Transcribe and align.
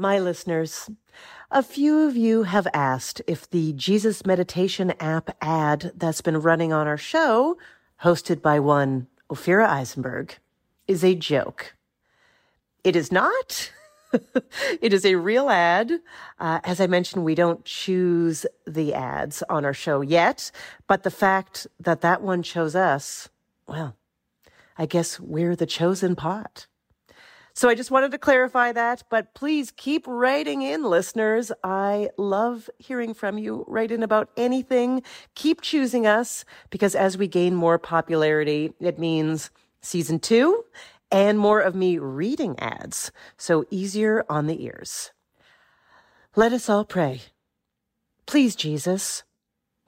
My 0.00 0.18
listeners, 0.18 0.88
a 1.50 1.62
few 1.62 2.08
of 2.08 2.16
you 2.16 2.44
have 2.44 2.66
asked 2.72 3.20
if 3.26 3.50
the 3.50 3.74
Jesus 3.74 4.24
Meditation 4.24 4.94
app 4.98 5.36
ad 5.42 5.92
that's 5.94 6.22
been 6.22 6.40
running 6.40 6.72
on 6.72 6.86
our 6.86 6.96
show, 6.96 7.58
hosted 8.02 8.40
by 8.40 8.60
one 8.60 9.08
Ophira 9.28 9.68
Eisenberg, 9.68 10.38
is 10.88 11.04
a 11.04 11.14
joke. 11.14 11.74
It 12.82 12.96
is 12.96 13.12
not. 13.12 13.72
it 14.80 14.94
is 14.94 15.04
a 15.04 15.16
real 15.16 15.50
ad. 15.50 15.92
Uh, 16.38 16.60
as 16.64 16.80
I 16.80 16.86
mentioned, 16.86 17.26
we 17.26 17.34
don't 17.34 17.62
choose 17.66 18.46
the 18.66 18.94
ads 18.94 19.42
on 19.50 19.66
our 19.66 19.74
show 19.74 20.00
yet, 20.00 20.50
but 20.86 21.02
the 21.02 21.10
fact 21.10 21.66
that 21.78 22.00
that 22.00 22.22
one 22.22 22.42
chose 22.42 22.74
us, 22.74 23.28
well, 23.66 23.96
I 24.78 24.86
guess 24.86 25.20
we're 25.20 25.56
the 25.56 25.66
chosen 25.66 26.16
pot. 26.16 26.68
So 27.54 27.68
I 27.68 27.74
just 27.74 27.90
wanted 27.90 28.12
to 28.12 28.18
clarify 28.18 28.72
that, 28.72 29.02
but 29.10 29.34
please 29.34 29.72
keep 29.76 30.06
writing 30.06 30.62
in, 30.62 30.84
listeners. 30.84 31.52
I 31.64 32.10
love 32.16 32.70
hearing 32.78 33.14
from 33.14 33.38
you. 33.38 33.64
Write 33.66 33.90
in 33.90 34.02
about 34.02 34.30
anything. 34.36 35.02
Keep 35.34 35.60
choosing 35.60 36.06
us 36.06 36.44
because 36.70 36.94
as 36.94 37.18
we 37.18 37.26
gain 37.26 37.54
more 37.54 37.78
popularity, 37.78 38.72
it 38.80 38.98
means 38.98 39.50
season 39.80 40.20
two 40.20 40.64
and 41.10 41.38
more 41.38 41.60
of 41.60 41.74
me 41.74 41.98
reading 41.98 42.58
ads. 42.58 43.10
So 43.36 43.64
easier 43.70 44.24
on 44.28 44.46
the 44.46 44.64
ears. 44.64 45.10
Let 46.36 46.52
us 46.52 46.68
all 46.68 46.84
pray. 46.84 47.22
Please, 48.26 48.54
Jesus, 48.54 49.24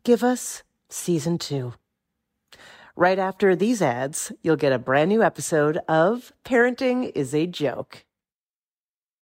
give 0.03 0.25
us 0.25 0.65
season 0.89 1.39
two. 1.39 1.75
Right 2.97 3.19
after 3.19 3.57
these 3.57 3.81
ads, 3.81 4.33
you'll 4.43 4.57
get 4.57 4.75
a 4.75 4.79
brand 4.79 5.09
new 5.09 5.23
episode 5.23 5.79
of 5.89 6.31
Parenting 6.45 7.11
is 7.15 7.35
a 7.35 7.47
Joke. 7.47 8.05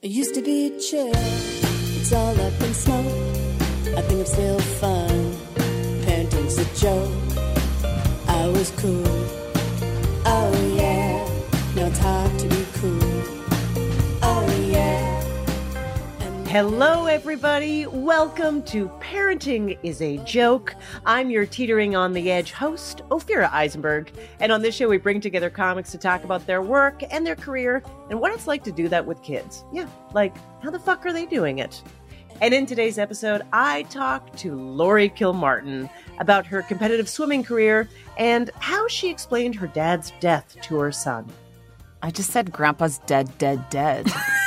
It 0.00 0.12
used 0.12 0.34
to 0.36 0.42
be 0.42 0.78
chill, 0.78 1.10
it's 1.12 2.12
all 2.12 2.40
up 2.40 2.60
in 2.62 2.72
smoke. 2.72 3.04
I 3.96 4.02
think 4.02 4.20
I'm 4.20 4.26
still 4.26 4.60
fun. 4.78 5.36
Parenting's 6.04 6.56
a 6.56 6.64
joke. 6.78 7.10
I 8.28 8.46
was 8.46 8.70
cool. 8.76 9.07
Hello, 16.60 17.06
everybody. 17.06 17.86
Welcome 17.86 18.64
to 18.64 18.88
Parenting 18.98 19.78
is 19.84 20.02
a 20.02 20.16
Joke. 20.24 20.74
I'm 21.06 21.30
your 21.30 21.46
teetering 21.46 21.94
on 21.94 22.12
the 22.12 22.32
edge 22.32 22.50
host, 22.50 23.02
Ophira 23.10 23.48
Eisenberg. 23.52 24.10
And 24.40 24.50
on 24.50 24.60
this 24.60 24.74
show, 24.74 24.88
we 24.88 24.98
bring 24.98 25.20
together 25.20 25.50
comics 25.50 25.92
to 25.92 25.98
talk 25.98 26.24
about 26.24 26.44
their 26.48 26.60
work 26.60 27.04
and 27.12 27.24
their 27.24 27.36
career 27.36 27.84
and 28.10 28.18
what 28.18 28.32
it's 28.32 28.48
like 28.48 28.64
to 28.64 28.72
do 28.72 28.88
that 28.88 29.06
with 29.06 29.22
kids. 29.22 29.62
Yeah, 29.72 29.86
like, 30.14 30.34
how 30.60 30.70
the 30.72 30.80
fuck 30.80 31.06
are 31.06 31.12
they 31.12 31.26
doing 31.26 31.60
it? 31.60 31.80
And 32.40 32.52
in 32.52 32.66
today's 32.66 32.98
episode, 32.98 33.42
I 33.52 33.84
talk 33.84 34.34
to 34.38 34.56
Laurie 34.56 35.10
Kilmartin 35.10 35.88
about 36.18 36.44
her 36.46 36.62
competitive 36.62 37.08
swimming 37.08 37.44
career 37.44 37.88
and 38.16 38.50
how 38.58 38.88
she 38.88 39.10
explained 39.10 39.54
her 39.54 39.68
dad's 39.68 40.12
death 40.18 40.56
to 40.62 40.76
her 40.78 40.90
son. 40.90 41.30
I 42.02 42.10
just 42.10 42.32
said 42.32 42.50
Grandpa's 42.50 42.98
dead, 43.06 43.38
dead, 43.38 43.70
dead. 43.70 44.10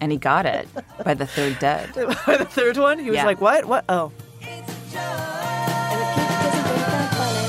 and 0.00 0.10
he 0.12 0.18
got 0.18 0.46
it 0.46 0.68
by 1.04 1.14
the 1.14 1.26
third 1.26 1.58
dead. 1.58 1.92
By 2.26 2.36
the 2.36 2.44
third 2.44 2.76
one, 2.76 2.98
he 2.98 3.10
was 3.10 3.16
Yeah. 3.16 3.24
like, 3.26 3.40
What? 3.40 3.64
What? 3.66 3.84
Oh. 3.88 4.12
And 4.42 4.50
it 4.60 4.66
keeps 4.66 4.94
getting 4.94 6.80
that 6.80 7.14
funny. 7.14 7.48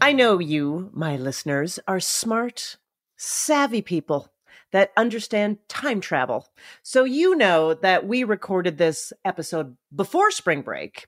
I 0.00 0.12
know 0.12 0.38
you, 0.38 0.90
my 0.92 1.16
listeners, 1.16 1.78
are 1.88 2.00
smart, 2.00 2.76
savvy 3.16 3.82
people 3.82 4.28
that 4.72 4.92
understand 4.96 5.58
time 5.68 6.00
travel. 6.00 6.46
So 6.82 7.04
you 7.04 7.34
know 7.36 7.74
that 7.74 8.06
we 8.06 8.24
recorded 8.24 8.76
this 8.78 9.12
episode 9.24 9.76
before 9.94 10.30
spring 10.30 10.62
break. 10.62 11.06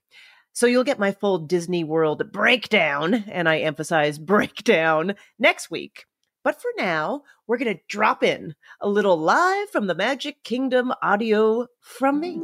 So 0.52 0.66
you'll 0.66 0.84
get 0.84 0.98
my 0.98 1.12
full 1.12 1.38
Disney 1.38 1.84
World 1.84 2.32
breakdown, 2.32 3.14
and 3.28 3.48
I 3.48 3.58
emphasize 3.60 4.18
breakdown, 4.18 5.14
next 5.38 5.70
week. 5.70 6.06
But 6.42 6.60
for 6.60 6.70
now, 6.78 7.22
we're 7.46 7.58
going 7.58 7.76
to 7.76 7.82
drop 7.86 8.22
in 8.22 8.54
a 8.80 8.88
little 8.88 9.18
live 9.18 9.68
from 9.70 9.86
the 9.86 9.94
Magic 9.94 10.42
Kingdom 10.42 10.92
audio 11.02 11.66
from 11.80 12.18
me. 12.18 12.40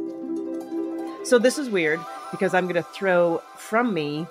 So 1.23 1.39
this 1.39 1.57
is 1.57 1.69
weird 1.69 1.99
because 2.29 2.53
I'm 2.53 2.65
going 2.65 2.75
to 2.75 2.83
throw 2.83 3.41
from 3.55 3.93
me 3.93 4.27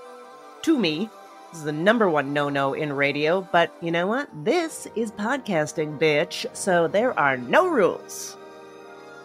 to 0.63 0.79
me. 0.79 1.11
This 1.51 1.61
is 1.61 1.65
the 1.65 1.73
number 1.73 2.09
one 2.09 2.33
no 2.33 2.49
no 2.49 2.75
in 2.75 2.93
radio, 2.93 3.41
but 3.53 3.75
you 3.81 3.91
know 3.91 4.07
what? 4.07 4.29
This 4.45 4.87
is 4.95 5.11
podcasting, 5.13 5.99
bitch, 5.99 6.47
so 6.55 6.87
there 6.87 7.19
are 7.19 7.37
no 7.37 7.69
rules. 7.69 8.37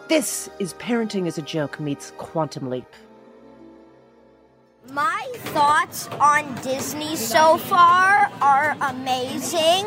This 0.08 0.50
is 0.58 0.74
Parenting 0.74 1.26
as 1.28 1.38
a 1.38 1.42
Joke 1.42 1.78
meets 1.78 2.12
Quantum 2.18 2.68
Leap. 2.68 2.92
My 4.90 5.30
thoughts 5.36 6.08
on 6.20 6.52
Disney 6.62 7.14
so 7.14 7.56
far 7.56 8.30
are 8.40 8.76
amazing. 8.80 9.86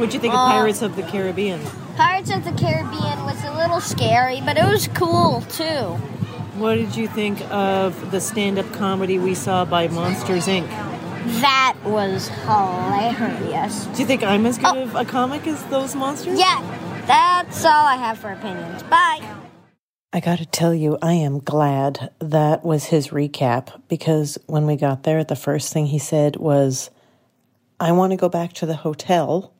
What'd 0.00 0.14
you 0.14 0.20
think 0.20 0.32
of 0.32 0.48
Pirates 0.48 0.80
of 0.80 0.96
the 0.96 1.02
Caribbean? 1.02 1.60
Pirates 1.94 2.30
of 2.30 2.42
the 2.42 2.52
Caribbean 2.52 3.22
was 3.26 3.44
a 3.44 3.54
little 3.54 3.82
scary, 3.82 4.40
but 4.40 4.56
it 4.56 4.64
was 4.64 4.88
cool 4.88 5.42
too. 5.42 5.92
What 6.56 6.76
did 6.76 6.96
you 6.96 7.06
think 7.06 7.38
of 7.50 8.10
the 8.10 8.18
stand 8.18 8.58
up 8.58 8.72
comedy 8.72 9.18
we 9.18 9.34
saw 9.34 9.66
by 9.66 9.88
Monsters 9.88 10.46
Inc.? 10.46 10.66
That 11.42 11.76
was 11.84 12.28
hilarious. 12.28 13.84
Do 13.88 14.00
you 14.00 14.06
think 14.06 14.22
I'm 14.22 14.46
as 14.46 14.56
good 14.56 14.74
oh. 14.74 14.82
of 14.84 14.94
a 14.94 15.04
comic 15.04 15.46
as 15.46 15.62
those 15.64 15.94
monsters? 15.94 16.38
Yeah, 16.38 16.62
that's 17.06 17.62
all 17.66 17.84
I 17.84 17.96
have 17.96 18.16
for 18.16 18.32
opinions. 18.32 18.82
Bye. 18.84 19.20
I 20.14 20.20
gotta 20.20 20.46
tell 20.46 20.72
you, 20.72 20.96
I 21.02 21.12
am 21.12 21.40
glad 21.40 22.10
that 22.20 22.64
was 22.64 22.86
his 22.86 23.08
recap 23.08 23.78
because 23.88 24.38
when 24.46 24.66
we 24.66 24.76
got 24.76 25.02
there, 25.02 25.24
the 25.24 25.36
first 25.36 25.74
thing 25.74 25.88
he 25.88 25.98
said 25.98 26.36
was, 26.36 26.88
I 27.78 27.92
want 27.92 28.12
to 28.12 28.16
go 28.16 28.30
back 28.30 28.54
to 28.54 28.64
the 28.64 28.76
hotel. 28.76 29.52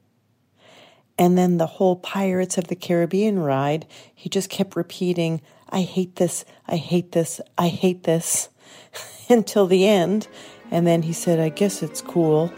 And 1.21 1.37
then 1.37 1.59
the 1.59 1.67
whole 1.67 1.97
Pirates 1.97 2.57
of 2.57 2.69
the 2.69 2.75
Caribbean 2.75 3.41
ride, 3.41 3.87
he 4.15 4.31
just 4.31 4.49
kept 4.49 4.75
repeating, 4.75 5.43
I 5.69 5.83
hate 5.83 6.17
this, 6.17 6.47
I 6.67 6.77
hate 6.77 7.13
this, 7.13 7.43
I 7.59 7.69
hate 7.69 8.05
this 8.05 8.49
until 9.29 9.67
the 9.67 9.87
end. 9.87 10.29
And 10.71 10.87
then 10.87 11.03
he 11.03 11.13
said, 11.13 11.39
I 11.39 11.51
guess 11.51 11.83
it's 11.83 12.01
cool. 12.01 12.51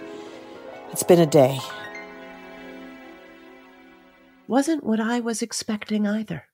It's 0.93 1.03
been 1.03 1.19
a 1.19 1.27
day. 1.27 1.59
wasn't 4.47 4.85
what 4.85 5.01
I 5.01 5.19
was 5.19 5.43
expecting 5.43 6.07
either. 6.07 6.45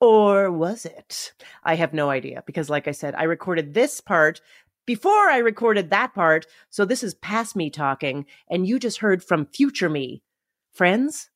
Or 0.00 0.50
was 0.50 0.86
it? 0.86 1.34
I 1.62 1.74
have 1.74 1.92
no 1.92 2.08
idea 2.08 2.42
because, 2.46 2.70
like 2.70 2.88
I 2.88 2.92
said, 2.92 3.14
I 3.16 3.24
recorded 3.24 3.74
this 3.74 4.00
part 4.00 4.40
before 4.86 5.28
I 5.28 5.36
recorded 5.36 5.90
that 5.90 6.14
part. 6.14 6.46
So 6.70 6.86
this 6.86 7.02
is 7.02 7.12
past 7.12 7.54
me 7.54 7.68
talking, 7.68 8.24
and 8.48 8.66
you 8.66 8.78
just 8.78 8.98
heard 9.00 9.22
from 9.22 9.44
future 9.44 9.90
me. 9.90 10.22
Friends, 10.72 11.28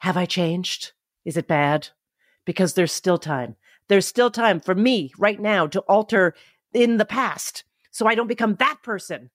have 0.00 0.16
I 0.16 0.26
changed? 0.26 0.92
Is 1.24 1.36
it 1.36 1.48
bad? 1.48 1.88
Because 2.44 2.74
there's 2.74 2.92
still 2.92 3.18
time. 3.18 3.56
There's 3.88 4.06
still 4.06 4.30
time 4.30 4.60
for 4.60 4.74
me 4.74 5.12
right 5.18 5.40
now 5.40 5.66
to 5.68 5.80
alter 5.80 6.34
in 6.72 6.96
the 6.96 7.04
past 7.04 7.64
so 7.90 8.06
I 8.06 8.14
don't 8.14 8.26
become 8.26 8.54
that 8.56 8.78
person. 8.82 9.30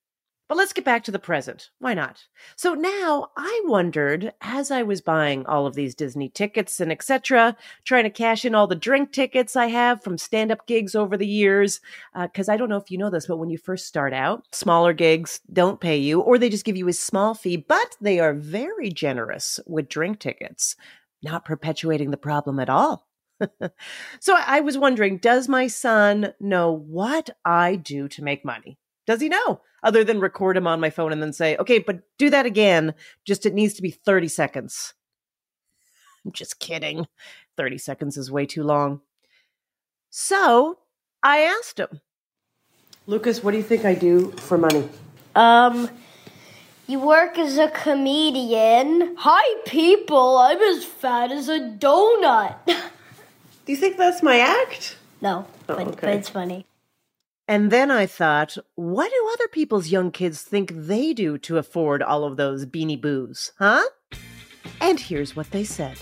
But 0.47 0.57
let's 0.57 0.73
get 0.73 0.85
back 0.85 1.03
to 1.05 1.11
the 1.11 1.17
present. 1.17 1.71
Why 1.79 1.95
not? 1.95 2.25
So 2.55 2.75
now 2.75 3.29
I 3.35 3.61
wondered 3.65 4.31
as 4.41 4.69
I 4.69 4.83
was 4.83 5.01
buying 5.01 5.43
all 5.47 5.65
of 5.65 5.73
these 5.73 5.95
Disney 5.95 6.29
tickets 6.29 6.79
and 6.79 6.91
etc., 6.91 7.57
trying 7.83 8.03
to 8.03 8.11
cash 8.11 8.45
in 8.45 8.53
all 8.53 8.67
the 8.67 8.75
drink 8.75 9.11
tickets 9.11 9.55
I 9.55 9.67
have 9.67 10.03
from 10.03 10.19
stand-up 10.19 10.67
gigs 10.67 10.93
over 10.93 11.17
the 11.17 11.25
years, 11.25 11.79
because 12.13 12.47
uh, 12.47 12.53
I 12.53 12.57
don't 12.57 12.69
know 12.69 12.77
if 12.77 12.91
you 12.91 12.99
know 12.99 13.09
this, 13.09 13.25
but 13.25 13.37
when 13.37 13.49
you 13.49 13.57
first 13.57 13.87
start 13.87 14.13
out, 14.13 14.43
smaller 14.51 14.93
gigs 14.93 15.39
don't 15.51 15.81
pay 15.81 15.97
you, 15.97 16.21
or 16.21 16.37
they 16.37 16.49
just 16.49 16.65
give 16.65 16.77
you 16.77 16.87
a 16.87 16.93
small 16.93 17.33
fee, 17.33 17.57
but 17.57 17.97
they 17.99 18.19
are 18.19 18.33
very 18.35 18.91
generous 18.91 19.59
with 19.65 19.89
drink 19.89 20.19
tickets, 20.19 20.75
not 21.23 21.43
perpetuating 21.43 22.11
the 22.11 22.17
problem 22.17 22.59
at 22.59 22.69
all. 22.69 23.07
so 24.19 24.37
I 24.37 24.59
was 24.61 24.77
wondering, 24.77 25.17
does 25.17 25.49
my 25.49 25.65
son 25.65 26.33
know 26.39 26.71
what 26.71 27.31
I 27.43 27.77
do 27.77 28.07
to 28.09 28.23
make 28.23 28.45
money? 28.45 28.77
Does 29.07 29.21
he 29.21 29.29
know? 29.29 29.61
Other 29.83 30.03
than 30.03 30.19
record 30.19 30.57
him 30.57 30.65
on 30.67 30.79
my 30.79 30.89
phone 30.89 31.11
and 31.11 31.21
then 31.21 31.33
say, 31.33 31.55
okay, 31.57 31.79
but 31.79 31.99
do 32.17 32.29
that 32.31 32.45
again. 32.45 32.93
Just 33.25 33.45
it 33.45 33.53
needs 33.53 33.75
to 33.75 33.81
be 33.81 33.91
30 33.91 34.27
seconds. 34.27 34.93
I'm 36.25 36.31
just 36.31 36.59
kidding. 36.59 37.07
30 37.57 37.77
seconds 37.77 38.17
is 38.17 38.31
way 38.31 38.45
too 38.47 38.63
long. 38.63 39.01
So 40.09 40.79
I 41.21 41.39
asked 41.41 41.79
him, 41.79 42.01
Lucas, 43.07 43.43
what 43.43 43.51
do 43.51 43.57
you 43.57 43.63
think 43.63 43.85
I 43.85 43.93
do 43.93 44.31
for 44.31 44.57
money? 44.57 44.89
Um, 45.35 45.89
you 46.87 46.99
work 46.99 47.37
as 47.37 47.57
a 47.59 47.69
comedian. 47.69 49.15
Hi, 49.19 49.61
people. 49.67 50.37
I'm 50.39 50.59
as 50.59 50.83
fat 50.83 51.31
as 51.31 51.47
a 51.47 51.59
donut. 51.59 52.55
Do 52.65 53.71
you 53.71 53.75
think 53.75 53.97
that's 53.97 54.23
my 54.23 54.39
act? 54.39 54.97
no, 55.21 55.45
Oh, 55.69 55.75
but, 55.75 55.87
okay. 55.87 55.97
but 56.01 56.09
it's 56.15 56.29
funny. 56.29 56.65
And 57.47 57.71
then 57.71 57.91
I 57.91 58.07
thought, 58.07 58.57
what 58.73 59.11
do 59.11 59.29
other 59.33 59.47
people's 59.47 59.89
young 59.89 60.09
kids 60.09 60.41
think 60.41 60.71
they 60.73 61.13
do 61.13 61.37
to 61.39 61.57
afford 61.57 62.01
all 62.01 62.23
of 62.23 62.37
those 62.37 62.65
beanie 62.65 62.99
boos, 62.99 63.51
huh? 63.59 63.83
And 64.81 64.99
here's 64.99 65.35
what 65.35 65.51
they 65.51 65.63
said. 65.63 65.99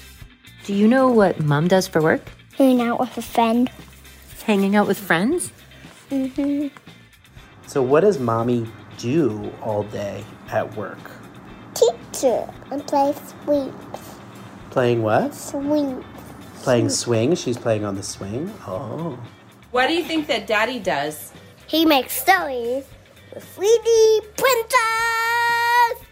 Do 0.64 0.74
you 0.74 0.88
know 0.88 1.10
what 1.10 1.42
mom 1.42 1.68
does 1.68 1.86
for 1.86 2.02
work? 2.02 2.22
Hanging 2.58 2.82
out 2.82 2.98
with 2.98 3.18
a 3.18 3.22
friend. 3.22 3.70
Hanging 4.46 4.78
out 4.78 4.88
with 4.88 4.98
friends? 4.98 5.52
Mm-hmm. 6.10 6.68
So, 7.68 7.82
what 7.82 8.02
does 8.02 8.20
mommy 8.20 8.66
do 8.98 9.52
all 9.62 9.84
day 9.84 10.24
at 10.50 10.74
work? 10.78 11.12
Teacher 11.74 12.50
and 12.72 12.88
play 12.88 13.14
sweeps. 13.44 14.16
Playing 14.70 15.04
what? 15.04 15.36
Sweep. 15.36 16.06
Playing 16.62 16.90
swing. 16.90 17.36
She's 17.36 17.58
playing 17.58 17.84
on 17.84 17.96
the 17.96 18.04
swing. 18.04 18.54
Oh. 18.66 19.20
What 19.74 19.88
do 19.88 19.94
you 19.96 20.04
think 20.04 20.28
that 20.28 20.46
daddy 20.46 20.78
does? 20.78 21.34
He 21.66 21.84
makes 21.84 22.14
stories 22.14 22.86
with 23.34 23.44
3D 23.58 24.20
printers. 24.38 26.08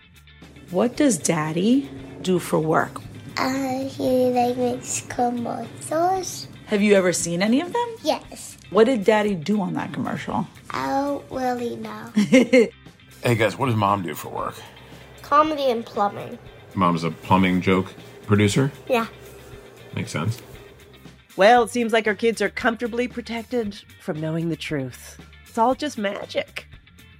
What 0.71 0.95
does 0.95 1.19
daddy 1.19 1.87
do 2.23 2.39
for 2.39 2.57
work? 2.57 2.99
Uh, 3.37 3.83
he 3.83 4.31
like 4.31 4.57
makes 4.57 5.01
commercials. 5.01 6.47
Have 6.65 6.81
you 6.81 6.95
ever 6.95 7.13
seen 7.13 7.43
any 7.43 7.61
of 7.61 7.71
them? 7.71 7.89
Yes. 8.01 8.57
What 8.71 8.85
did 8.85 9.03
daddy 9.03 9.35
do 9.35 9.61
on 9.61 9.75
that 9.75 9.93
commercial? 9.93 10.47
I 10.71 10.87
don't 10.87 11.31
really 11.31 11.75
know. 11.75 12.11
Hey 13.23 13.35
guys, 13.35 13.55
what 13.55 13.67
does 13.67 13.75
mom 13.75 14.01
do 14.01 14.15
for 14.15 14.29
work? 14.29 14.55
Comedy 15.21 15.69
and 15.69 15.85
plumbing. 15.85 16.39
Mom's 16.73 17.03
a 17.03 17.11
plumbing 17.11 17.61
joke 17.61 17.93
producer? 18.25 18.71
Yeah. 18.89 19.05
Makes 19.95 20.09
sense. 20.09 20.41
Well, 21.37 21.63
it 21.63 21.69
seems 21.69 21.93
like 21.93 22.07
our 22.07 22.15
kids 22.15 22.41
are 22.41 22.49
comfortably 22.49 23.07
protected 23.07 23.75
from 23.99 24.19
knowing 24.19 24.49
the 24.49 24.55
truth. 24.55 25.17
It's 25.47 25.57
all 25.57 25.75
just 25.75 25.97
magic. 25.97 26.67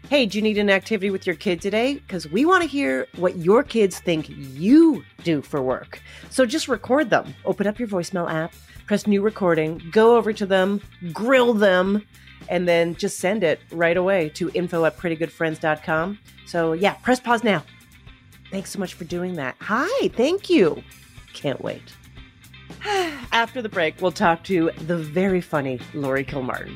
Hey, 0.10 0.26
do 0.26 0.38
you 0.38 0.42
need 0.42 0.58
an 0.58 0.70
activity 0.70 1.10
with 1.10 1.26
your 1.26 1.38
kid 1.38 1.62
today? 1.62 1.94
Because 1.94 2.30
we 2.30 2.44
want 2.44 2.62
to 2.64 2.68
hear 2.68 3.08
what 3.16 3.38
your 3.38 3.64
kids 3.64 4.00
think 4.00 4.28
you 4.28 5.04
do 5.24 5.42
for 5.42 5.62
work. 5.62 6.02
So 6.30 6.46
just 6.46 6.68
record 6.68 7.10
them. 7.10 7.34
Open 7.46 7.66
up 7.68 7.80
your 7.80 7.88
voicemail 7.88 8.30
app, 8.30 8.54
press 8.86 9.08
new 9.08 9.22
recording, 9.22 9.82
go 9.92 10.18
over 10.18 10.34
to 10.34 10.46
them, 10.46 10.82
grill 11.14 11.54
them, 11.54 12.06
and 12.50 12.68
then 12.68 12.96
just 12.96 13.20
send 13.20 13.44
it 13.44 13.62
right 13.72 13.96
away 13.96 14.28
to 14.30 14.52
info 14.54 14.84
at 14.84 14.98
prettygoodfriends.com. 14.98 16.20
So 16.46 16.74
yeah, 16.74 16.96
press 16.96 17.22
pause 17.22 17.46
now. 17.46 17.64
Thanks 18.52 18.72
so 18.72 18.80
much 18.80 18.96
for 18.96 19.06
doing 19.06 19.36
that. 19.36 19.56
Hi, 19.62 20.10
thank 20.10 20.50
you. 20.50 20.84
Can't 21.34 21.62
wait. 21.62 21.94
After 23.32 23.62
the 23.62 23.70
break, 23.70 24.02
we'll 24.02 24.12
talk 24.12 24.44
to 24.46 24.72
the 24.88 24.98
very 24.98 25.42
funny 25.42 25.80
Laurie 25.94 26.26
Kilmartin. 26.26 26.76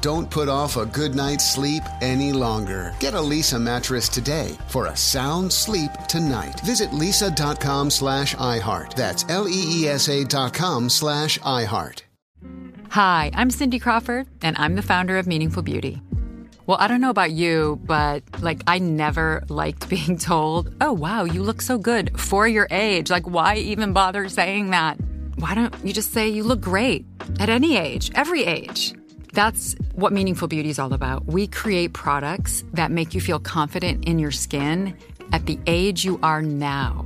Don't 0.00 0.30
put 0.30 0.48
off 0.48 0.76
a 0.76 0.86
good 0.86 1.14
night's 1.14 1.48
sleep 1.50 1.82
any 2.00 2.32
longer. 2.32 2.94
Get 3.00 3.14
a 3.14 3.18
Leesa 3.18 3.60
mattress 3.60 4.08
today 4.08 4.56
for 4.68 4.86
a 4.86 4.96
sound 4.96 5.52
sleep 5.52 5.90
tonight. 6.08 6.60
Visit 6.60 6.90
leesa.com 6.90 7.90
slash 7.90 8.34
iHeart. 8.36 8.94
That's 8.94 9.24
L-E-E-S-A 9.28 10.24
dot 10.24 10.54
com 10.54 10.88
slash 10.88 11.38
iHeart. 11.40 12.02
Hi, 12.90 13.30
I'm 13.34 13.50
Cindy 13.50 13.78
Crawford, 13.78 14.26
and 14.42 14.56
I'm 14.58 14.76
the 14.76 14.82
founder 14.82 15.18
of 15.18 15.26
Meaningful 15.26 15.62
Beauty. 15.62 16.00
Well, 16.66 16.78
I 16.80 16.88
don't 16.88 17.00
know 17.00 17.10
about 17.10 17.30
you, 17.30 17.80
but 17.84 18.22
like, 18.40 18.62
I 18.66 18.78
never 18.78 19.44
liked 19.48 19.88
being 19.90 20.18
told, 20.18 20.74
oh, 20.80 20.92
wow, 20.92 21.24
you 21.24 21.42
look 21.42 21.62
so 21.62 21.78
good 21.78 22.18
for 22.18 22.46
your 22.48 22.66
age. 22.70 23.10
Like, 23.10 23.28
why 23.28 23.56
even 23.56 23.92
bother 23.92 24.28
saying 24.28 24.70
that? 24.70 24.98
Why 25.36 25.54
don't 25.54 25.74
you 25.84 25.92
just 25.92 26.12
say 26.12 26.28
you 26.28 26.42
look 26.42 26.60
great 26.60 27.04
at 27.38 27.48
any 27.48 27.76
age, 27.76 28.10
every 28.14 28.44
age? 28.44 28.94
That's 29.36 29.76
what 29.94 30.14
Meaningful 30.14 30.48
Beauty 30.48 30.70
is 30.70 30.78
all 30.78 30.94
about. 30.94 31.26
We 31.26 31.46
create 31.46 31.92
products 31.92 32.64
that 32.72 32.90
make 32.90 33.12
you 33.12 33.20
feel 33.20 33.38
confident 33.38 34.06
in 34.06 34.18
your 34.18 34.30
skin 34.30 34.96
at 35.30 35.44
the 35.44 35.58
age 35.66 36.06
you 36.06 36.18
are 36.22 36.40
now. 36.40 37.04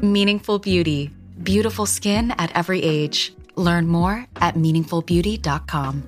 Meaningful 0.00 0.58
Beauty. 0.58 1.10
Beautiful 1.42 1.84
skin 1.84 2.30
at 2.38 2.50
every 2.56 2.82
age. 2.82 3.34
Learn 3.56 3.88
more 3.88 4.26
at 4.36 4.54
meaningfulbeauty.com. 4.54 6.02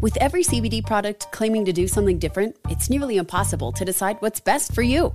With 0.00 0.16
every 0.22 0.42
CBD 0.42 0.82
product 0.86 1.30
claiming 1.32 1.66
to 1.66 1.72
do 1.74 1.86
something 1.86 2.18
different, 2.18 2.56
it's 2.70 2.88
nearly 2.88 3.18
impossible 3.18 3.72
to 3.72 3.84
decide 3.84 4.16
what's 4.20 4.40
best 4.40 4.74
for 4.74 4.80
you. 4.80 5.14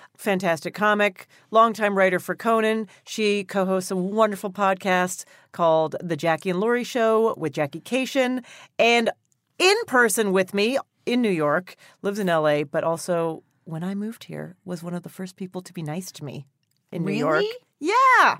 Fantastic 0.21 0.75
comic, 0.75 1.25
longtime 1.49 1.97
writer 1.97 2.19
for 2.19 2.35
Conan. 2.35 2.87
She 3.03 3.43
co 3.43 3.65
hosts 3.65 3.89
a 3.89 3.95
wonderful 3.95 4.51
podcast 4.51 5.25
called 5.51 5.95
The 5.99 6.15
Jackie 6.15 6.51
and 6.51 6.59
Laurie 6.59 6.83
Show 6.83 7.33
with 7.37 7.53
Jackie 7.53 7.81
Kashian. 7.81 8.43
And 8.77 9.09
in 9.57 9.75
person 9.87 10.31
with 10.31 10.53
me 10.53 10.77
in 11.07 11.23
New 11.23 11.31
York, 11.31 11.75
lives 12.03 12.19
in 12.19 12.27
LA, 12.27 12.65
but 12.65 12.83
also 12.83 13.41
when 13.63 13.83
I 13.83 13.95
moved 13.95 14.25
here, 14.25 14.57
was 14.63 14.83
one 14.83 14.93
of 14.93 15.01
the 15.01 15.09
first 15.09 15.37
people 15.37 15.63
to 15.63 15.73
be 15.73 15.81
nice 15.81 16.11
to 16.11 16.23
me 16.23 16.45
in 16.91 17.03
New 17.03 17.13
York. 17.13 17.43
Yeah. 17.79 18.37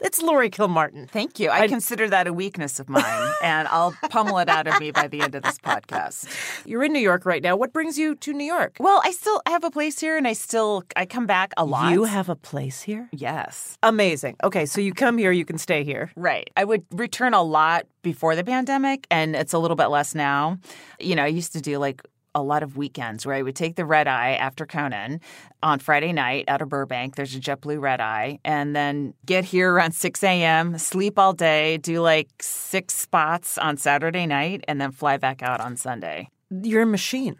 It's 0.00 0.20
Laurie 0.20 0.50
Kilmartin. 0.50 1.08
Thank 1.08 1.38
you. 1.38 1.50
I, 1.50 1.68
consider 1.68 2.08
that 2.10 2.26
a 2.26 2.32
weakness 2.32 2.80
of 2.80 2.88
mine, 2.88 3.32
and 3.42 3.68
I'll 3.68 3.92
pummel 4.10 4.38
it 4.38 4.48
out 4.48 4.66
of 4.66 4.78
me 4.80 4.90
by 4.90 5.06
the 5.08 5.20
end 5.20 5.34
of 5.34 5.42
this 5.44 5.58
podcast. 5.58 6.26
You're 6.66 6.82
in 6.84 6.92
New 6.92 6.98
York 7.00 7.24
right 7.24 7.42
now. 7.42 7.56
What 7.56 7.72
brings 7.72 7.96
you 7.96 8.14
to 8.16 8.32
New 8.32 8.44
York? 8.44 8.76
Well, 8.80 9.00
I 9.04 9.12
still 9.12 9.40
have 9.46 9.62
a 9.64 9.70
place 9.70 10.00
here, 10.00 10.16
and 10.16 10.26
I 10.26 10.32
still 10.32 10.82
I 10.96 11.06
come 11.06 11.26
back 11.26 11.52
a 11.56 11.64
lot. 11.64 11.92
You 11.92 12.04
have 12.04 12.28
a 12.28 12.36
place 12.36 12.82
here? 12.82 13.08
yes, 13.12 13.78
Amazing. 13.82 14.36
Okay, 14.42 14.66
so 14.66 14.80
you 14.80 14.92
come 14.92 15.16
here, 15.16 15.30
you 15.30 15.44
can 15.44 15.58
stay 15.58 15.84
here. 15.84 16.10
right. 16.16 16.50
I 16.56 16.64
would 16.64 16.84
return 16.90 17.32
a 17.34 17.42
lot 17.42 17.86
before 18.02 18.34
the 18.36 18.44
pandemic, 18.44 19.06
and 19.10 19.36
it's 19.36 19.52
a 19.52 19.58
little 19.58 19.76
bit 19.76 19.86
less 19.86 20.14
now. 20.14 20.58
You 20.98 21.14
know, 21.14 21.22
I 21.24 21.28
used 21.28 21.52
to 21.52 21.60
do 21.60 21.78
like 21.78 22.02
a 22.34 22.42
lot 22.42 22.62
of 22.62 22.76
weekends 22.76 23.24
where 23.24 23.34
I 23.34 23.42
would 23.42 23.56
take 23.56 23.76
the 23.76 23.84
red 23.84 24.08
eye 24.08 24.32
after 24.32 24.66
Conan 24.66 25.20
on 25.62 25.78
Friday 25.78 26.12
night 26.12 26.44
out 26.48 26.62
of 26.62 26.68
Burbank. 26.68 27.14
There's 27.16 27.34
a 27.34 27.40
JetBlue 27.40 27.80
red 27.80 28.00
eye, 28.00 28.38
and 28.44 28.74
then 28.74 29.14
get 29.24 29.44
here 29.44 29.72
around 29.72 29.92
6 29.94 30.22
a.m., 30.24 30.76
sleep 30.78 31.18
all 31.18 31.32
day, 31.32 31.78
do 31.78 32.00
like 32.00 32.28
six 32.40 32.94
spots 32.94 33.56
on 33.58 33.76
Saturday 33.76 34.26
night, 34.26 34.64
and 34.68 34.80
then 34.80 34.90
fly 34.90 35.16
back 35.16 35.42
out 35.42 35.60
on 35.60 35.76
Sunday. 35.76 36.28
You're 36.50 36.82
a 36.82 36.86
machine. 36.86 37.36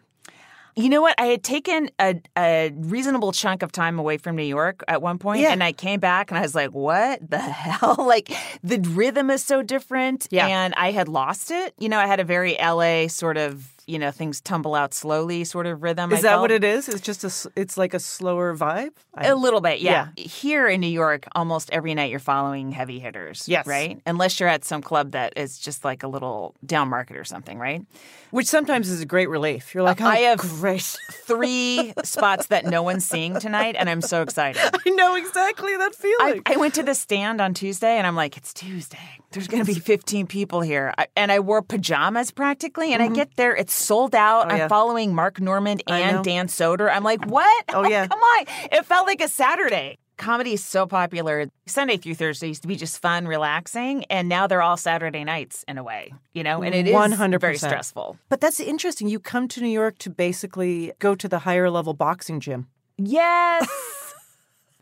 You 0.77 0.89
know 0.89 1.03
what? 1.03 1.15
I 1.19 1.27
had 1.27 1.45
taken 1.45 1.89
a, 2.01 2.21
a 2.37 2.73
reasonable 2.75 3.31
chunk 3.31 3.63
of 3.63 3.71
time 3.71 3.97
away 3.97 4.19
from 4.19 4.35
New 4.35 4.43
York 4.43 4.83
at 4.89 5.01
one 5.01 5.19
point, 5.19 5.41
Yeah. 5.41 5.53
and 5.53 5.63
I 5.63 5.71
came 5.71 6.01
back 6.01 6.33
and 6.33 6.39
I 6.39 6.41
was 6.41 6.55
like, 6.55 6.71
what 6.71 7.21
the 7.31 7.39
hell? 7.39 7.95
Like, 8.09 8.33
the 8.65 8.81
rhythm 8.81 9.31
is 9.31 9.45
so 9.45 9.63
different. 9.63 10.27
Yeah. 10.33 10.49
And 10.49 10.75
I 10.77 10.91
had 10.91 11.09
lost 11.09 11.53
it. 11.53 11.75
You 11.79 11.89
know, 11.89 11.99
I 11.99 12.07
had 12.07 12.19
a 12.19 12.25
very 12.25 12.57
LA 12.61 13.07
sort 13.07 13.37
of, 13.37 13.71
you 13.87 13.99
know, 13.99 14.11
things 14.11 14.41
tumble 14.41 14.75
out 14.75 14.95
slowly 14.95 15.45
sort 15.45 15.67
of 15.67 15.83
rhythm. 15.83 16.13
Is 16.13 16.21
I 16.21 16.23
that 16.23 16.29
felt. 16.31 16.41
what 16.43 16.51
it 16.51 16.65
is? 16.65 16.89
It's 16.89 17.01
just 17.01 17.25
a 17.25 17.51
it's 17.61 17.77
like 17.77 17.95
a 17.95 17.99
slower 18.01 18.57
vibe? 18.57 18.91
I- 19.15 19.29
A 19.29 19.37
little 19.37 19.61
bit, 19.61 19.81
yeah. 19.81 20.09
Here 20.17 20.67
in 20.69 20.81
New 20.81 20.87
York, 20.89 21.27
almost 21.35 21.71
every 21.71 21.95
night 21.95 22.11
you're 22.11 22.19
following 22.21 22.73
heavy 22.73 22.99
hitters. 22.99 23.49
Yes. 23.49 23.67
Right? 23.67 24.01
Unless 24.07 24.41
you're 24.41 24.49
at 24.49 24.65
some 24.65 24.83
club 24.83 25.13
that 25.13 25.35
is 25.37 25.59
just 25.59 25.85
like 25.85 26.03
a 26.03 26.09
little 26.09 26.55
down 26.65 26.89
market 26.89 27.17
or 27.17 27.25
something, 27.25 27.59
right? 27.59 27.83
Which 28.31 28.47
sometimes 28.47 28.89
is 28.89 29.01
a 29.01 29.07
great 29.07 29.29
relief. 29.29 29.75
You're 29.75 29.85
like, 29.85 30.01
oh, 30.01 30.07
I 30.07 30.19
have 30.19 30.39
great. 30.39 30.97
three 31.13 31.93
spots 32.05 32.47
that 32.49 32.65
no 32.67 32.83
one's 32.83 33.05
seeing 33.05 33.39
tonight, 33.39 33.77
and 33.79 33.89
I'm 33.89 34.01
so 34.01 34.23
excited. 34.23 34.61
I 34.87 34.91
know 34.91 35.15
exactly 35.15 35.77
that 35.77 35.95
feeling. 35.95 36.43
I, 36.47 36.55
I 36.55 36.57
went 36.57 36.75
to 36.75 36.83
the 36.83 36.95
stand 36.95 37.41
on 37.41 37.55
Tuesday 37.55 37.97
and 37.97 38.07
I'm 38.07 38.17
like, 38.17 38.37
it's 38.37 38.53
Tuesday. 38.53 38.99
There's 39.35 39.49
going 39.49 39.65
to 39.65 39.73
be 39.73 39.79
15 39.79 40.27
people 40.27 40.61
here. 40.61 40.95
I, 40.97 41.09
and 41.17 41.31
I 41.33 41.41
wore 41.41 41.61
pajamas 41.61 42.31
practically. 42.31 42.93
And 42.93 43.03
I 43.03 43.09
get 43.09 43.37
there, 43.37 43.55
it's 43.55 43.75
sold 43.75 44.15
out. 44.15 44.49
Mm-hmm. 44.49 44.61
Oh, 44.61 44.63
I'm 44.63 44.69
following 44.69 45.15
Mark 45.15 45.41
Normand 45.41 45.83
and 45.89 46.25
Dan 46.25 46.47
Soder. 46.47 46.91
I'm 46.91 47.03
like, 47.03 47.27
what? 47.27 47.65
Oh, 47.75 47.85
yeah. 47.89 48.07
Come 48.07 48.21
on. 48.21 48.47
It 48.73 48.87
felt 48.87 49.07
like 49.07 49.21
a 49.21 49.29
Saturday. 49.29 49.99
Comedy 50.17 50.53
is 50.53 50.65
so 50.65 50.87
popular. 50.87 51.47
Sunday 51.67 51.97
through 51.97 52.15
Thursday 52.15 52.47
used 52.47 52.63
to 52.63 52.69
be 52.69 52.77
just 52.77 53.03
fun, 53.03 53.27
relaxing. 53.27 54.05
And 54.05 54.29
now 54.29 54.47
they're 54.47 54.63
all 54.63 54.77
Saturday 54.77 55.25
nights 55.25 55.65
in 55.67 55.77
a 55.77 55.83
way, 55.83 56.15
you 56.33 56.45
know? 56.45 56.63
And 56.63 56.73
it 56.73 56.87
is 56.87 56.95
100%. 56.95 57.41
very 57.41 57.59
stressful. 57.59 58.17
But 58.29 58.41
that's 58.41 58.61
interesting. 58.61 59.09
You 59.09 59.19
come 59.19 59.49
to 59.49 59.61
New 59.61 59.69
York 59.69 59.99
to 59.99 60.11
basically 60.11 60.93
go 61.01 61.17
to 61.17 61.29
the 61.29 61.41
higher 61.41 61.69
level 61.69 61.95
boxing 61.95 62.39
gym. 62.39 62.69
Yes. 62.97 63.69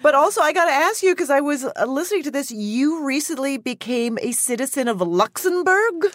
But 0.02 0.14
also, 0.14 0.40
I 0.40 0.52
got 0.52 0.64
to 0.64 0.72
ask 0.72 1.02
you 1.02 1.14
because 1.14 1.30
I 1.30 1.40
was 1.40 1.64
uh, 1.64 1.84
listening 1.86 2.24
to 2.24 2.30
this. 2.30 2.50
You 2.50 3.04
recently 3.04 3.56
became 3.56 4.18
a 4.20 4.32
citizen 4.32 4.88
of 4.88 5.00
Luxembourg. 5.00 6.06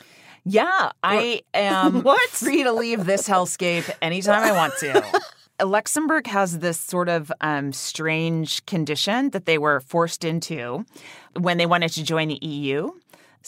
Yeah, 0.43 0.91
I 1.03 1.41
am 1.53 2.03
What? 2.03 2.29
free 2.29 2.63
to 2.63 2.71
leave 2.71 3.05
this 3.05 3.27
hellscape 3.27 3.89
anytime 4.01 4.43
I 4.43 4.51
want 4.51 4.73
to. 4.79 5.21
Luxembourg 5.65 6.27
has 6.27 6.59
this 6.59 6.79
sort 6.79 7.09
of 7.09 7.31
um, 7.41 7.73
strange 7.73 8.65
condition 8.65 9.31
that 9.31 9.45
they 9.45 9.57
were 9.57 9.79
forced 9.79 10.23
into 10.23 10.85
when 11.39 11.57
they 11.57 11.65
wanted 11.65 11.89
to 11.93 12.03
join 12.03 12.27
the 12.27 12.39
EU. 12.45 12.91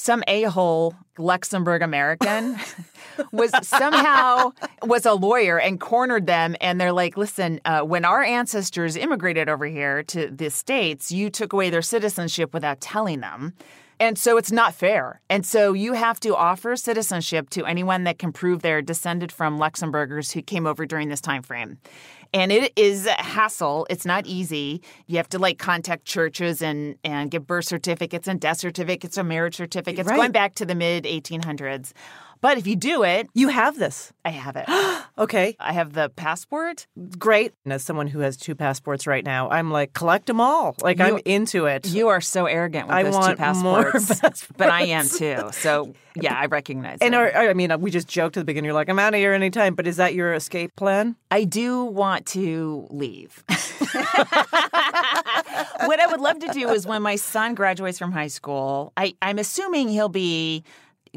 Some 0.02 0.24
a-hole 0.30 0.96
Luxembourg 1.18 1.82
American 1.82 2.58
was 3.34 3.52
somehow 3.68 4.54
was 4.82 5.06
a 5.06 5.12
lawyer 5.12 5.60
and 5.60 5.78
cornered 5.78 6.26
them 6.26 6.56
and 6.62 6.80
they're 6.80 6.94
like 6.94 7.18
listen 7.18 7.60
uh, 7.66 7.82
when 7.82 8.06
our 8.06 8.24
ancestors 8.24 8.96
immigrated 8.96 9.50
over 9.50 9.66
here 9.66 10.02
to 10.04 10.30
the 10.30 10.50
states 10.52 11.12
you 11.12 11.30
took 11.30 11.52
away 11.52 11.70
their 11.70 11.82
citizenship 11.82 12.54
without 12.54 12.80
telling 12.80 13.20
them 13.20 13.54
and 14.00 14.18
so 14.18 14.38
it's 14.38 14.52
not 14.52 14.74
fair. 14.74 15.20
And 15.30 15.46
so 15.46 15.74
you 15.74 15.92
have 15.92 16.22
to 16.22 16.34
offer 16.34 16.78
citizenship 16.78 17.50
to 17.50 17.66
anyone 17.66 18.06
that 18.06 18.18
can 18.18 18.32
prove 18.32 18.62
they're 18.62 18.82
descended 18.82 19.30
from 19.30 19.60
Luxembourgers 19.60 20.32
who 20.32 20.42
came 20.42 20.66
over 20.66 20.86
during 20.86 21.10
this 21.10 21.20
time 21.20 21.44
frame. 21.44 21.80
And 22.34 22.52
it 22.52 22.74
is 22.76 23.06
a 23.08 23.14
hassle. 23.14 23.88
It's 23.90 24.06
not 24.06 24.28
easy. 24.28 24.82
You 25.08 25.18
have 25.18 25.30
to 25.30 25.40
like 25.40 25.58
contact 25.58 26.06
churches 26.06 26.62
and 26.62 26.96
and 27.04 27.32
get 27.32 27.48
birth 27.48 27.66
certificates 27.66 28.28
and 28.28 28.40
death 28.40 28.60
certificates 28.60 29.18
and 29.18 29.28
marriage 29.28 29.56
certificates 29.56 30.08
Right. 30.08 30.16
going 30.16 30.32
back 30.32 30.54
to 30.56 30.66
the 30.66 30.76
mid 30.76 31.06
1800s. 31.06 31.92
But 32.42 32.58
if 32.58 32.68
you 32.68 32.76
do 32.76 33.04
it, 33.04 33.30
You 33.34 33.50
have 33.50 33.78
this. 33.78 34.14
I 34.24 34.30
have 34.30 34.56
it. 34.56 34.66
Okay, 35.20 35.58
I 35.60 35.74
have 35.74 35.92
the 35.92 36.08
passport. 36.08 36.88
great. 37.18 37.52
And 37.66 37.74
as 37.74 37.84
someone 37.84 38.08
who 38.08 38.20
has 38.20 38.38
two 38.38 38.56
passports 38.56 39.06
right 39.06 39.26
now, 39.26 39.50
I'm 39.50 39.70
like, 39.70 39.92
collect 39.92 40.28
them 40.28 40.40
all. 40.40 40.78
Like, 40.82 41.02
I'm 41.02 41.20
into 41.26 41.66
it. 41.66 41.90
You 41.90 42.08
are 42.08 42.22
so 42.22 42.46
arrogant 42.46 42.88
with 42.88 42.96
I 42.96 43.04
those 43.04 43.16
want 43.16 43.38
two 43.38 43.54
more 43.62 43.92
passports, 43.92 44.48
but 44.58 44.70
I 44.70 44.84
am 44.84 45.10
too. 45.10 45.50
So 45.52 45.94
yeah, 46.16 46.36
I 46.36 46.46
recognize 46.46 47.00
and 47.02 47.16
are, 47.16 47.36
I 47.36 47.54
mean, 47.54 47.78
we 47.82 47.92
just 47.92 48.08
joked 48.08 48.38
at 48.38 48.42
the 48.42 48.46
beginning. 48.46 48.68
You're 48.68 48.76
like, 48.76 48.88
I'm 48.88 48.98
out 48.98 49.14
of 49.14 49.20
here 49.20 49.34
anytime. 49.34 49.76
But 49.76 49.88
is 49.88 49.98
that 49.98 50.14
your 50.14 50.34
escape 50.34 50.74
plan? 50.78 51.18
I 51.32 51.44
do 51.44 51.84
want 51.84 52.26
to 52.28 52.88
leave. 52.90 53.44
what 53.50 53.60
I 56.00 56.08
would 56.08 56.22
love 56.22 56.40
to 56.40 56.48
do 56.54 56.70
is 56.70 56.88
when 56.88 57.02
my 57.02 57.18
son 57.18 57.56
graduates 57.56 58.00
from 58.00 58.14
high 58.14 58.28
school, 58.28 58.94
I, 58.96 59.16
I'm 59.22 59.38
assuming 59.38 59.90
he'll 59.90 60.08
be 60.08 60.64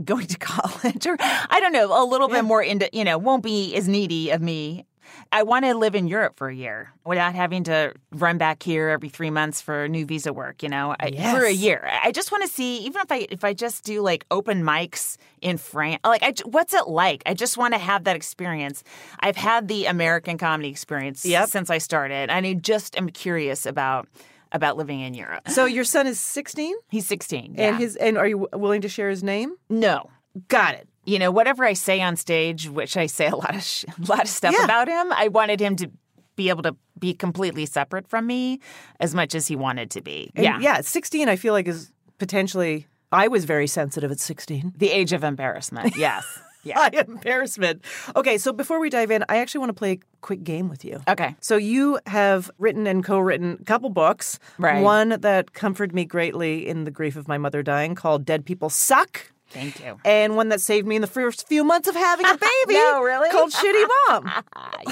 going 0.04 0.26
to 0.26 0.38
college 0.38 1.06
or 1.06 1.16
I 1.20 1.58
don't 1.60 1.72
know, 1.72 2.02
a 2.02 2.04
little 2.04 2.28
bit 2.28 2.44
more 2.44 2.62
into, 2.62 2.88
you 2.92 3.04
know, 3.04 3.18
won't 3.18 3.42
be 3.42 3.74
as 3.74 3.88
needy 3.88 4.30
of 4.30 4.40
me. 4.40 4.86
I 5.30 5.42
want 5.42 5.64
to 5.66 5.74
live 5.74 5.94
in 5.94 6.06
Europe 6.08 6.36
for 6.36 6.48
a 6.48 6.54
year 6.54 6.90
without 7.04 7.34
having 7.34 7.64
to 7.64 7.92
run 8.12 8.38
back 8.38 8.62
here 8.62 8.88
every 8.88 9.08
three 9.08 9.30
months 9.30 9.60
for 9.60 9.86
new 9.88 10.06
visa 10.06 10.32
work. 10.32 10.62
You 10.62 10.68
know, 10.70 10.94
I, 10.98 11.10
for 11.34 11.44
a 11.44 11.50
year. 11.52 11.86
I 12.02 12.12
just 12.12 12.32
want 12.32 12.44
to 12.44 12.48
see, 12.48 12.78
even 12.86 13.02
if 13.02 13.10
I 13.12 13.26
if 13.30 13.44
I 13.44 13.52
just 13.52 13.84
do 13.84 14.00
like 14.00 14.24
open 14.30 14.62
mics 14.62 15.16
in 15.42 15.58
France, 15.58 16.00
like 16.04 16.22
I, 16.22 16.32
what's 16.46 16.72
it 16.72 16.88
like? 16.88 17.22
I 17.26 17.34
just 17.34 17.58
want 17.58 17.74
to 17.74 17.78
have 17.78 18.04
that 18.04 18.16
experience. 18.16 18.84
I've 19.20 19.36
had 19.36 19.68
the 19.68 19.86
American 19.86 20.38
comedy 20.38 20.68
experience 20.70 21.26
Yep. 21.26 21.48
since 21.48 21.68
I 21.68 21.78
started, 21.78 22.30
and 22.30 22.46
I 22.46 22.54
just 22.54 22.96
am 22.96 23.08
curious 23.10 23.66
about 23.66 24.08
about 24.52 24.76
living 24.76 25.00
in 25.00 25.14
Europe. 25.14 25.48
So 25.48 25.64
your 25.64 25.84
son 25.84 26.06
is 26.06 26.20
16, 26.20 26.74
He's 26.90 27.06
16, 27.08 27.54
and 27.58 27.76
his 27.78 27.96
and 27.96 28.16
are 28.18 28.26
you 28.26 28.48
willing 28.52 28.82
to 28.82 28.88
share 28.88 29.10
his 29.10 29.22
name? 29.22 29.54
no. 29.68 30.10
Got 30.48 30.76
it. 30.76 30.88
You 31.04 31.18
know, 31.18 31.30
whatever 31.30 31.62
I 31.62 31.74
say 31.74 32.00
on 32.00 32.16
stage, 32.16 32.66
which 32.66 32.96
I 32.96 33.04
say 33.04 33.26
a 33.26 33.36
lot 33.36 33.54
of 33.54 33.62
sh- 33.62 33.84
a 33.84 34.02
lot 34.10 34.22
of 34.22 34.28
stuff 34.28 34.54
Yeah. 34.56 34.64
about 34.64 34.88
him, 34.88 35.12
I 35.12 35.28
wanted 35.28 35.60
him 35.60 35.76
to 35.76 35.90
be 36.36 36.48
able 36.48 36.62
to 36.62 36.74
be 36.98 37.12
completely 37.12 37.66
separate 37.66 38.08
from 38.08 38.26
me 38.26 38.60
as 38.98 39.14
much 39.14 39.34
as 39.34 39.46
he 39.46 39.54
wanted 39.56 39.90
to 39.90 40.00
be. 40.00 40.30
And 40.34 40.44
yeah. 40.44 40.58
yeah. 40.60 40.80
16, 40.80 41.28
I 41.28 41.36
feel 41.36 41.52
like 41.52 41.68
is 41.68 41.92
potentially. 42.16 42.86
I 43.10 43.28
was 43.28 43.44
very 43.44 43.66
sensitive 43.66 44.10
at 44.10 44.20
16. 44.20 44.72
The 44.78 44.90
age 44.90 45.12
of 45.12 45.22
embarrassment. 45.22 45.96
Yes. 45.98 46.24
Yeah. 46.62 46.88
Embarrassment. 47.08 47.84
Okay, 48.16 48.38
so 48.38 48.52
before 48.52 48.80
we 48.80 48.90
dive 48.90 49.10
in, 49.10 49.24
I 49.28 49.38
actually 49.38 49.60
want 49.60 49.70
to 49.70 49.74
play 49.74 49.92
a 49.92 49.98
quick 50.20 50.44
game 50.44 50.68
with 50.68 50.84
you. 50.84 51.00
Okay. 51.08 51.34
So 51.40 51.56
you 51.56 51.98
have 52.06 52.50
written 52.58 52.86
and 52.86 53.04
co-written 53.04 53.58
a 53.60 53.64
couple 53.64 53.90
books. 53.90 54.38
Right. 54.58 54.82
One 54.82 55.20
that 55.20 55.52
comforted 55.52 55.94
me 55.94 56.04
greatly 56.04 56.68
in 56.68 56.84
the 56.84 56.90
grief 56.90 57.16
of 57.16 57.26
my 57.28 57.38
mother 57.38 57.62
dying, 57.62 57.94
called 57.94 58.24
"Dead 58.24 58.44
People 58.44 58.70
Suck," 58.70 59.31
Thank 59.52 59.80
you. 59.84 59.98
and 60.04 60.36
one 60.36 60.48
that 60.48 60.60
saved 60.60 60.86
me 60.86 60.96
in 60.96 61.02
the 61.02 61.06
first 61.08 61.46
few 61.48 61.62
months 61.64 61.88
of 61.88 61.94
having 61.94 62.26
a 62.26 62.36
baby. 62.66 62.74
No, 62.74 63.02
really? 63.02 63.30
Called 63.30 63.52
"Shitty 63.52 63.86
Mom." 64.08 64.32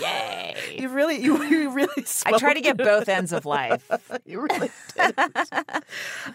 Yay. 0.00 0.76
You 0.78 0.88
really, 0.88 1.20
you, 1.22 1.42
you 1.44 1.70
really. 1.74 2.04
I 2.26 2.38
try 2.38 2.54
to 2.54 2.60
get 2.60 2.76
both 2.76 3.08
ends 3.08 3.32
of 3.32 3.44
life. 3.46 3.90
you 4.26 4.40
really 4.40 4.70
did. 4.96 5.14
uh, 5.18 5.82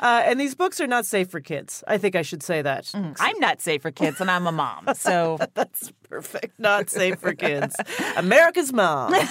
and 0.01 0.39
these 0.39 0.55
books 0.55 0.79
are 0.81 0.87
not 0.87 1.05
safe 1.05 1.29
for 1.29 1.39
kids. 1.39 1.83
I 1.87 1.97
think 1.97 2.15
I 2.15 2.21
should 2.21 2.43
say 2.43 2.61
that. 2.61 2.91
I'm 3.19 3.39
not 3.39 3.61
safe 3.61 3.81
for 3.81 3.91
kids, 3.91 4.19
and 4.21 4.29
I'm 4.29 4.47
a 4.47 4.51
mom. 4.51 4.89
So 4.95 5.37
That's 5.53 5.91
Perfect. 6.15 6.57
Not 6.57 6.89
safe 6.89 7.19
for 7.19 7.33
kids. 7.33 7.75
America's 8.15 8.71
mom. 8.71 9.13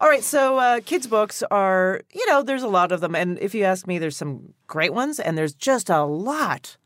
All 0.00 0.08
right, 0.08 0.24
so 0.24 0.58
uh, 0.58 0.80
kids' 0.80 1.06
books 1.06 1.44
are, 1.50 2.02
you 2.12 2.26
know, 2.26 2.42
there's 2.42 2.64
a 2.64 2.68
lot 2.68 2.90
of 2.90 3.00
them. 3.00 3.14
And 3.14 3.38
if 3.38 3.54
you 3.54 3.62
ask 3.62 3.86
me, 3.86 3.98
there's 3.98 4.16
some 4.16 4.52
great 4.66 4.92
ones, 4.92 5.20
and 5.20 5.38
there's 5.38 5.54
just 5.54 5.88
a 5.90 6.02
lot 6.04 6.76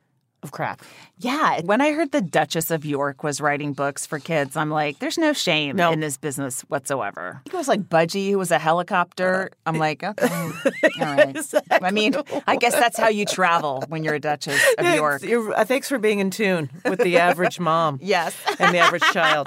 of 0.43 0.53
crap. 0.53 0.83
Yeah. 1.19 1.61
When 1.63 1.81
I 1.81 1.93
heard 1.93 2.13
the 2.13 2.21
Duchess 2.23 2.71
of 2.71 2.85
York 2.85 3.23
was 3.23 3.41
writing 3.41 3.73
books 3.73 4.07
for 4.07 4.19
kids, 4.19 4.57
I'm 4.57 4.71
like, 4.71 4.99
there's 4.99 5.19
no 5.19 5.33
shame 5.33 5.77
No. 5.77 5.93
in 5.93 6.01
this 6.01 6.17
business 6.17 6.63
whatsoever. 6.63 7.37
I 7.41 7.43
think 7.45 7.55
it 7.55 7.57
was 7.59 7.69
like 7.69 7.83
Budgie, 7.89 8.31
who 8.31 8.39
was 8.39 8.51
a 8.51 8.59
helicopter. 8.59 9.51
I'm 9.67 9.77
like, 9.79 10.03
okay, 10.03 10.29
all 10.29 10.53
right. 11.01 11.37
I 11.71 11.91
mean, 11.91 12.15
I 12.47 12.57
guess 12.57 12.75
that's 12.75 12.99
how 12.99 13.09
you 13.09 13.25
travel 13.27 13.85
when 13.89 14.03
you're 14.05 14.15
a 14.15 14.21
Duchess 14.21 14.61
of 14.79 14.95
York. 14.95 15.23
uh, 15.25 15.65
thanks 15.65 15.89
for 15.89 15.99
being 15.99 16.21
in 16.21 16.31
tune 16.31 16.71
with 16.85 17.01
the 17.01 17.19
average 17.19 17.59
mom. 17.61 17.99
Yes. 18.11 18.35
and 18.59 18.75
the 18.75 18.79
average 18.79 19.03
child. 19.13 19.47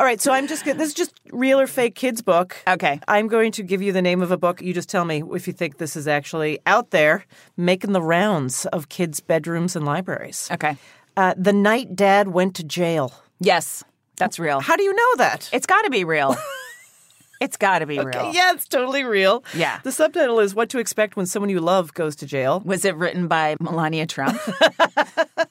All 0.00 0.06
right, 0.06 0.20
so 0.20 0.32
I'm 0.32 0.46
just 0.46 0.64
gonna, 0.64 0.78
this 0.78 0.88
is 0.88 0.94
just 0.94 1.12
real 1.32 1.58
or 1.58 1.66
fake 1.66 1.96
kids 1.96 2.22
book. 2.22 2.56
Okay. 2.68 3.00
I'm 3.08 3.26
going 3.26 3.50
to 3.52 3.64
give 3.64 3.82
you 3.82 3.92
the 3.92 4.00
name 4.02 4.22
of 4.22 4.30
a 4.30 4.36
book. 4.36 4.62
You 4.62 4.72
just 4.72 4.88
tell 4.88 5.04
me 5.04 5.24
if 5.32 5.46
you 5.48 5.52
think 5.52 5.78
this 5.78 5.96
is 5.96 6.06
actually 6.06 6.60
out 6.66 6.90
there 6.90 7.24
making 7.56 7.92
the 7.92 8.00
rounds 8.02 8.64
of 8.66 8.88
kids' 8.88 9.18
bedrooms 9.18 9.74
and 9.74 9.84
libraries. 9.84 10.48
Okay. 10.52 10.76
Uh, 11.16 11.34
the 11.36 11.52
night 11.52 11.96
dad 11.96 12.28
went 12.28 12.54
to 12.56 12.62
jail. 12.64 13.12
Yes, 13.40 13.82
that's 14.16 14.38
real. 14.38 14.60
How 14.60 14.76
do 14.76 14.84
you 14.84 14.94
know 14.94 15.16
that? 15.16 15.50
It's 15.52 15.66
got 15.66 15.82
to 15.82 15.90
be 15.90 16.04
real. 16.04 16.36
it's 17.40 17.56
got 17.56 17.80
to 17.80 17.86
be 17.86 17.98
Okay, 17.98 18.18
real. 18.22 18.32
yeah, 18.32 18.52
it's 18.52 18.68
totally 18.68 19.02
real. 19.02 19.42
Yeah. 19.52 19.80
The 19.82 19.90
subtitle 19.90 20.38
is 20.38 20.54
What 20.54 20.68
to 20.70 20.78
Expect 20.78 21.16
When 21.16 21.26
Someone 21.26 21.50
You 21.50 21.60
Love 21.60 21.92
Goes 21.94 22.14
to 22.16 22.26
Jail. 22.26 22.60
Was 22.64 22.84
it 22.84 22.94
written 22.94 23.26
by 23.26 23.56
Melania 23.58 24.06
Trump? 24.06 24.40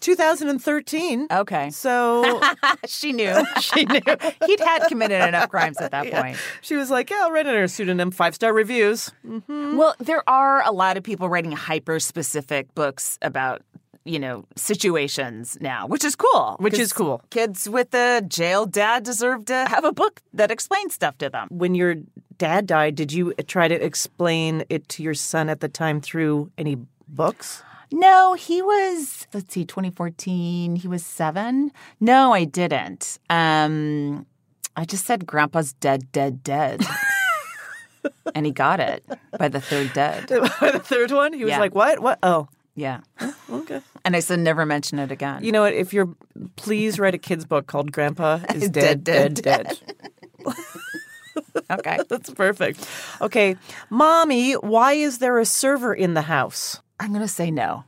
2013. 0.00 1.26
Okay. 1.30 1.70
So 1.70 2.40
she 2.86 3.12
knew. 3.12 3.34
She 3.60 3.84
knew. 3.84 4.00
He'd 4.46 4.60
had 4.60 4.84
committed 4.88 5.20
enough 5.28 5.50
crimes 5.50 5.78
at 5.80 5.90
that 5.90 6.06
Yeah. 6.06 6.22
point. 6.22 6.36
she 6.60 6.76
was 6.76 6.90
like, 6.90 7.10
yeah, 7.10 7.18
I'll 7.22 7.30
write 7.32 7.46
under 7.46 7.62
a 7.62 7.68
pseudonym, 7.68 8.10
five 8.10 8.34
star 8.34 8.52
reviews. 8.52 9.10
Mm-hmm. 9.26 9.76
Well, 9.76 9.94
there 9.98 10.22
are 10.28 10.62
a 10.66 10.70
lot 10.72 10.96
of 10.96 11.02
people 11.02 11.28
writing 11.28 11.52
hyper 11.52 11.98
specific 12.00 12.74
books 12.74 13.18
about, 13.22 13.62
you 14.04 14.18
know, 14.18 14.44
situations 14.56 15.58
now, 15.60 15.86
which 15.86 16.04
is 16.04 16.14
cool. 16.16 16.56
Which 16.60 16.78
is 16.78 16.92
cool. 16.92 17.22
Kids 17.30 17.68
with 17.68 17.94
a 17.94 18.22
jail 18.26 18.64
dad 18.66 19.02
deserve 19.02 19.44
to 19.46 19.66
have 19.68 19.84
a 19.84 19.92
book 19.92 20.20
that 20.32 20.50
explains 20.50 20.94
stuff 20.94 21.18
to 21.18 21.28
them. 21.28 21.48
When 21.50 21.74
your 21.74 21.96
dad 22.38 22.66
died, 22.66 22.94
did 22.94 23.12
you 23.12 23.34
try 23.46 23.68
to 23.68 23.74
explain 23.74 24.64
it 24.68 24.88
to 24.90 25.02
your 25.02 25.14
son 25.14 25.48
at 25.48 25.60
the 25.60 25.68
time 25.68 26.00
through 26.00 26.50
any 26.56 26.76
books? 27.08 27.62
No, 27.90 28.34
he 28.34 28.60
was, 28.62 29.26
let's 29.32 29.52
see, 29.54 29.64
2014. 29.64 30.76
He 30.76 30.88
was 30.88 31.04
seven. 31.04 31.72
No, 32.00 32.32
I 32.32 32.44
didn't. 32.44 33.18
Um, 33.30 34.26
I 34.76 34.84
just 34.84 35.06
said, 35.06 35.26
Grandpa's 35.26 35.72
dead, 35.72 36.10
dead, 36.12 36.42
dead. 36.44 36.84
and 38.34 38.44
he 38.46 38.52
got 38.52 38.78
it 38.80 39.04
by 39.38 39.48
the 39.48 39.60
third 39.60 39.92
dead. 39.92 40.28
By 40.60 40.70
the 40.70 40.78
third 40.80 41.10
one, 41.10 41.32
he 41.32 41.44
was 41.44 41.50
Yeah. 41.50 41.58
like, 41.60 41.74
"What? 41.74 41.98
What? 42.00 42.18
Oh, 42.22 42.48
Yeah. 42.74 43.00
okay." 43.50 43.80
And 44.04 44.14
I 44.14 44.20
said, 44.20 44.38
never 44.38 44.64
mention 44.64 44.98
it 44.98 45.10
again. 45.10 45.42
You 45.42 45.50
know 45.52 45.62
what? 45.62 45.72
If 45.74 45.92
you're, 45.92 46.08
please 46.56 46.98
write 46.98 47.14
a 47.14 47.18
kid's 47.18 47.44
book 47.44 47.66
called 47.66 47.90
"Grandpa 47.90 48.40
is 48.54 48.68
Dead, 48.70 49.02
dead, 49.02 49.34
dead, 49.34 49.80
dead." 50.46 50.54
okay. 51.70 51.98
That's 52.08 52.30
perfect. 52.30 52.86
Okay, 53.20 53.56
mommy, 53.90 54.52
why 54.54 54.92
is 54.92 55.18
there 55.18 55.38
a 55.38 55.44
server 55.44 55.92
in 55.94 56.14
the 56.14 56.22
house? 56.22 56.80
I'm 57.00 57.10
going 57.10 57.22
to 57.22 57.28
say 57.28 57.50
no. 57.50 57.84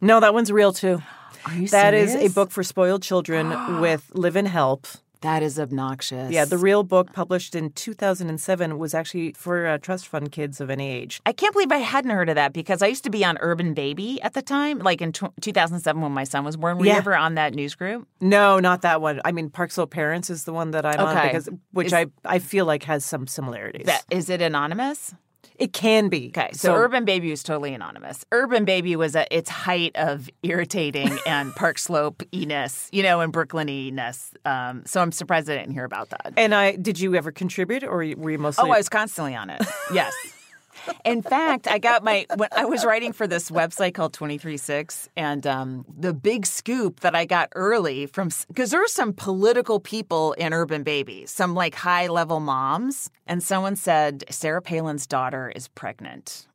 No, 0.00 0.20
that 0.20 0.34
one's 0.34 0.52
real 0.52 0.72
too. 0.72 1.02
Are 1.46 1.54
you 1.54 1.68
That 1.68 1.94
is 1.94 2.12
serious? 2.12 2.30
a 2.32 2.34
book 2.34 2.50
for 2.50 2.62
spoiled 2.62 3.02
children 3.02 3.50
with 3.80 4.10
live 4.14 4.36
and 4.36 4.48
help. 4.48 4.86
That 5.20 5.42
is 5.42 5.58
obnoxious. 5.58 6.30
Yeah, 6.32 6.44
the 6.44 6.58
real 6.58 6.82
book 6.82 7.14
published 7.14 7.54
in 7.54 7.70
2007 7.70 8.78
was 8.78 8.92
actually 8.92 9.32
for 9.32 9.66
uh, 9.66 9.78
trust 9.78 10.06
fund 10.06 10.30
kids 10.30 10.60
of 10.60 10.68
any 10.68 10.90
age. 10.90 11.22
I 11.24 11.32
can't 11.32 11.54
believe 11.54 11.72
I 11.72 11.78
hadn't 11.78 12.10
heard 12.10 12.28
of 12.28 12.34
that 12.34 12.52
because 12.52 12.82
I 12.82 12.88
used 12.88 13.04
to 13.04 13.10
be 13.10 13.24
on 13.24 13.38
Urban 13.40 13.72
Baby 13.72 14.20
at 14.20 14.34
the 14.34 14.42
time, 14.42 14.80
like 14.80 15.00
in 15.00 15.12
tw 15.12 15.24
2007 15.40 16.02
when 16.02 16.12
my 16.12 16.24
son 16.24 16.44
was 16.44 16.58
born. 16.58 16.76
Were 16.76 16.84
Yeah. 16.84 16.92
you 16.92 16.98
ever 16.98 17.16
on 17.16 17.36
that 17.36 17.54
news 17.54 17.74
group? 17.74 18.06
No, 18.20 18.60
not 18.60 18.82
that 18.82 19.00
one. 19.00 19.22
I 19.24 19.32
mean, 19.32 19.48
Park 19.48 19.70
Slope 19.70 19.90
Parents 19.90 20.28
is 20.28 20.44
the 20.44 20.52
one 20.52 20.72
that 20.72 20.84
I'm 20.84 21.00
on 21.00 21.16
Okay. 21.16 21.28
because 21.28 21.48
which 21.72 21.86
Is- 21.86 21.94
I 21.94 22.06
I 22.26 22.38
feel 22.38 22.66
like 22.66 22.82
has 22.82 23.02
some 23.06 23.26
similarities. 23.26 23.86
That 23.86 24.04
is 24.10 24.28
it 24.28 24.42
anonymous? 24.42 25.14
It 25.56 25.72
can 25.72 26.08
be. 26.08 26.28
Okay, 26.28 26.50
so, 26.52 26.74
Urban 26.74 27.04
Baby 27.04 27.30
was 27.30 27.42
totally 27.42 27.74
anonymous. 27.74 28.24
Urban 28.32 28.64
Baby 28.64 28.96
was 28.96 29.14
at 29.14 29.28
its 29.30 29.48
height 29.48 29.92
of 29.94 30.28
irritating 30.42 31.18
and 31.26 31.54
Park 31.54 31.78
Slope 31.78 32.22
eness, 32.32 32.88
you 32.92 33.02
know, 33.02 33.20
and 33.20 33.32
Brooklyn 33.32 33.68
eness. 33.68 34.34
Um, 34.44 34.82
so 34.84 35.00
I'm 35.00 35.12
surprised 35.12 35.48
I 35.48 35.56
didn't 35.56 35.72
hear 35.72 35.84
about 35.84 36.10
that. 36.10 36.34
And 36.36 36.54
I 36.54 36.76
did 36.76 36.98
you 36.98 37.14
ever 37.14 37.30
contribute 37.30 37.84
or 37.84 37.96
were 38.16 38.30
you 38.30 38.38
mostly 38.38 38.68
Oh, 38.68 38.72
I 38.72 38.78
was 38.78 38.88
constantly 38.88 39.34
on 39.34 39.50
it. 39.50 39.62
Yes. 39.92 40.14
In 41.04 41.22
fact, 41.22 41.66
I 41.68 41.78
got 41.78 42.02
my 42.02 42.26
when 42.36 42.48
I 42.56 42.64
was 42.64 42.84
writing 42.84 43.12
for 43.12 43.26
this 43.26 43.50
website 43.50 43.94
called 43.94 44.12
236 44.12 45.08
and 45.16 45.46
um, 45.46 45.84
the 45.96 46.12
big 46.12 46.46
scoop 46.46 47.00
that 47.00 47.14
I 47.14 47.24
got 47.24 47.50
early 47.54 48.06
from 48.06 48.30
because 48.48 48.70
there 48.70 48.80
were 48.80 48.86
some 48.86 49.12
political 49.12 49.80
people 49.80 50.32
in 50.34 50.52
Urban 50.52 50.82
Baby, 50.82 51.26
some 51.26 51.54
like 51.54 51.74
high 51.74 52.08
level 52.08 52.40
moms, 52.40 53.10
and 53.26 53.42
someone 53.42 53.76
said 53.76 54.24
Sarah 54.30 54.62
Palin's 54.62 55.06
daughter 55.06 55.52
is 55.54 55.68
pregnant. 55.68 56.46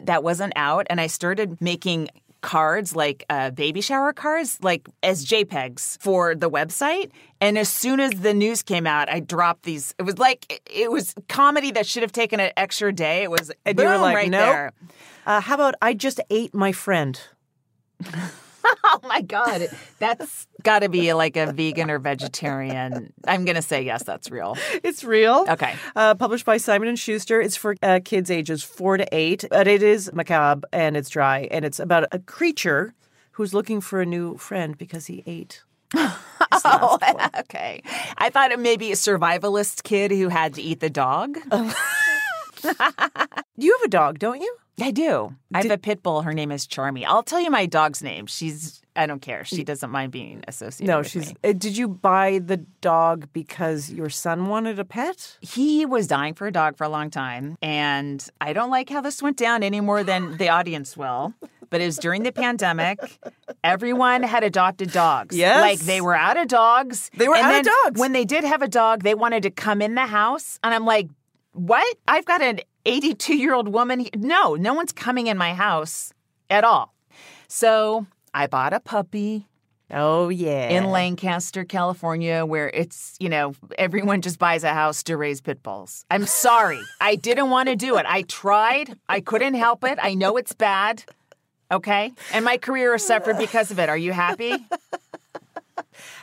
That 0.00 0.22
wasn't 0.22 0.52
out, 0.56 0.86
and 0.90 1.00
I 1.00 1.06
started 1.06 1.60
making 1.60 2.08
cards 2.44 2.94
like 2.94 3.24
uh, 3.30 3.50
baby 3.50 3.80
shower 3.80 4.12
cards 4.12 4.58
like 4.62 4.86
as 5.02 5.24
jpegs 5.24 5.98
for 5.98 6.34
the 6.34 6.50
website 6.50 7.10
and 7.40 7.56
as 7.56 7.70
soon 7.70 8.00
as 8.00 8.10
the 8.20 8.34
news 8.34 8.62
came 8.62 8.86
out 8.86 9.08
i 9.08 9.18
dropped 9.18 9.62
these 9.62 9.94
it 9.98 10.02
was 10.02 10.18
like 10.18 10.62
it 10.70 10.90
was 10.90 11.14
comedy 11.30 11.70
that 11.70 11.86
should 11.86 12.02
have 12.02 12.12
taken 12.12 12.40
an 12.40 12.52
extra 12.58 12.92
day 12.92 13.22
it 13.22 13.30
was 13.30 13.50
and 13.64 13.78
you 13.78 13.86
were 13.86 13.92
boom, 13.94 14.02
like, 14.02 14.14
right 14.14 14.30
"Nope." 14.30 14.40
there 14.40 14.72
Uh, 15.26 15.40
how 15.40 15.54
about 15.54 15.74
I 15.80 15.94
just 15.94 16.20
ate 16.28 16.54
my 16.54 16.72
friend? 16.72 17.18
oh 18.84 19.00
my 19.04 19.20
god 19.20 19.68
that's 19.98 20.46
got 20.62 20.80
to 20.80 20.88
be 20.88 21.12
like 21.12 21.36
a 21.36 21.52
vegan 21.52 21.90
or 21.90 21.98
vegetarian 21.98 23.12
i'm 23.26 23.44
gonna 23.44 23.62
say 23.62 23.82
yes 23.82 24.02
that's 24.02 24.30
real 24.30 24.56
It's 24.82 25.04
real. 25.04 25.44
Okay. 25.48 25.74
Uh, 25.96 26.14
published 26.14 26.44
by 26.44 26.56
Simon 26.56 26.88
and 26.88 26.98
Schuster. 26.98 27.40
It's 27.40 27.56
for 27.56 27.76
uh, 27.82 28.00
kids 28.04 28.30
ages 28.30 28.62
four 28.62 28.96
to 28.96 29.06
eight, 29.12 29.44
but 29.50 29.66
it 29.66 29.82
is 29.82 30.10
macabre 30.12 30.66
and 30.72 30.96
it's 30.96 31.08
dry, 31.08 31.48
and 31.50 31.64
it's 31.64 31.78
about 31.78 32.06
a 32.12 32.18
creature 32.18 32.94
who's 33.32 33.52
looking 33.54 33.80
for 33.80 34.00
a 34.00 34.06
new 34.06 34.36
friend 34.36 34.76
because 34.78 35.06
he 35.06 35.22
ate. 35.26 35.62
oh 35.96 36.98
okay 37.38 37.80
i 38.18 38.28
thought 38.28 38.50
it 38.50 38.58
may 38.58 38.76
be 38.76 38.90
a 38.90 38.96
survivalist 38.96 39.84
kid 39.84 40.10
who 40.10 40.28
had 40.28 40.52
to 40.54 40.62
eat 40.62 40.80
the 40.80 40.90
dog 40.90 41.38
You 43.56 43.72
have 43.78 43.82
a 43.84 43.88
dog, 43.88 44.18
don't 44.18 44.40
you? 44.40 44.56
I 44.80 44.90
do. 44.90 45.34
I 45.52 45.58
have 45.62 45.70
a 45.70 45.78
pit 45.78 46.02
bull. 46.02 46.22
Her 46.22 46.32
name 46.32 46.50
is 46.50 46.66
Charmy. 46.66 47.04
I'll 47.06 47.22
tell 47.22 47.40
you 47.40 47.50
my 47.50 47.66
dog's 47.66 48.02
name. 48.02 48.26
She's, 48.26 48.82
I 48.96 49.06
don't 49.06 49.22
care. 49.22 49.44
She 49.44 49.62
doesn't 49.62 49.90
mind 49.90 50.10
being 50.10 50.42
associated 50.48 50.90
No, 50.90 50.98
with 50.98 51.08
she's. 51.10 51.28
me. 51.30 51.36
Uh, 51.44 51.52
did 51.52 51.76
you 51.76 51.86
buy 51.86 52.40
the 52.44 52.56
dog 52.80 53.28
because 53.32 53.90
your 53.90 54.10
son 54.10 54.46
wanted 54.48 54.80
a 54.80 54.84
pet? 54.84 55.38
He 55.40 55.86
was 55.86 56.08
dying 56.08 56.34
for 56.34 56.48
a 56.48 56.52
dog 56.52 56.76
for 56.76 56.82
a 56.84 56.88
long 56.88 57.08
time. 57.10 57.56
And 57.62 58.26
I 58.40 58.52
don't 58.52 58.70
like 58.70 58.88
how 58.90 59.00
this 59.00 59.22
went 59.22 59.36
down 59.36 59.62
any 59.62 59.80
more 59.80 60.02
than 60.02 60.38
the 60.38 60.48
audience 60.48 60.96
will. 60.96 61.34
But 61.70 61.80
it 61.80 61.86
was 61.86 61.96
during 61.98 62.22
the 62.24 62.32
pandemic. 62.32 62.98
Everyone 63.62 64.22
had 64.22 64.44
adopted 64.44 64.92
dogs. 64.92 65.36
Yes. 65.36 65.60
Like 65.60 65.78
they 65.80 66.00
were 66.00 66.14
out 66.14 66.36
of 66.36 66.48
dogs. 66.48 67.10
They 67.16 67.28
were 67.28 67.36
And 67.36 67.46
out 67.46 67.60
of 67.60 67.66
dogs. 67.84 68.00
When 68.00 68.12
they 68.12 68.24
did 68.24 68.44
have 68.44 68.62
a 68.62 68.68
dog, 68.68 69.02
they 69.02 69.14
wanted 69.14 69.44
to 69.44 69.50
come 69.50 69.80
in 69.82 69.94
the 69.94 70.06
house. 70.06 70.58
And 70.62 70.74
I'm 70.74 70.84
like, 70.84 71.08
what? 71.52 71.96
I've 72.06 72.24
got 72.24 72.42
an 72.42 72.60
82 72.86 73.36
year 73.36 73.54
old 73.54 73.68
woman. 73.68 74.06
No, 74.16 74.54
no 74.54 74.74
one's 74.74 74.92
coming 74.92 75.26
in 75.26 75.38
my 75.38 75.54
house 75.54 76.12
at 76.50 76.64
all. 76.64 76.94
So 77.48 78.06
I 78.32 78.46
bought 78.46 78.72
a 78.72 78.80
puppy 78.80 79.46
Oh 79.90 80.28
yeah. 80.28 80.70
in 80.70 80.86
Lancaster, 80.86 81.64
California, 81.64 82.44
where 82.44 82.68
it's, 82.72 83.16
you 83.20 83.28
know, 83.28 83.54
everyone 83.78 84.22
just 84.22 84.38
buys 84.38 84.64
a 84.64 84.72
house 84.72 85.02
to 85.04 85.16
raise 85.16 85.40
pit 85.40 85.62
bulls. 85.62 86.04
I'm 86.10 86.26
sorry. 86.26 86.80
I 87.00 87.16
didn't 87.16 87.50
want 87.50 87.68
to 87.68 87.76
do 87.76 87.96
it. 87.98 88.06
I 88.08 88.22
tried. 88.22 88.98
I 89.08 89.20
couldn't 89.20 89.54
help 89.54 89.84
it. 89.84 89.98
I 90.02 90.14
know 90.14 90.36
it's 90.36 90.54
bad. 90.54 91.04
Okay. 91.70 92.12
And 92.32 92.44
my 92.44 92.56
career 92.56 92.92
has 92.92 93.06
suffered 93.06 93.38
because 93.38 93.70
of 93.70 93.78
it. 93.78 93.88
Are 93.88 93.96
you 93.96 94.12
happy? 94.12 94.54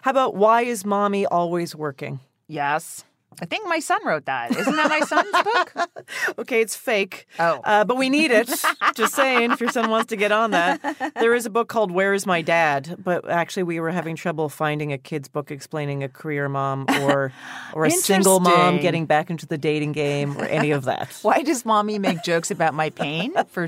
How 0.01 0.11
about 0.11 0.35
why 0.35 0.63
is 0.63 0.83
mommy 0.85 1.25
always 1.25 1.75
working? 1.75 2.19
Yes. 2.47 3.05
I 3.39 3.45
think 3.45 3.67
my 3.67 3.79
son 3.79 4.05
wrote 4.05 4.25
that. 4.25 4.55
Isn't 4.55 4.75
that 4.75 4.89
my 4.89 4.99
son's 5.01 5.31
book? 5.31 5.73
Okay, 6.37 6.61
it's 6.61 6.75
fake. 6.75 7.27
Oh. 7.39 7.61
Uh, 7.63 7.85
but 7.85 7.97
we 7.97 8.09
need 8.09 8.31
it. 8.31 8.47
Just 8.95 9.13
saying, 9.15 9.51
if 9.51 9.61
your 9.61 9.69
son 9.69 9.89
wants 9.89 10.09
to 10.09 10.15
get 10.15 10.31
on 10.31 10.51
that. 10.51 11.13
There 11.15 11.33
is 11.33 11.45
a 11.45 11.49
book 11.49 11.69
called 11.69 11.91
Where 11.91 12.13
is 12.13 12.25
My 12.25 12.41
Dad? 12.41 12.97
But 13.01 13.29
actually, 13.29 13.63
we 13.63 13.79
were 13.79 13.91
having 13.91 14.15
trouble 14.15 14.49
finding 14.49 14.91
a 14.91 14.97
kid's 14.97 15.27
book 15.27 15.51
explaining 15.51 16.03
a 16.03 16.09
career 16.09 16.49
mom 16.49 16.85
or 17.01 17.31
or 17.73 17.85
a 17.85 17.91
single 17.91 18.39
mom 18.39 18.79
getting 18.79 19.05
back 19.05 19.29
into 19.29 19.45
the 19.45 19.57
dating 19.57 19.93
game 19.93 20.37
or 20.37 20.45
any 20.45 20.71
of 20.71 20.85
that. 20.85 21.17
Why 21.21 21.43
does 21.43 21.65
mommy 21.65 21.99
make 21.99 22.23
jokes 22.23 22.51
about 22.51 22.73
my 22.73 22.89
pain 22.89 23.33
for 23.47 23.67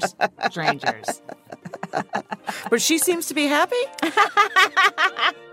strangers? 0.50 1.22
but 2.70 2.82
she 2.82 2.98
seems 2.98 3.28
to 3.28 3.34
be 3.34 3.46
happy. 3.46 3.76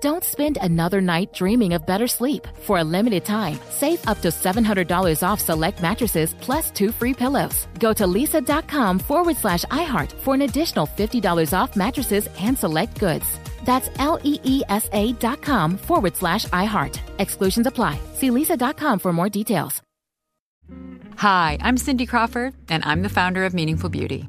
Don't 0.00 0.24
spend 0.24 0.58
another 0.60 1.00
night 1.00 1.32
dreaming 1.32 1.72
of 1.74 1.86
better 1.86 2.06
sleep. 2.06 2.46
For 2.62 2.78
a 2.78 2.84
limited 2.84 3.24
time, 3.24 3.58
save 3.70 4.06
up 4.06 4.20
to 4.22 4.28
$700 4.28 5.22
off 5.26 5.40
select 5.40 5.80
mattresses 5.80 6.34
plus 6.40 6.70
two 6.70 6.92
free 6.92 7.14
pillows. 7.14 7.66
Go 7.78 7.92
to 7.94 8.04
leesa.com 8.04 8.98
forward 8.98 9.36
slash 9.36 9.64
iHeart 9.66 10.12
for 10.12 10.34
an 10.34 10.42
additional 10.42 10.86
$50 10.86 11.52
off 11.58 11.76
mattresses 11.76 12.28
and 12.40 12.58
select 12.58 12.98
goods. 12.98 13.26
That's 13.64 13.88
L 13.98 14.18
E 14.22 14.38
E 14.44 14.62
S 14.68 14.88
A 14.92 15.12
dot 15.14 15.42
com 15.42 15.76
forward 15.76 16.16
slash 16.16 16.46
iHeart. 16.46 16.98
Exclusions 17.18 17.66
apply. 17.66 17.98
See 18.14 18.30
leesa.com 18.30 18.98
for 18.98 19.12
more 19.12 19.28
details. 19.28 19.82
Hi, 21.16 21.56
I'm 21.62 21.78
Cindy 21.78 22.04
Crawford, 22.04 22.54
and 22.68 22.84
I'm 22.84 23.02
the 23.02 23.08
founder 23.08 23.46
of 23.46 23.54
Meaningful 23.54 23.88
Beauty. 23.88 24.28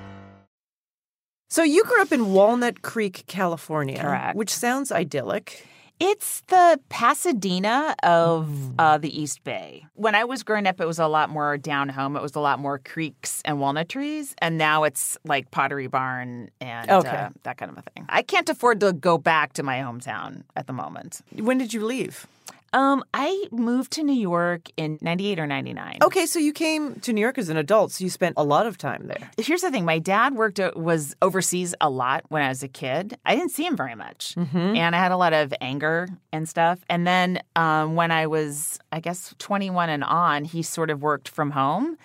So 1.51 1.63
you 1.63 1.83
grew 1.83 2.01
up 2.01 2.13
in 2.13 2.31
Walnut 2.31 2.81
Creek, 2.81 3.25
California, 3.27 3.99
Correct. 3.99 4.37
which 4.37 4.49
sounds 4.49 4.89
idyllic. 4.89 5.67
It's 5.99 6.43
the 6.47 6.79
Pasadena 6.87 7.93
of 8.03 8.49
uh, 8.79 8.97
the 8.97 9.09
East 9.21 9.43
Bay. 9.43 9.85
When 9.95 10.15
I 10.15 10.23
was 10.23 10.43
growing 10.43 10.65
up, 10.65 10.79
it 10.79 10.85
was 10.87 10.97
a 10.97 11.07
lot 11.07 11.29
more 11.29 11.57
down 11.57 11.89
home. 11.89 12.15
It 12.15 12.21
was 12.21 12.35
a 12.35 12.39
lot 12.39 12.57
more 12.59 12.79
creeks 12.79 13.41
and 13.43 13.59
walnut 13.59 13.89
trees. 13.89 14.33
And 14.37 14.57
now 14.57 14.85
it's 14.85 15.17
like 15.25 15.51
Pottery 15.51 15.87
Barn 15.87 16.49
and 16.61 16.89
Okay. 16.89 17.09
uh, 17.09 17.29
that 17.43 17.57
kind 17.57 17.69
of 17.69 17.77
a 17.77 17.81
thing. 17.81 18.05
I 18.07 18.21
can't 18.21 18.47
afford 18.47 18.79
to 18.79 18.93
go 18.93 19.17
back 19.17 19.51
to 19.53 19.63
my 19.63 19.79
hometown 19.79 20.43
at 20.55 20.67
the 20.67 20.73
moment. 20.73 21.19
When 21.35 21.57
did 21.57 21.73
you 21.73 21.83
leave? 21.85 22.27
Um, 22.73 23.03
I 23.13 23.47
moved 23.51 23.91
to 23.93 24.03
New 24.03 24.13
York 24.19 24.69
in 24.77 24.97
98 25.01 25.39
or 25.39 25.47
99. 25.47 25.97
Okay, 26.03 26.25
so 26.25 26.39
you 26.39 26.53
came 26.53 26.95
to 27.01 27.11
New 27.11 27.19
York 27.21 27.37
as 27.37 27.49
an 27.49 27.57
adult, 27.57 27.91
so 27.91 28.03
you 28.03 28.09
spent 28.09 28.35
a 28.37 28.43
lot 28.45 28.65
of 28.65 28.77
time 28.77 29.07
there. 29.07 29.29
Here's 29.37 29.61
the 29.61 29.71
thing: 29.71 29.83
my 29.83 29.99
dad 29.99 30.35
worked 30.35 30.59
was 30.75 31.13
overseas 31.21 31.75
a 31.81 31.89
lot 31.89 32.23
when 32.29 32.41
I 32.43 32.47
was 32.47 32.63
a 32.63 32.69
kid. 32.69 33.17
I 33.25 33.35
didn't 33.35 33.51
see 33.51 33.65
him 33.65 33.75
very 33.75 33.95
much, 33.95 34.35
Mhm. 34.35 34.77
and 34.77 34.95
I 34.95 34.99
had 34.99 35.11
a 35.11 35.17
lot 35.17 35.33
of 35.33 35.53
anger 35.59 36.07
and 36.31 36.47
stuff. 36.47 36.79
And 36.89 37.05
then 37.05 37.41
um, 37.57 37.95
when 37.95 38.11
I 38.11 38.27
was, 38.27 38.79
I 38.91 39.01
guess, 39.01 39.35
21 39.37 39.89
and 39.89 40.03
on, 40.05 40.45
he 40.45 40.61
sort 40.63 40.89
of 40.89 41.01
worked 41.01 41.27
from 41.27 41.51
home. 41.51 41.97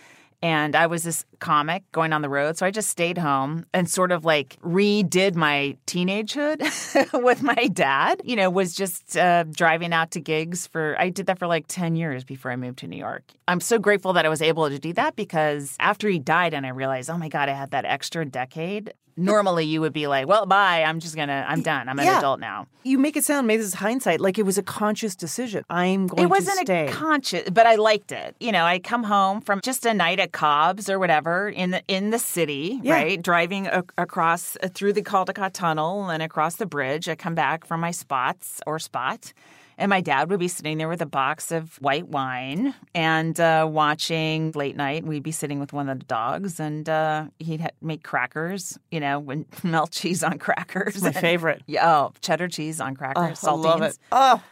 And 0.42 0.76
I 0.76 0.87
was 0.87 1.02
this 1.05 1.24
comic 1.40 1.83
going 1.92 2.12
on 2.12 2.22
the 2.22 2.29
road. 2.29 2.57
So 2.57 2.66
I 2.66 2.70
just 2.70 2.88
stayed 2.88 3.18
home 3.18 3.66
and 3.72 3.88
sort 3.88 4.12
of 4.12 4.25
like 4.25 4.57
redid 4.62 5.35
my 5.35 5.77
teenagehood 5.87 7.22
with 7.25 7.42
my 7.42 7.68
dad. 7.72 8.20
You 8.25 8.37
know, 8.37 8.51
was 8.51 8.75
just 8.75 9.16
uh, 9.16 9.44
driving 9.44 9.92
out 9.92 10.11
to 10.12 10.20
gigs 10.20 10.66
for, 10.66 10.96
I 10.99 11.11
did 11.11 11.27
that 11.27 11.38
for 11.38 11.46
like 11.46 11.66
10 11.68 11.96
years 11.96 12.25
before 12.25 12.51
I 12.51 12.57
moved 12.57 12.79
to 12.81 12.87
New 12.87 12.99
York. 12.99 13.22
I'm 13.49 13.61
so 13.61 13.79
grateful 13.79 14.12
that 14.14 14.27
I 14.27 14.29
was 14.29 14.42
able 14.42 14.68
to 14.68 14.79
do 14.79 14.92
that 14.94 15.16
because 15.16 15.77
after 15.81 16.09
he 16.09 16.18
died 16.18 16.55
and 16.55 16.66
I 16.66 16.70
realized, 16.70 17.11
oh 17.11 17.18
my 17.18 17.29
God, 17.29 17.49
I 17.49 17.53
had 17.53 17.70
that 17.70 17.85
extra 17.85 18.25
decade. 18.25 18.92
Normally 19.18 19.64
you 19.64 19.81
would 19.81 19.94
be 19.94 20.07
like, 20.09 20.27
well, 20.29 20.44
bye. 20.44 20.83
I'm 20.83 21.01
just 21.01 21.16
going 21.16 21.29
to, 21.29 21.44
I'm 21.49 21.62
done. 21.62 21.88
I'm 21.88 21.99
an 21.99 22.05
Yeah. 22.05 22.18
adult 22.18 22.38
now. 22.38 22.66
You 22.85 22.99
make 22.99 23.16
it 23.16 23.25
sound, 23.25 23.46
maybe 23.46 23.59
this 23.62 23.68
is 23.68 23.75
hindsight, 23.75 24.20
like 24.20 24.38
it 24.38 24.42
was 24.42 24.59
a 24.59 24.62
conscious 24.62 25.16
decision. 25.16 25.64
I'm 25.70 26.07
going 26.07 26.22
it 26.25 26.27
wasn't 26.31 26.66
to 26.66 26.72
a 26.85 26.88
conscious, 26.92 27.49
but 27.51 27.66
I 27.66 27.77
liked 27.77 28.12
it. 28.12 28.37
You 28.40 28.53
know, 28.53 28.64
I 28.64 28.79
come 28.79 29.05
home 29.05 29.40
from 29.40 29.62
just 29.62 29.87
a 29.87 29.94
night 29.94 30.20
at 30.20 30.33
Cobb's 30.33 30.90
or 30.90 30.99
whatever 30.99 31.26
in 31.31 31.71
the 31.71 31.83
in 31.89 32.11
the 32.11 32.19
city, 32.19 32.79
Yeah. 32.83 32.95
right? 32.95 33.23
Driving 33.23 33.67
a- 33.67 33.85
across 33.99 34.57
uh, 34.62 34.69
through 34.69 34.93
the 34.95 35.03
Caldecott 35.03 35.53
Tunnel 35.53 36.09
and 36.11 36.23
across 36.23 36.57
the 36.57 36.67
bridge. 36.67 37.09
I 37.09 37.15
come 37.15 37.35
back 37.35 37.67
from 37.67 37.81
my 37.81 37.91
spots 37.91 38.61
or 38.67 38.79
spot. 38.79 39.33
And 39.79 39.91
my 39.91 40.01
dad 40.01 40.31
would 40.31 40.41
be 40.41 40.49
sitting 40.49 40.79
there 40.79 40.89
with 40.89 41.03
a 41.03 41.07
box 41.07 41.53
of 41.53 41.77
white 41.83 42.09
wine 42.09 42.75
and 42.95 43.39
uh, 43.39 43.69
watching 43.71 44.53
late 44.53 44.75
night. 44.75 45.05
We'd 45.05 45.23
be 45.23 45.33
sitting 45.33 45.61
with 45.61 45.75
one 45.75 45.91
of 45.91 45.99
the 45.99 46.07
dogs, 46.07 46.59
and 46.59 46.89
uh, 46.89 47.27
he'd 47.39 47.61
ha- 47.61 47.69
make 47.83 48.03
crackers, 48.03 48.79
you 48.91 49.01
know, 49.01 49.19
when 49.19 49.45
melt 49.62 49.91
cheese 49.91 50.25
on 50.25 50.39
crackers. 50.39 50.95
It's 50.97 51.05
my 51.05 51.12
favorite. 51.12 51.61
Yeah, 51.67 51.87
oh, 52.07 52.12
cheddar 52.23 52.49
cheese 52.49 52.81
on 52.81 52.93
Oh, 52.93 52.97
crackers, 52.97 53.45
I 53.45 53.51
love 53.53 53.81
saltines. 53.83 53.89
it. 53.91 53.99
Oh. 54.12 54.43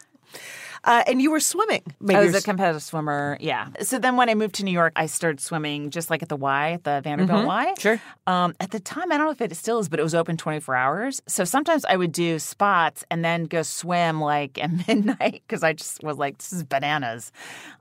Uh, 0.85 1.03
and 1.07 1.21
you 1.23 1.31
were 1.31 1.41
swimming. 1.41 1.83
Maybe 2.01 2.19
I 2.19 2.25
was 2.25 2.35
a 2.35 2.43
competitive 2.43 2.83
swimmer. 2.83 3.39
Yeah. 3.41 3.69
So 3.81 3.99
then 3.99 4.17
when 4.17 4.29
I 4.29 4.35
moved 4.35 4.57
to 4.57 4.65
New 4.65 4.71
York, 4.71 4.93
I 4.97 5.07
started 5.07 5.41
swimming 5.41 5.89
just 5.91 6.11
like 6.11 6.23
at 6.23 6.29
the 6.29 6.37
Y, 6.37 6.73
at 6.73 6.85
the 6.85 7.01
Vanderbilt 7.03 7.41
Mhm. 7.43 7.47
Y. 7.47 7.75
Sure. 7.79 8.01
Um, 8.27 8.55
at 8.61 8.71
the 8.71 8.81
time, 8.81 9.11
I 9.11 9.17
don't 9.17 9.27
know 9.27 9.33
if 9.33 9.41
it 9.41 9.57
still 9.57 9.79
is, 9.79 9.89
but 9.89 9.99
it 9.99 10.03
was 10.03 10.15
open 10.15 10.37
24 10.37 10.75
hours. 10.77 11.23
So 11.27 11.45
sometimes 11.45 11.85
I 11.87 11.97
would 11.97 12.13
do 12.13 12.39
spots 12.39 13.03
and 13.11 13.25
then 13.25 13.45
go 13.45 13.63
swim 13.63 14.21
like 14.21 14.59
at 14.63 14.71
midnight 14.89 15.43
because 15.47 15.63
I 15.63 15.73
just 15.73 16.03
was 16.03 16.19
like, 16.19 16.37
this 16.39 16.53
is 16.53 16.63
bananas. 16.65 17.33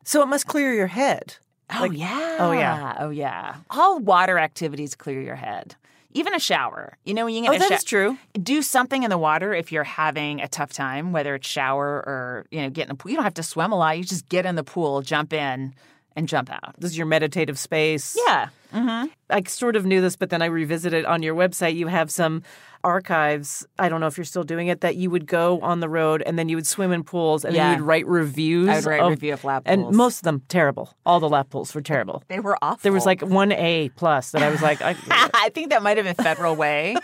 So 0.05 0.21
it 0.21 0.27
must 0.27 0.47
clear 0.47 0.73
your 0.73 0.87
head. 0.87 1.35
Oh, 1.75 1.81
Like- 1.81 1.97
yeah. 1.97 2.37
Oh, 2.39 2.51
yeah. 2.51 2.95
Oh, 2.99 3.09
yeah. 3.09 3.55
All 3.69 3.99
water 3.99 4.37
activities 4.39 4.95
clear 4.95 5.21
your 5.21 5.35
head. 5.35 5.75
Even 6.13 6.33
a 6.33 6.39
shower. 6.39 6.97
You 7.03 7.13
know, 7.13 7.25
when 7.25 7.33
you 7.33 7.41
oh, 7.41 7.43
get 7.43 7.51
Oh, 7.51 7.55
in 7.55 7.61
a 7.63 7.69
that 7.69 7.75
is 7.79 7.83
true. 7.83 8.17
Do 8.41 8.61
something 8.61 9.03
in 9.03 9.09
the 9.09 9.17
water 9.17 9.53
if 9.53 9.71
you're 9.71 9.83
having 9.83 10.41
a 10.41 10.47
tough 10.47 10.71
time, 10.73 11.11
whether 11.11 11.35
it's 11.35 11.47
shower 11.47 11.85
or, 11.85 12.45
you 12.51 12.61
know, 12.61 12.69
get 12.69 12.83
in 12.83 12.89
the 12.89 12.95
pool. 12.95 13.11
You 13.11 13.17
don't 13.17 13.23
have 13.23 13.33
to 13.35 13.43
swim 13.43 13.71
a 13.71 13.77
lot. 13.77 13.97
You 13.97 14.03
just 14.03 14.29
get 14.29 14.45
in 14.45 14.55
the 14.55 14.63
pool, 14.63 15.01
jump 15.01 15.33
in, 15.33 15.73
and 16.15 16.27
jump 16.27 16.51
out. 16.51 16.75
This 16.77 16.91
is 16.91 16.97
your 16.97 17.07
meditative 17.07 17.57
space. 17.57 18.15
Yeah. 18.27 18.49
Mm-hmm. 18.73 19.07
I 19.29 19.43
sort 19.47 19.75
of 19.75 19.85
knew 19.85 20.01
this, 20.01 20.15
but 20.15 20.29
then 20.29 20.41
I 20.41 20.45
revisited 20.45 21.05
on 21.05 21.23
your 21.23 21.35
website. 21.35 21.75
You 21.75 21.87
have 21.87 22.11
some 22.11 22.43
archives. 22.83 23.65
I 23.79 23.87
don't 23.89 24.01
know 24.01 24.07
if 24.07 24.17
you're 24.17 24.25
still 24.25 24.43
doing 24.43 24.67
it. 24.67 24.81
That 24.81 24.95
you 24.97 25.09
would 25.09 25.25
go 25.25 25.59
on 25.61 25.79
the 25.79 25.87
road 25.89 26.21
and 26.25 26.37
then 26.37 26.49
you 26.49 26.57
would 26.57 26.67
swim 26.67 26.91
in 26.91 27.03
pools 27.03 27.45
and 27.45 27.55
Yeah. 27.55 27.69
then 27.69 27.79
you'd 27.79 27.85
write 27.85 28.05
reviews. 28.05 28.67
I 28.69 28.75
would 28.75 28.85
write 28.85 28.99
of, 29.01 29.09
review 29.09 29.33
of 29.33 29.43
lap 29.43 29.63
pools, 29.65 29.87
and 29.87 29.95
most 29.95 30.17
of 30.17 30.23
them 30.23 30.41
terrible. 30.49 30.93
All 31.05 31.19
the 31.19 31.29
lap 31.29 31.49
pools 31.49 31.73
were 31.73 31.81
terrible. 31.81 32.23
They 32.27 32.39
were 32.41 32.57
awful. 32.61 32.79
There 32.83 32.91
was 32.91 33.05
like 33.05 33.21
one 33.21 33.51
A 33.53 33.89
plus 33.95 34.31
that 34.31 34.43
I 34.43 34.49
was 34.49 34.61
like, 34.61 34.81
I, 34.81 34.95
I 35.33 35.49
think 35.53 35.69
that 35.69 35.81
might 35.81 35.97
have 35.97 36.05
been 36.05 36.15
Federal 36.23 36.55
Way 36.55 36.95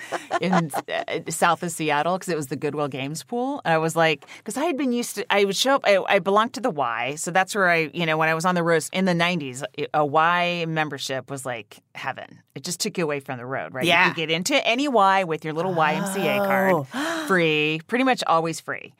in 0.41 0.53
uh, 0.53 1.03
south 1.29 1.63
of 1.63 1.71
Seattle 1.71 2.17
because 2.17 2.29
it 2.29 2.36
was 2.36 2.47
the 2.47 2.58
Goodwill 2.58 2.89
Games 2.89 3.23
pool. 3.23 3.62
And 3.63 3.73
I 3.73 3.77
was 3.77 3.95
like, 3.95 4.25
because 4.38 4.58
I 4.58 4.65
had 4.65 4.77
been 4.77 4.91
used 4.91 5.15
to, 5.15 5.34
I 5.34 5.45
would 5.45 5.55
show 5.55 5.75
up, 5.75 5.82
I, 5.86 6.03
I 6.10 6.19
belonged 6.19 6.53
to 6.55 6.62
the 6.62 6.71
Y. 6.71 7.15
So 7.15 7.32
that's 7.32 7.55
where 7.55 7.69
I, 7.69 7.89
you 7.93 8.05
know, 8.05 8.17
when 8.17 8.27
I 8.29 8.34
was 8.36 8.45
on 8.45 8.55
the 8.55 8.63
road 8.63 8.84
in 8.91 9.05
the 9.05 9.13
90s, 9.13 9.63
a 9.93 10.05
Y 10.05 10.65
membership 10.67 11.29
was 11.32 11.45
like 11.45 11.59
like 11.60 11.80
heaven. 11.93 12.39
It 12.56 12.63
just 12.63 12.80
took 12.80 12.98
you 12.98 13.04
away 13.04 13.19
from 13.19 13.38
the 13.38 13.45
road, 13.45 13.74
right? 13.74 13.84
Yeah. 13.86 14.06
You 14.08 14.12
could 14.12 14.17
get 14.17 14.32
into 14.32 14.65
any 14.65 14.88
Y 14.88 15.26
with 15.26 15.43
your 15.43 15.54
little 15.54 15.74
YMCA 15.74 16.39
Oh. 16.39 16.88
card, 16.93 17.28
free, 17.28 17.82
pretty 17.88 18.06
much 18.06 18.24
always 18.28 18.60
free. 18.62 18.93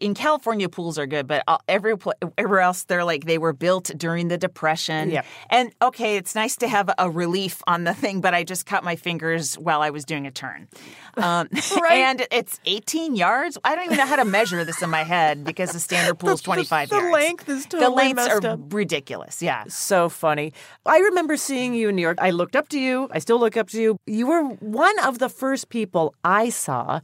In 0.00 0.14
California, 0.14 0.68
pools 0.68 0.98
are 0.98 1.06
good, 1.06 1.26
but 1.26 1.44
uh, 1.46 1.58
every 1.68 1.94
everywhere 2.38 2.60
else, 2.60 2.84
they're 2.84 3.04
like 3.04 3.24
they 3.26 3.36
were 3.38 3.52
built 3.52 3.90
during 3.96 4.28
the 4.28 4.38
Depression. 4.38 5.10
Yep. 5.10 5.26
And 5.50 5.72
okay, 5.82 6.16
it's 6.16 6.34
nice 6.34 6.56
to 6.56 6.68
have 6.68 6.88
a 6.98 7.10
relief 7.10 7.62
on 7.66 7.84
the 7.84 7.92
thing, 7.92 8.20
but 8.22 8.32
I 8.32 8.42
just 8.42 8.64
cut 8.64 8.82
my 8.82 8.96
fingers 8.96 9.56
while 9.58 9.82
I 9.82 9.90
was 9.90 10.04
doing 10.06 10.26
a 10.26 10.30
turn. 10.30 10.68
Um, 11.16 11.48
And 11.90 12.26
it's 12.30 12.58
18 12.64 13.14
yards. 13.14 13.58
I 13.62 13.74
don't 13.74 13.84
even 13.84 13.98
know 13.98 14.06
how 14.06 14.16
to 14.16 14.24
measure 14.24 14.64
this 14.64 14.80
in 14.80 14.88
my 14.90 15.02
head 15.04 15.44
because 15.44 15.72
the 15.72 15.80
standard 15.80 16.18
pool 16.18 16.30
is 16.30 16.40
25 16.50 16.88
the 16.88 16.96
yards. 16.96 17.12
length 17.12 17.48
is 17.48 17.66
totally 17.66 17.84
the 17.84 17.90
lengths 17.90 18.28
are 18.28 18.46
up. 18.46 18.72
ridiculous. 18.72 19.42
Yeah. 19.42 19.64
So 19.68 20.08
funny. 20.08 20.52
I 20.86 20.98
remember 20.98 21.36
seeing 21.36 21.74
you 21.74 21.90
in 21.90 21.96
New 21.96 22.02
York. 22.02 22.18
I 22.22 22.30
looked 22.30 22.56
up 22.56 22.68
to 22.70 22.78
you. 22.80 23.08
I 23.12 23.18
still 23.18 23.38
look 23.38 23.56
up 23.56 23.68
to 23.70 23.80
you. 23.82 23.96
You 24.06 24.26
were 24.28 24.44
one 24.44 24.98
of 25.00 25.18
the 25.18 25.28
first 25.28 25.68
people 25.68 26.14
I 26.24 26.48
saw 26.48 27.00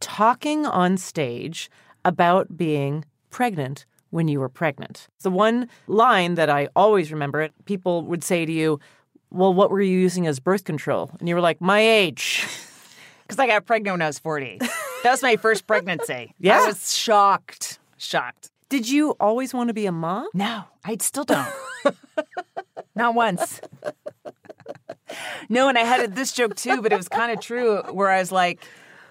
talking 0.00 0.66
on 0.66 0.96
stage 0.96 1.70
about 2.06 2.56
being 2.56 3.04
pregnant 3.30 3.84
when 4.10 4.28
you 4.28 4.40
were 4.40 4.48
pregnant. 4.48 5.08
The 5.22 5.30
one 5.30 5.68
line 5.88 6.36
that 6.36 6.48
I 6.48 6.68
always 6.76 7.12
remember 7.12 7.42
it, 7.42 7.52
people 7.66 8.02
would 8.04 8.22
say 8.24 8.46
to 8.46 8.52
you, 8.52 8.80
Well, 9.30 9.52
what 9.52 9.70
were 9.70 9.82
you 9.82 9.98
using 9.98 10.26
as 10.26 10.38
birth 10.40 10.64
control? 10.64 11.10
And 11.18 11.28
you 11.28 11.34
were 11.34 11.40
like, 11.42 11.60
My 11.60 11.80
age. 11.80 12.46
Because 13.26 13.40
I 13.40 13.48
got 13.48 13.66
pregnant 13.66 13.94
when 13.94 14.02
I 14.02 14.06
was 14.06 14.20
40. 14.20 14.58
That 15.02 15.10
was 15.10 15.20
my 15.20 15.34
first 15.34 15.66
pregnancy. 15.66 16.32
Yeah. 16.38 16.62
I 16.62 16.66
was 16.66 16.96
shocked. 16.96 17.80
Shocked. 17.96 18.52
Did 18.68 18.88
you 18.88 19.16
always 19.18 19.52
want 19.52 19.66
to 19.66 19.74
be 19.74 19.86
a 19.86 19.90
mom? 19.90 20.28
No, 20.32 20.62
I 20.84 20.96
still 21.00 21.24
don't. 21.24 21.52
Not 22.94 23.16
once. 23.16 23.60
No, 25.48 25.68
and 25.68 25.76
I 25.76 25.82
had 25.82 26.14
this 26.14 26.32
joke 26.32 26.54
too, 26.54 26.80
but 26.82 26.92
it 26.92 26.96
was 26.96 27.08
kind 27.08 27.32
of 27.32 27.40
true. 27.40 27.82
Where 27.90 28.08
I 28.08 28.20
was 28.20 28.30
like, 28.30 28.64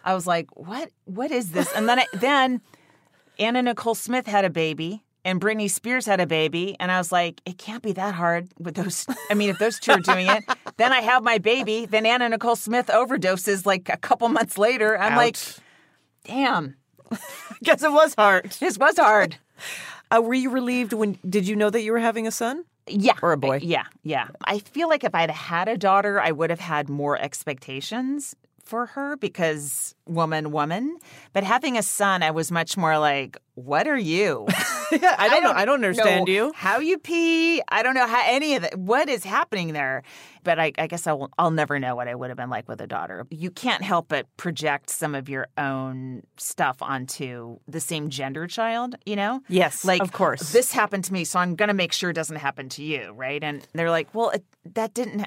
I 0.06 0.14
was 0.14 0.26
like, 0.26 0.48
what? 0.56 0.92
What 1.04 1.32
is 1.32 1.52
this? 1.52 1.70
And 1.74 1.90
then, 1.90 2.00
I, 2.00 2.06
then 2.14 2.62
Anna 3.40 3.62
Nicole 3.62 3.96
Smith 3.96 4.28
had 4.28 4.46
a 4.46 4.50
baby, 4.50 5.04
and 5.24 5.42
Britney 5.42 5.70
Spears 5.70 6.06
had 6.06 6.20
a 6.20 6.28
baby, 6.28 6.76
and 6.80 6.92
I 6.92 6.98
was 6.98 7.12
like, 7.12 7.42
it 7.46 7.58
can't 7.58 7.82
be 7.84 7.92
that 7.94 8.14
hard 8.16 8.50
with 8.60 8.76
those. 8.76 9.06
I 9.30 9.34
mean, 9.34 9.50
if 9.50 9.58
those 9.60 9.80
two 9.80 9.92
are 9.92 10.00
doing 10.00 10.28
it, 10.28 10.44
then 10.78 10.94
I 10.94 11.02
have 11.02 11.24
my 11.24 11.38
baby. 11.38 11.86
Then 11.86 12.06
Anna 12.06 12.30
Nicole 12.30 12.56
Smith 12.56 12.88
overdoses 12.88 13.66
like 13.66 13.90
a 13.90 13.98
couple 13.98 14.30
months 14.30 14.58
later. 14.58 14.98
I'm 15.00 15.16
like, 15.16 15.38
damn, 16.26 16.76
Guess 17.64 17.84
it 17.84 17.92
was 17.92 18.14
hard. 18.16 18.52
this 18.60 18.78
was 18.78 18.98
hard. 18.98 19.38
Uh, 20.12 20.22
were 20.22 20.36
you 20.36 20.52
relieved 20.52 20.94
when 20.94 21.18
did 21.28 21.48
you 21.48 21.56
know 21.56 21.72
that 21.72 21.82
you 21.82 21.92
were 21.92 21.98
having 21.98 22.28
a 22.28 22.32
son? 22.32 22.64
Yeah. 22.88 23.16
Or 23.24 23.32
a 23.32 23.38
boy? 23.38 23.58
Yeah, 23.64 23.86
yeah. 24.04 24.28
I 24.44 24.60
feel 24.60 24.88
like 24.88 25.04
if 25.04 25.16
I'd 25.16 25.32
had 25.32 25.68
a 25.68 25.78
daughter, 25.80 26.22
I 26.22 26.32
would 26.32 26.52
have 26.52 26.60
had 26.60 26.90
more 26.90 27.20
expectations 27.20 28.36
for 28.64 28.86
her 28.86 29.18
because 29.18 29.95
woman, 30.08 30.52
woman. 30.52 30.98
But 31.34 31.44
having 31.44 31.78
a 31.78 31.84
son, 31.84 32.24
I 32.24 32.32
was 32.32 32.52
much 32.52 32.78
more 32.78 32.98
like, 33.00 33.38
what 33.56 33.88
are 33.88 33.98
you? 33.98 34.48
Yeah, 34.92 35.16
I 35.18 35.30
don't, 35.30 35.44
know. 35.44 35.52
I 35.52 35.66
don't 35.66 35.74
understand 35.84 36.28
know 36.28 36.32
you. 36.32 36.52
How 36.56 36.78
you 36.78 37.00
pee? 37.00 37.60
I 37.68 37.82
don't 37.82 37.96
know 37.96 38.06
how 38.06 38.22
any 38.28 38.56
of 38.56 38.62
that. 38.62 38.78
What 38.78 39.10
is 39.10 39.24
happening 39.24 39.74
there? 39.74 40.04
But 40.44 40.60
I, 40.60 40.74
I 40.78 40.86
guess 40.86 41.08
I 41.08 41.14
will, 41.14 41.32
I'll 41.40 41.50
never 41.50 41.80
know 41.80 41.96
what 41.96 42.08
I 42.08 42.14
would 42.14 42.30
have 42.30 42.38
been 42.38 42.52
like 42.52 42.68
with 42.70 42.80
a 42.82 42.86
daughter. 42.88 43.26
You 43.32 43.50
can't 43.50 43.82
help 43.82 44.10
but 44.10 44.28
project 44.38 44.92
some 44.92 45.16
of 45.16 45.28
your 45.28 45.48
own 45.58 46.22
stuff 46.38 46.84
onto 46.84 47.58
the 47.68 47.80
same 47.80 48.12
gender 48.12 48.46
child. 48.46 48.96
You 49.08 49.16
know? 49.16 49.42
Yes, 49.50 49.84
like 49.84 50.04
of 50.04 50.12
course. 50.12 50.52
This 50.54 50.72
happened 50.72 51.04
to 51.06 51.14
me, 51.14 51.24
so 51.26 51.40
I'm 51.40 51.56
going 51.56 51.70
to 51.70 51.74
make 51.74 51.92
sure 51.92 52.12
it 52.12 52.16
doesn't 52.16 52.38
happen 52.38 52.70
to 52.70 52.84
you, 52.84 53.12
right? 53.14 53.44
And 53.44 53.68
they're 53.74 53.90
like, 53.90 54.14
well, 54.14 54.30
it, 54.30 54.46
that 54.76 54.94
didn't. 54.94 55.22
Ha- 55.22 55.26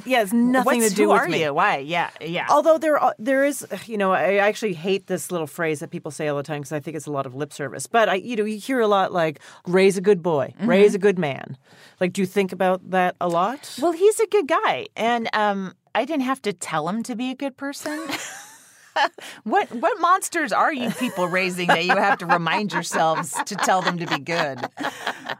Yeah, 0.06 0.22
it's 0.22 0.32
nothing 0.34 0.80
What's- 0.80 0.90
to 0.90 0.96
do 0.96 1.02
who 1.04 1.12
with 1.12 1.20
are 1.22 1.28
me. 1.28 1.42
you? 1.42 1.52
Why? 1.52 1.78
Yeah, 1.78 2.10
yeah. 2.20 2.46
Although 2.48 2.78
there 2.78 2.98
are, 2.98 3.14
there 3.18 3.44
is, 3.44 3.66
you 3.86 3.98
know, 3.98 4.05
I 4.12 4.36
actually 4.36 4.74
hate 4.74 5.06
this 5.06 5.30
little 5.30 5.46
phrase 5.46 5.80
that 5.80 5.90
people 5.90 6.10
say 6.10 6.28
all 6.28 6.36
the 6.36 6.42
time 6.42 6.60
because 6.60 6.72
I 6.72 6.80
think 6.80 6.96
it's 6.96 7.06
a 7.06 7.12
lot 7.12 7.26
of 7.26 7.34
lip 7.34 7.52
service. 7.52 7.86
But 7.86 8.08
I, 8.08 8.14
you 8.14 8.36
know, 8.36 8.44
you 8.44 8.58
hear 8.58 8.80
a 8.80 8.86
lot 8.86 9.12
like 9.12 9.40
"raise 9.66 9.96
a 9.96 10.00
good 10.00 10.22
boy," 10.22 10.54
Mm-hmm. 10.58 10.68
"raise 10.68 10.94
a 10.94 10.98
good 10.98 11.18
man." 11.18 11.56
Like, 12.00 12.12
do 12.12 12.20
you 12.22 12.26
think 12.26 12.52
about 12.52 12.90
that 12.90 13.16
a 13.20 13.28
lot? 13.28 13.78
Well, 13.80 13.92
he's 13.92 14.20
a 14.20 14.26
good 14.26 14.46
guy, 14.48 14.86
and 14.96 15.28
um, 15.32 15.74
I 15.94 16.04
didn't 16.04 16.24
have 16.24 16.42
to 16.42 16.52
tell 16.52 16.88
him 16.88 17.02
to 17.04 17.14
be 17.16 17.30
a 17.30 17.34
good 17.34 17.56
person. 17.56 17.98
what 19.44 19.70
what 19.72 20.00
monsters 20.00 20.52
are 20.52 20.72
you 20.72 20.90
people 20.90 21.26
raising 21.28 21.68
that 21.68 21.84
you 21.84 21.94
have 21.96 22.18
to 22.18 22.26
remind 22.26 22.72
yourselves 22.72 23.34
to 23.44 23.54
tell 23.54 23.82
them 23.82 23.98
to 23.98 24.06
be 24.06 24.18
good? 24.18 24.58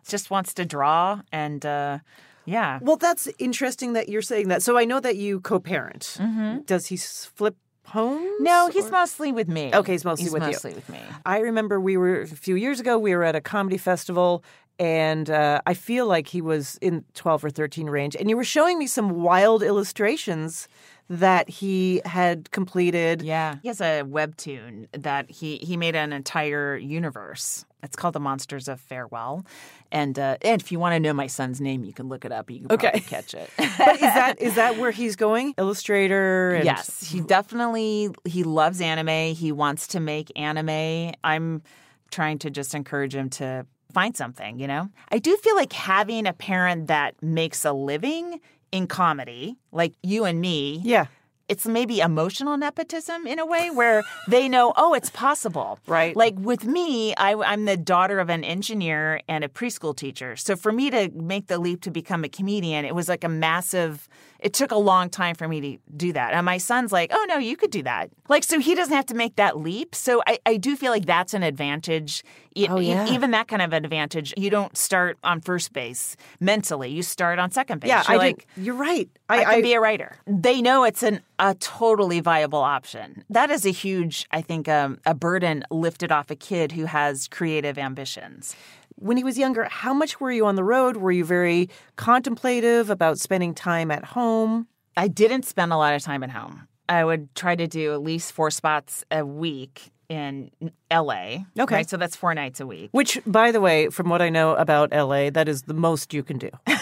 Just 0.06 0.30
wants 0.30 0.54
to 0.54 0.64
draw 0.64 1.22
and 1.32 1.64
uh, 1.64 1.98
yeah. 2.44 2.78
Well, 2.82 2.96
that's 2.96 3.28
interesting 3.38 3.94
that 3.94 4.08
you're 4.08 4.22
saying 4.22 4.48
that. 4.48 4.62
So 4.62 4.76
I 4.78 4.84
know 4.84 5.00
that 5.00 5.16
you 5.16 5.40
co-parent. 5.40 6.18
Does 6.66 6.86
he 6.86 6.96
flip 6.96 7.56
homes? 7.86 8.30
No, 8.40 8.68
he's 8.68 8.90
mostly 8.90 9.32
with 9.32 9.48
me. 9.48 9.70
Okay, 9.74 9.92
he's 9.92 10.04
mostly 10.04 10.24
he's 10.24 10.32
with 10.32 10.42
you. 10.42 10.48
mostly 10.48 10.74
with 10.74 10.88
me. 10.88 11.00
I 11.24 11.38
remember 11.38 11.80
we 11.80 11.96
were 11.96 12.22
a 12.22 12.26
few 12.26 12.56
years 12.56 12.80
ago. 12.80 12.98
We 12.98 13.14
were 13.14 13.24
at 13.24 13.36
a 13.36 13.40
comedy 13.40 13.78
festival, 13.78 14.44
and 14.78 15.30
uh, 15.30 15.60
I 15.66 15.74
feel 15.74 16.06
like 16.06 16.28
he 16.28 16.40
was 16.40 16.78
in 16.80 17.04
twelve 17.14 17.44
or 17.44 17.50
thirteen 17.50 17.88
range. 17.88 18.16
And 18.16 18.28
you 18.28 18.36
were 18.36 18.44
showing 18.44 18.78
me 18.78 18.86
some 18.86 19.22
wild 19.22 19.62
illustrations 19.62 20.68
that 21.08 21.48
he 21.48 22.02
had 22.04 22.50
completed. 22.50 23.22
Yeah, 23.22 23.56
he 23.62 23.68
has 23.68 23.80
a 23.80 24.02
webtoon 24.02 24.88
that 24.92 25.30
he 25.30 25.58
he 25.58 25.76
made 25.76 25.94
an 25.96 26.12
entire 26.12 26.76
universe. 26.76 27.64
It's 27.86 27.96
called 27.96 28.14
The 28.14 28.20
Monsters 28.20 28.68
of 28.68 28.80
Farewell, 28.80 29.46
and 29.90 30.18
uh, 30.18 30.36
and 30.42 30.60
if 30.60 30.70
you 30.70 30.78
want 30.78 30.94
to 30.94 31.00
know 31.00 31.12
my 31.12 31.26
son's 31.28 31.60
name, 31.60 31.84
you 31.84 31.92
can 31.92 32.08
look 32.08 32.24
it 32.24 32.32
up. 32.32 32.50
You 32.50 32.58
can 32.60 32.72
Okay. 32.72 32.88
probably 32.88 33.00
catch 33.00 33.32
it. 33.34 33.50
but 33.56 33.94
is 33.94 34.00
that 34.00 34.34
is 34.40 34.54
that 34.56 34.76
where 34.76 34.90
he's 35.00 35.16
going? 35.16 35.54
Illustrator. 35.56 36.54
And 36.56 36.64
Yes, 36.64 37.08
he 37.10 37.20
definitely 37.20 38.10
he 38.24 38.42
loves 38.44 38.80
anime. 38.80 39.34
He 39.34 39.52
wants 39.52 39.86
to 39.88 40.00
make 40.00 40.30
anime. 40.36 41.14
I'm 41.24 41.62
trying 42.10 42.38
to 42.40 42.50
just 42.50 42.74
encourage 42.74 43.14
him 43.14 43.30
to 43.30 43.66
find 43.92 44.16
something, 44.16 44.58
you 44.58 44.66
know? 44.66 44.88
I 45.10 45.18
do 45.18 45.36
feel 45.38 45.56
like 45.56 45.72
having 45.72 46.26
a 46.26 46.32
parent 46.32 46.88
that 46.88 47.14
makes 47.22 47.64
a 47.64 47.72
living 47.72 48.40
in 48.72 48.86
comedy, 48.86 49.56
like 49.72 49.94
you 50.02 50.24
and 50.24 50.40
me. 50.40 50.80
Yeah. 50.84 51.06
It's 51.48 51.64
maybe 51.64 52.00
emotional 52.00 52.56
nepotism 52.56 53.26
in 53.26 53.38
a 53.38 53.46
way 53.46 53.70
where 53.70 54.02
they 54.26 54.48
know, 54.48 54.72
oh, 54.76 54.94
it's 54.94 55.10
possible. 55.10 55.78
Right. 55.86 56.16
Like 56.16 56.34
with 56.36 56.64
me, 56.64 57.14
I, 57.14 57.34
I'm 57.34 57.66
the 57.66 57.76
daughter 57.76 58.18
of 58.18 58.30
an 58.30 58.42
engineer 58.42 59.20
and 59.28 59.44
a 59.44 59.48
preschool 59.48 59.94
teacher. 59.94 60.34
So 60.34 60.56
for 60.56 60.72
me 60.72 60.90
to 60.90 61.08
make 61.14 61.46
the 61.46 61.58
leap 61.58 61.82
to 61.82 61.90
become 61.90 62.24
a 62.24 62.28
comedian, 62.28 62.84
it 62.84 62.96
was 62.96 63.08
like 63.08 63.22
a 63.22 63.28
massive, 63.28 64.08
it 64.46 64.52
took 64.52 64.70
a 64.70 64.76
long 64.76 65.10
time 65.10 65.34
for 65.34 65.48
me 65.48 65.60
to 65.60 65.78
do 65.96 66.12
that. 66.12 66.32
And 66.32 66.46
my 66.46 66.58
son's 66.58 66.92
like, 66.92 67.10
oh, 67.12 67.26
no, 67.28 67.36
you 67.36 67.56
could 67.56 67.72
do 67.72 67.82
that. 67.82 68.10
Like, 68.28 68.44
so 68.44 68.60
he 68.60 68.76
doesn't 68.76 68.94
have 68.94 69.06
to 69.06 69.14
make 69.16 69.34
that 69.34 69.58
leap. 69.58 69.92
So 69.92 70.22
I, 70.24 70.38
I 70.46 70.56
do 70.56 70.76
feel 70.76 70.92
like 70.92 71.04
that's 71.04 71.34
an 71.34 71.42
advantage. 71.42 72.22
Oh, 72.68 72.78
yeah. 72.78 73.08
Even 73.08 73.32
that 73.32 73.48
kind 73.48 73.60
of 73.60 73.72
advantage. 73.72 74.32
You 74.36 74.48
don't 74.48 74.76
start 74.78 75.18
on 75.24 75.40
first 75.40 75.72
base 75.72 76.16
mentally, 76.38 76.90
you 76.90 77.02
start 77.02 77.40
on 77.40 77.50
second 77.50 77.80
base. 77.80 77.88
Yeah, 77.88 78.04
You're 78.08 78.20
I 78.20 78.24
like, 78.24 78.46
did. 78.54 78.66
You're 78.66 78.76
right. 78.76 79.10
I, 79.28 79.42
can 79.42 79.62
be 79.62 79.74
a 79.74 79.80
writer. 79.80 80.16
They 80.28 80.62
know 80.62 80.84
it's 80.84 81.02
an 81.02 81.22
a 81.40 81.56
totally 81.56 82.20
viable 82.20 82.60
option. 82.60 83.24
That 83.28 83.50
is 83.50 83.66
a 83.66 83.70
huge, 83.70 84.26
I 84.30 84.42
think, 84.42 84.68
um, 84.68 85.00
a 85.04 85.12
burden 85.12 85.64
lifted 85.72 86.12
off 86.12 86.30
a 86.30 86.36
kid 86.36 86.70
who 86.70 86.84
has 86.84 87.26
creative 87.26 87.78
ambitions. 87.78 88.54
When 88.96 89.16
he 89.16 89.24
was 89.24 89.38
younger, 89.38 89.64
how 89.64 89.94
much 89.94 90.20
were 90.20 90.30
you 90.30 90.46
on 90.46 90.56
the 90.56 90.64
road? 90.64 90.96
Were 90.96 91.12
you 91.12 91.24
very 91.24 91.68
contemplative 91.96 92.90
about 92.90 93.18
spending 93.18 93.54
time 93.54 93.90
at 93.90 94.04
home? 94.04 94.66
I 94.96 95.08
didn't 95.08 95.44
spend 95.44 95.72
a 95.72 95.76
lot 95.76 95.94
of 95.94 96.02
time 96.02 96.22
at 96.22 96.30
home. 96.30 96.66
I 96.88 97.04
would 97.04 97.34
try 97.34 97.56
to 97.56 97.66
do 97.66 97.92
at 97.92 98.02
least 98.02 98.32
four 98.32 98.50
spots 98.50 99.04
a 99.10 99.24
week 99.24 99.90
in 100.08 100.50
LA. 100.90 101.38
Okay. 101.58 101.74
right? 101.74 101.90
so 101.90 101.96
that's 101.96 102.16
four 102.16 102.34
nights 102.34 102.60
a 102.60 102.66
week. 102.66 102.90
Which, 102.92 103.20
by 103.26 103.50
the 103.50 103.60
way, 103.60 103.88
from 103.88 104.08
what 104.08 104.22
I 104.22 104.30
know 104.30 104.54
about 104.54 104.92
LA, 104.92 105.30
that 105.30 105.48
is 105.48 105.62
the 105.62 105.74
most 105.74 106.14
you 106.14 106.22
can 106.22 106.38
do. 106.38 106.50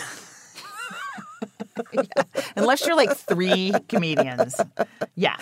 unless 2.57 2.87
you're 2.87 2.97
like 2.97 3.17
three 3.17 3.73
comedians. 3.89 4.61
Yeah. 5.15 5.37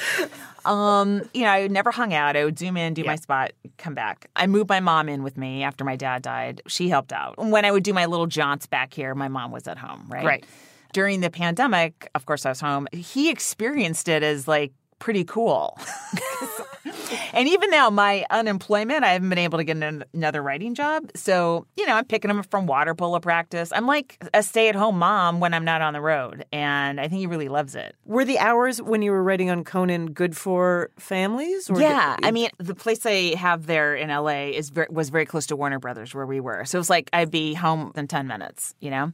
Um, 0.65 1.29
you 1.35 1.43
know, 1.43 1.51
I 1.51 1.67
never 1.69 1.91
hung 1.91 2.15
out. 2.15 2.37
I 2.37 2.45
would 2.45 2.59
zoom 2.59 2.77
in, 2.77 2.95
do 2.95 3.05
my 3.05 3.17
spot, 3.17 3.53
come 3.79 3.95
back. 3.95 4.31
I 4.37 4.47
moved 4.47 4.69
my 4.69 4.81
mom 4.81 5.09
in 5.09 5.23
with 5.23 5.37
me 5.37 5.63
after 5.63 5.85
my 5.85 5.97
dad 5.97 6.23
died. 6.23 6.63
She 6.67 6.89
helped 6.89 7.13
out. 7.13 7.39
When 7.39 7.65
I 7.65 7.71
would 7.71 7.83
do 7.83 7.93
my 7.93 8.07
little 8.07 8.27
jaunts 8.27 8.67
back 8.67 8.95
here, 8.95 9.15
my 9.15 9.29
mom 9.29 9.51
was 9.51 9.67
at 9.67 9.79
home, 9.79 10.07
right? 10.09 10.25
Right. 10.25 10.45
During 10.93 11.21
the 11.21 11.31
pandemic, 11.31 12.11
of 12.15 12.27
course 12.27 12.45
I 12.45 12.51
was 12.51 12.61
home. 12.61 12.87
He 12.93 13.31
experienced 13.31 14.09
it 14.09 14.23
as 14.23 14.47
like 14.47 14.73
pretty 15.03 15.25
cool. 15.25 15.77
and 17.33 17.49
even 17.49 17.71
now, 17.71 17.91
my 17.91 18.25
unemployment, 18.31 19.03
I 19.03 19.09
haven't 19.15 19.29
been 19.29 19.39
able 19.39 19.59
to 19.59 19.65
get 19.65 19.77
an- 19.77 20.05
another 20.15 20.41
writing 20.41 20.75
job. 20.77 21.11
So, 21.17 21.67
you 21.77 21.85
know, 21.87 21.95
I'm 21.97 22.05
picking 22.05 22.31
him 22.31 22.39
up 22.39 22.47
from 22.49 22.67
water 22.67 22.95
polo 22.95 23.19
practice. 23.19 23.73
I'm 23.75 23.87
like 23.89 24.23
a 24.33 24.45
stay 24.45 24.69
at 24.69 24.77
home 24.77 24.99
mom 24.99 25.41
when 25.41 25.55
I'm 25.55 25.65
not 25.65 25.83
on 25.83 25.93
the 25.93 26.01
road. 26.01 26.45
And 26.53 27.01
I 27.01 27.09
think 27.09 27.19
he 27.19 27.27
really 27.27 27.49
loves 27.49 27.75
it. 27.75 27.97
Were 28.07 28.25
the 28.25 28.39
hours 28.39 28.81
when 28.81 29.03
you 29.03 29.11
were 29.11 29.23
writing 29.25 29.51
on 29.51 29.65
Conan 29.65 30.13
good 30.13 30.37
for 30.37 30.91
families? 31.01 31.69
Or 31.69 31.81
yeah, 31.81 32.15
did- 32.17 32.27
I 32.27 32.31
mean, 32.31 32.51
the 32.59 32.75
place 32.77 33.05
I 33.05 33.35
have 33.37 33.67
there 33.67 33.97
in 33.97 34.09
LA 34.09 34.51
is 34.51 34.71
very, 34.71 34.87
was 34.89 35.11
very 35.11 35.27
close 35.27 35.47
to 35.49 35.57
Warner 35.57 35.81
Brothers, 35.81 36.15
where 36.15 36.27
we 36.27 36.39
were. 36.39 36.65
So 36.65 36.79
it 36.79 36.81
was 36.81 36.91
like 36.91 37.11
I'd 37.13 37.33
be 37.33 37.55
home 37.55 37.91
in 37.97 38.07
ten 38.07 38.29
minutes, 38.29 38.77
you 38.79 38.91
know. 38.91 39.13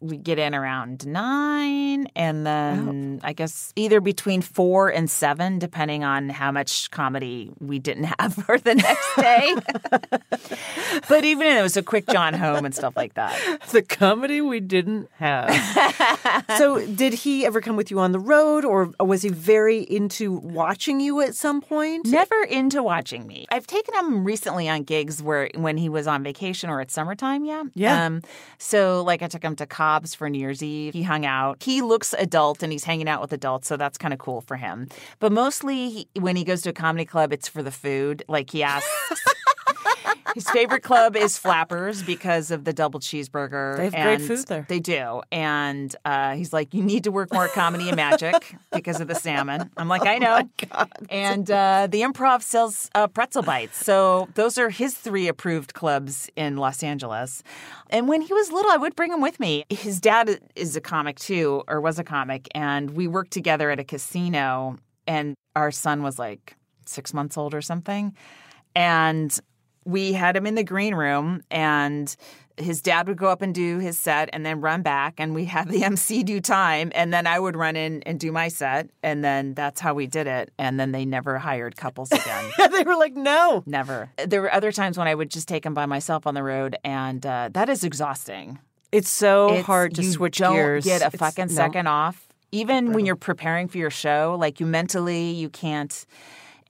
We 0.00 0.16
get 0.16 0.38
in 0.38 0.54
around 0.54 1.06
nine, 1.06 2.06
and 2.16 2.46
then 2.46 3.20
I 3.22 3.32
guess 3.32 3.72
either 3.76 4.00
between 4.00 4.40
four 4.40 4.88
and 4.88 5.10
seven, 5.10 5.58
depending 5.58 6.04
on 6.04 6.30
how 6.30 6.50
much 6.50 6.90
comedy 6.90 7.50
we 7.60 7.78
didn't 7.78 8.04
have 8.18 8.34
for 8.34 8.58
the 8.58 8.74
next 8.74 9.16
day. 9.16 9.54
but 11.08 11.24
even 11.24 11.46
it 11.46 11.62
was 11.62 11.76
a 11.76 11.82
quick 11.82 12.06
John 12.08 12.34
home 12.34 12.64
and 12.64 12.74
stuff 12.74 12.96
like 12.96 13.14
that. 13.14 13.60
the 13.72 13.82
comedy 13.82 14.40
we 14.40 14.60
didn't 14.60 15.08
have. 15.18 15.54
so, 16.56 16.84
did 16.86 17.12
he 17.12 17.44
ever 17.44 17.60
come 17.60 17.76
with 17.76 17.90
you 17.90 18.00
on 18.00 18.12
the 18.12 18.20
road, 18.20 18.64
or 18.64 18.92
was 19.00 19.22
he 19.22 19.28
very 19.28 19.80
into 19.82 20.32
watching 20.32 21.00
you 21.00 21.20
at 21.20 21.34
some 21.34 21.60
point? 21.60 22.06
Never 22.06 22.42
into 22.44 22.82
watching 22.82 23.26
me. 23.26 23.46
I've 23.50 23.66
taken 23.66 23.94
him 23.94 24.24
recently 24.24 24.68
on 24.68 24.84
gigs 24.84 25.22
where 25.22 25.50
when 25.54 25.76
he 25.76 25.88
was 25.88 26.06
on 26.06 26.22
vacation 26.22 26.70
or 26.70 26.80
at 26.80 26.90
summertime. 26.90 27.44
Yeah, 27.44 27.64
Yeah. 27.74 28.06
Um, 28.06 28.22
so 28.58 29.02
like 29.02 29.22
I 29.22 29.26
took 29.26 29.42
him 29.42 29.56
to 29.56 29.66
For 29.98 30.30
New 30.30 30.38
Year's 30.38 30.62
Eve. 30.62 30.94
He 30.94 31.02
hung 31.02 31.26
out. 31.26 31.62
He 31.62 31.82
looks 31.82 32.14
adult 32.14 32.62
and 32.62 32.72
he's 32.72 32.84
hanging 32.84 33.08
out 33.08 33.20
with 33.20 33.32
adults, 33.32 33.68
so 33.68 33.76
that's 33.76 33.98
kind 33.98 34.14
of 34.14 34.20
cool 34.20 34.40
for 34.40 34.56
him. 34.56 34.88
But 35.18 35.32
mostly 35.32 35.90
he, 35.90 36.08
when 36.18 36.36
he 36.36 36.44
goes 36.44 36.62
to 36.62 36.70
a 36.70 36.72
comedy 36.72 37.04
club, 37.04 37.32
it's 37.32 37.48
for 37.48 37.62
the 37.62 37.70
food. 37.70 38.22
Like 38.28 38.50
he 38.50 38.62
asks. 38.62 38.88
His 40.34 40.48
favorite 40.50 40.82
club 40.82 41.16
is 41.16 41.36
Flappers 41.36 42.02
because 42.02 42.50
of 42.50 42.64
the 42.64 42.72
double 42.72 43.00
cheeseburger. 43.00 43.76
They 43.76 43.84
have 43.84 43.92
great 43.92 44.20
food 44.20 44.46
there. 44.46 44.66
They 44.68 44.80
do. 44.80 45.22
And 45.32 45.94
uh, 46.04 46.34
he's 46.34 46.52
like, 46.52 46.72
You 46.74 46.82
need 46.82 47.04
to 47.04 47.10
work 47.10 47.32
more 47.32 47.48
comedy 47.48 47.88
and 47.88 47.96
magic 47.96 48.54
because 48.72 49.00
of 49.00 49.08
the 49.08 49.14
salmon. 49.14 49.70
I'm 49.76 49.88
like, 49.88 50.06
I 50.06 50.18
know. 50.18 50.42
And 51.08 51.50
uh, 51.50 51.88
the 51.90 52.02
improv 52.02 52.42
sells 52.42 52.90
uh, 52.94 53.08
pretzel 53.08 53.42
bites. 53.42 53.84
So 53.84 54.28
those 54.34 54.58
are 54.58 54.70
his 54.70 54.94
three 54.94 55.28
approved 55.28 55.74
clubs 55.74 56.30
in 56.36 56.56
Los 56.56 56.82
Angeles. 56.82 57.42
And 57.90 58.08
when 58.08 58.20
he 58.22 58.32
was 58.32 58.52
little, 58.52 58.70
I 58.70 58.76
would 58.76 58.94
bring 58.96 59.12
him 59.12 59.20
with 59.20 59.40
me. 59.40 59.64
His 59.68 60.00
dad 60.00 60.40
is 60.54 60.76
a 60.76 60.80
comic 60.80 61.18
too, 61.18 61.62
or 61.68 61.80
was 61.80 61.98
a 61.98 62.04
comic. 62.04 62.48
And 62.54 62.90
we 62.90 63.08
worked 63.08 63.32
together 63.32 63.70
at 63.70 63.80
a 63.80 63.84
casino. 63.84 64.76
And 65.06 65.34
our 65.56 65.70
son 65.70 66.02
was 66.02 66.18
like 66.18 66.56
six 66.86 67.12
months 67.12 67.36
old 67.36 67.54
or 67.54 67.62
something. 67.62 68.14
And 68.76 69.38
we 69.84 70.12
had 70.12 70.36
him 70.36 70.46
in 70.46 70.54
the 70.54 70.64
green 70.64 70.94
room 70.94 71.42
and 71.50 72.14
his 72.56 72.82
dad 72.82 73.08
would 73.08 73.16
go 73.16 73.28
up 73.28 73.40
and 73.40 73.54
do 73.54 73.78
his 73.78 73.98
set 73.98 74.28
and 74.34 74.44
then 74.44 74.60
run 74.60 74.82
back 74.82 75.14
and 75.18 75.34
we 75.34 75.44
have 75.56 75.68
the 75.70 75.82
MC 75.82 76.22
do 76.22 76.40
time 76.40 76.92
and 76.94 77.12
then 77.12 77.26
I 77.26 77.38
would 77.40 77.56
run 77.56 77.74
in 77.76 78.02
and 78.02 78.20
do 78.20 78.30
my 78.32 78.48
set 78.48 78.90
and 79.02 79.24
then 79.24 79.54
that's 79.54 79.80
how 79.80 79.94
we 79.94 80.06
did 80.06 80.26
it 80.26 80.52
and 80.58 80.78
then 80.78 80.92
they 80.92 81.04
never 81.06 81.38
hired 81.38 81.76
couples 81.76 82.12
again. 82.12 82.50
they 82.72 82.82
were 82.84 82.96
like, 82.96 83.14
no. 83.14 83.62
Never. 83.66 84.10
There 84.26 84.42
were 84.42 84.52
other 84.52 84.72
times 84.72 84.98
when 84.98 85.08
I 85.08 85.14
would 85.14 85.30
just 85.30 85.48
take 85.48 85.64
him 85.64 85.72
by 85.72 85.86
myself 85.86 86.26
on 86.26 86.34
the 86.34 86.42
road 86.42 86.76
and 86.84 87.24
uh, 87.24 87.48
that 87.52 87.68
is 87.70 87.82
exhausting. 87.82 88.58
It's 88.92 89.08
so 89.10 89.48
It's- 89.50 89.64
hard 89.64 89.94
to 89.94 90.02
you 90.02 90.10
switch 90.10 90.38
don't 90.38 90.54
gears. 90.54 90.84
Get 90.84 91.00
a 91.00 91.06
It's- 91.06 91.18
fucking 91.18 91.46
no. 91.46 91.54
second 91.54 91.86
off. 91.86 92.26
Even 92.52 92.92
when 92.92 93.06
you're 93.06 93.14
preparing 93.16 93.68
for 93.68 93.78
your 93.78 93.90
show, 93.90 94.36
like 94.38 94.58
you 94.58 94.66
mentally, 94.66 95.30
you 95.30 95.48
can't. 95.48 96.04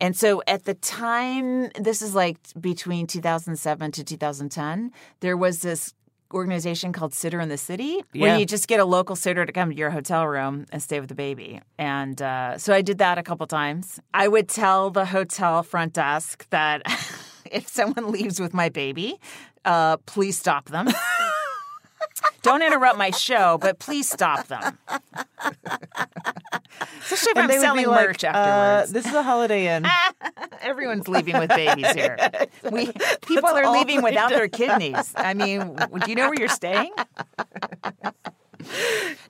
And 0.00 0.16
so 0.16 0.42
at 0.46 0.64
the 0.64 0.74
time, 0.74 1.70
this 1.78 2.00
is 2.02 2.14
like 2.14 2.38
between 2.60 3.06
2007 3.06 3.92
to 3.92 4.04
2010, 4.04 4.92
there 5.20 5.36
was 5.36 5.60
this 5.60 5.92
organization 6.32 6.92
called 6.92 7.12
Sitter 7.12 7.40
in 7.40 7.48
the 7.48 7.58
City 7.58 8.02
Yeah. 8.12 8.22
where 8.22 8.38
you 8.38 8.46
just 8.46 8.68
get 8.68 8.78
a 8.80 8.84
local 8.84 9.16
sitter 9.16 9.44
to 9.44 9.52
come 9.52 9.70
to 9.70 9.76
your 9.76 9.90
hotel 9.90 10.26
room 10.26 10.64
and 10.72 10.80
stay 10.82 11.00
with 11.00 11.08
the 11.08 11.14
baby. 11.16 11.60
And 11.76 12.22
uh, 12.22 12.56
so 12.56 12.72
I 12.72 12.82
did 12.82 12.98
that 12.98 13.18
a 13.18 13.22
couple 13.22 13.46
times. 13.48 14.00
I 14.14 14.28
would 14.28 14.48
tell 14.48 14.90
the 14.90 15.04
hotel 15.06 15.62
front 15.64 15.92
desk 15.94 16.48
that 16.50 16.82
if 17.50 17.66
someone 17.68 18.12
leaves 18.12 18.38
with 18.40 18.54
my 18.54 18.68
baby, 18.68 19.18
uh, 19.64 19.96
please 20.06 20.38
stop 20.38 20.66
them. 20.70 20.88
Don't 22.42 22.62
interrupt 22.62 22.96
my 22.98 23.10
show, 23.10 23.58
but 23.60 23.78
please 23.78 24.08
stop 24.08 24.46
them. 24.48 24.78
Especially 27.00 27.32
if 27.32 27.36
And 27.36 27.52
I'm 27.52 27.60
selling 27.60 27.86
like, 27.86 28.06
merch 28.06 28.24
uh, 28.24 28.28
afterwards. 28.28 28.92
this 28.92 29.06
is 29.06 29.14
a 29.14 29.22
Holiday 29.22 29.74
Inn. 29.76 29.86
Everyone's 30.62 31.08
leaving 31.08 31.38
with 31.38 31.50
babies 31.50 31.90
here. 31.92 32.16
We, 32.70 32.92
people 33.26 33.48
are 33.48 33.72
leaving 33.72 34.02
without 34.02 34.28
do. 34.28 34.36
their 34.36 34.48
kidneys. 34.48 35.12
I 35.16 35.34
mean, 35.34 35.76
do 35.76 36.10
you 36.10 36.14
know 36.14 36.28
where 36.28 36.38
you're 36.38 36.48
staying? 36.48 36.92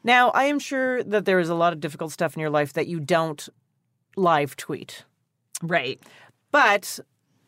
Now, 0.03 0.31
I 0.31 0.45
am 0.45 0.59
sure 0.59 1.03
that 1.05 1.25
there 1.25 1.39
is 1.39 1.49
a 1.49 1.55
lot 1.55 1.73
of 1.73 1.81
difficult 1.81 2.13
stuff 2.13 2.35
in 2.35 2.41
your 2.41 2.51
life 2.51 2.73
that 2.75 2.87
you 2.87 3.01
don't 3.01 3.49
live 4.17 4.57
tweet. 4.57 5.05
Right. 5.63 6.01
But, 6.51 6.99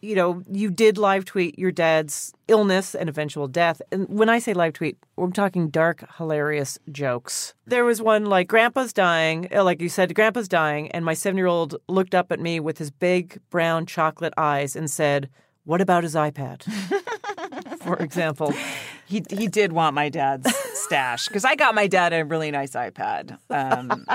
you 0.03 0.17
know, 0.17 0.43
you 0.51 0.69
did 0.71 0.99
live 0.99 1.25
tweet 1.25 1.59
your 1.59 1.71
dad's 1.71 2.35
illness 2.49 2.95
and 2.95 3.09
eventual 3.09 3.47
death. 3.47 3.81
And 3.93 4.09
when 4.09 4.29
I 4.29 4.41
say 4.41 4.53
live 4.53 4.73
tweet, 4.75 4.99
I'm 5.17 5.33
talking 5.33 5.71
dark, 5.71 6.05
hilarious 6.19 6.79
jokes. 6.91 7.55
There 7.67 7.85
was 7.85 8.03
one 8.03 8.27
like, 8.27 8.49
Grandpa's 8.49 8.93
dying. 8.93 9.49
uh, 9.55 9.63
Like 9.63 9.81
you 9.81 9.89
said, 9.89 10.15
Grandpa's 10.15 10.49
dying. 10.49 10.91
And 10.91 11.05
my 11.05 11.15
seven 11.15 11.37
year 11.39 11.47
old 11.47 11.77
looked 11.89 12.15
up 12.15 12.33
at 12.33 12.41
me 12.41 12.59
with 12.61 12.79
his 12.79 12.91
big 12.91 13.41
brown 13.49 13.87
chocolate 13.87 14.35
eyes 14.37 14.75
and 14.75 14.91
said, 14.91 15.31
What 15.65 15.81
about 15.81 16.03
his 16.03 16.17
iPad? 16.17 16.65
For 17.83 17.97
example. 17.97 18.53
He 19.07 19.23
he 19.31 19.47
did 19.47 19.73
want 19.73 19.95
my 19.95 20.09
dad's 20.09 20.55
stash 20.75 21.29
because 21.29 21.45
I 21.45 21.55
got 21.55 21.75
my 21.75 21.87
dad 21.87 22.13
a 22.13 22.25
really 22.25 22.51
nice 22.51 22.73
iPad. 22.73 23.39
Um, 23.51 24.07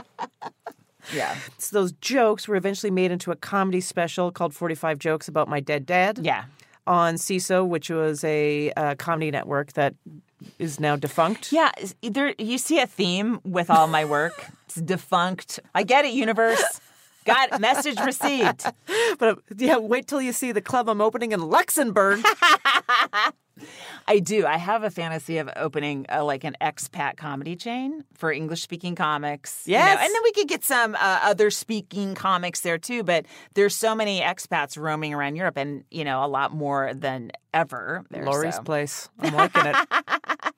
yeah. 1.14 1.36
So 1.58 1.80
those 1.80 1.92
jokes 1.94 2.48
were 2.48 2.56
eventually 2.56 2.92
made 2.92 3.12
into 3.12 3.32
a 3.32 3.36
comedy 3.36 3.82
special 3.82 4.32
called 4.32 4.54
45 4.54 5.00
Jokes 5.00 5.28
About 5.28 5.48
My 5.48 5.60
Dead 5.60 5.86
Dad. 5.86 6.20
Yeah. 6.22 6.46
On 6.86 7.16
Seeso, 7.16 7.68
which 7.68 7.90
was 7.90 8.24
a 8.24 8.72
uh, 8.78 8.96
comedy 8.96 9.30
network 9.30 9.74
that 9.74 9.96
is 10.60 10.80
now 10.80 10.96
defunct. 10.96 11.52
Yeah, 11.52 11.72
there 12.02 12.34
you 12.38 12.58
see 12.58 12.80
a 12.80 12.88
theme 12.88 13.40
with 13.44 13.70
all 13.70 13.88
my 13.88 14.06
work. 14.06 14.46
It's 14.68 14.76
defunct. 14.76 15.62
I 15.74 15.84
get 15.84 16.04
it, 16.04 16.12
universe. 16.12 16.82
Got 17.24 17.62
message 17.62 17.98
received. 18.02 18.66
But 19.18 19.30
uh, 19.30 19.36
yeah, 19.56 19.78
wait 19.78 20.08
till 20.08 20.22
you 20.22 20.34
see 20.34 20.52
the 20.52 20.62
club 20.62 20.90
I'm 20.90 21.00
opening 21.02 21.32
in 21.32 21.40
Luxembourg. 21.40 22.20
I 24.08 24.20
do. 24.20 24.46
I 24.46 24.58
have 24.58 24.84
a 24.84 24.90
fantasy 24.90 25.38
of 25.38 25.50
opening 25.56 26.06
a, 26.10 26.24
like 26.24 26.44
an 26.44 26.56
expat 26.62 27.18
comedy 27.18 27.56
chain 27.56 28.06
for 28.14 28.32
English 28.32 28.62
speaking 28.62 28.96
comics. 28.96 29.64
you 29.66 29.74
know, 29.74 29.80
and 29.80 30.14
then 30.14 30.24
we 30.24 30.32
could 30.32 30.48
get 30.48 30.64
some 30.64 30.96
uh, 30.96 31.20
other 31.24 31.50
speaking 31.52 32.16
comics 32.16 32.62
there 32.62 32.78
too. 32.78 33.04
But 33.04 33.26
there's 33.54 33.76
so 33.76 33.94
many 33.94 34.22
expats 34.22 34.78
roaming 34.78 35.14
around 35.14 35.36
Europe, 35.36 35.58
and 35.58 35.84
you 35.92 36.06
know 36.06 36.24
a 36.24 36.28
lot 36.28 36.54
more 36.54 36.94
than 36.94 37.32
ever. 37.54 38.06
There, 38.10 38.24
Laurie's 38.24 38.56
so. 38.56 38.64
place. 38.64 39.10
I'm 39.20 39.34
liking 39.34 39.66
it. 39.66 39.76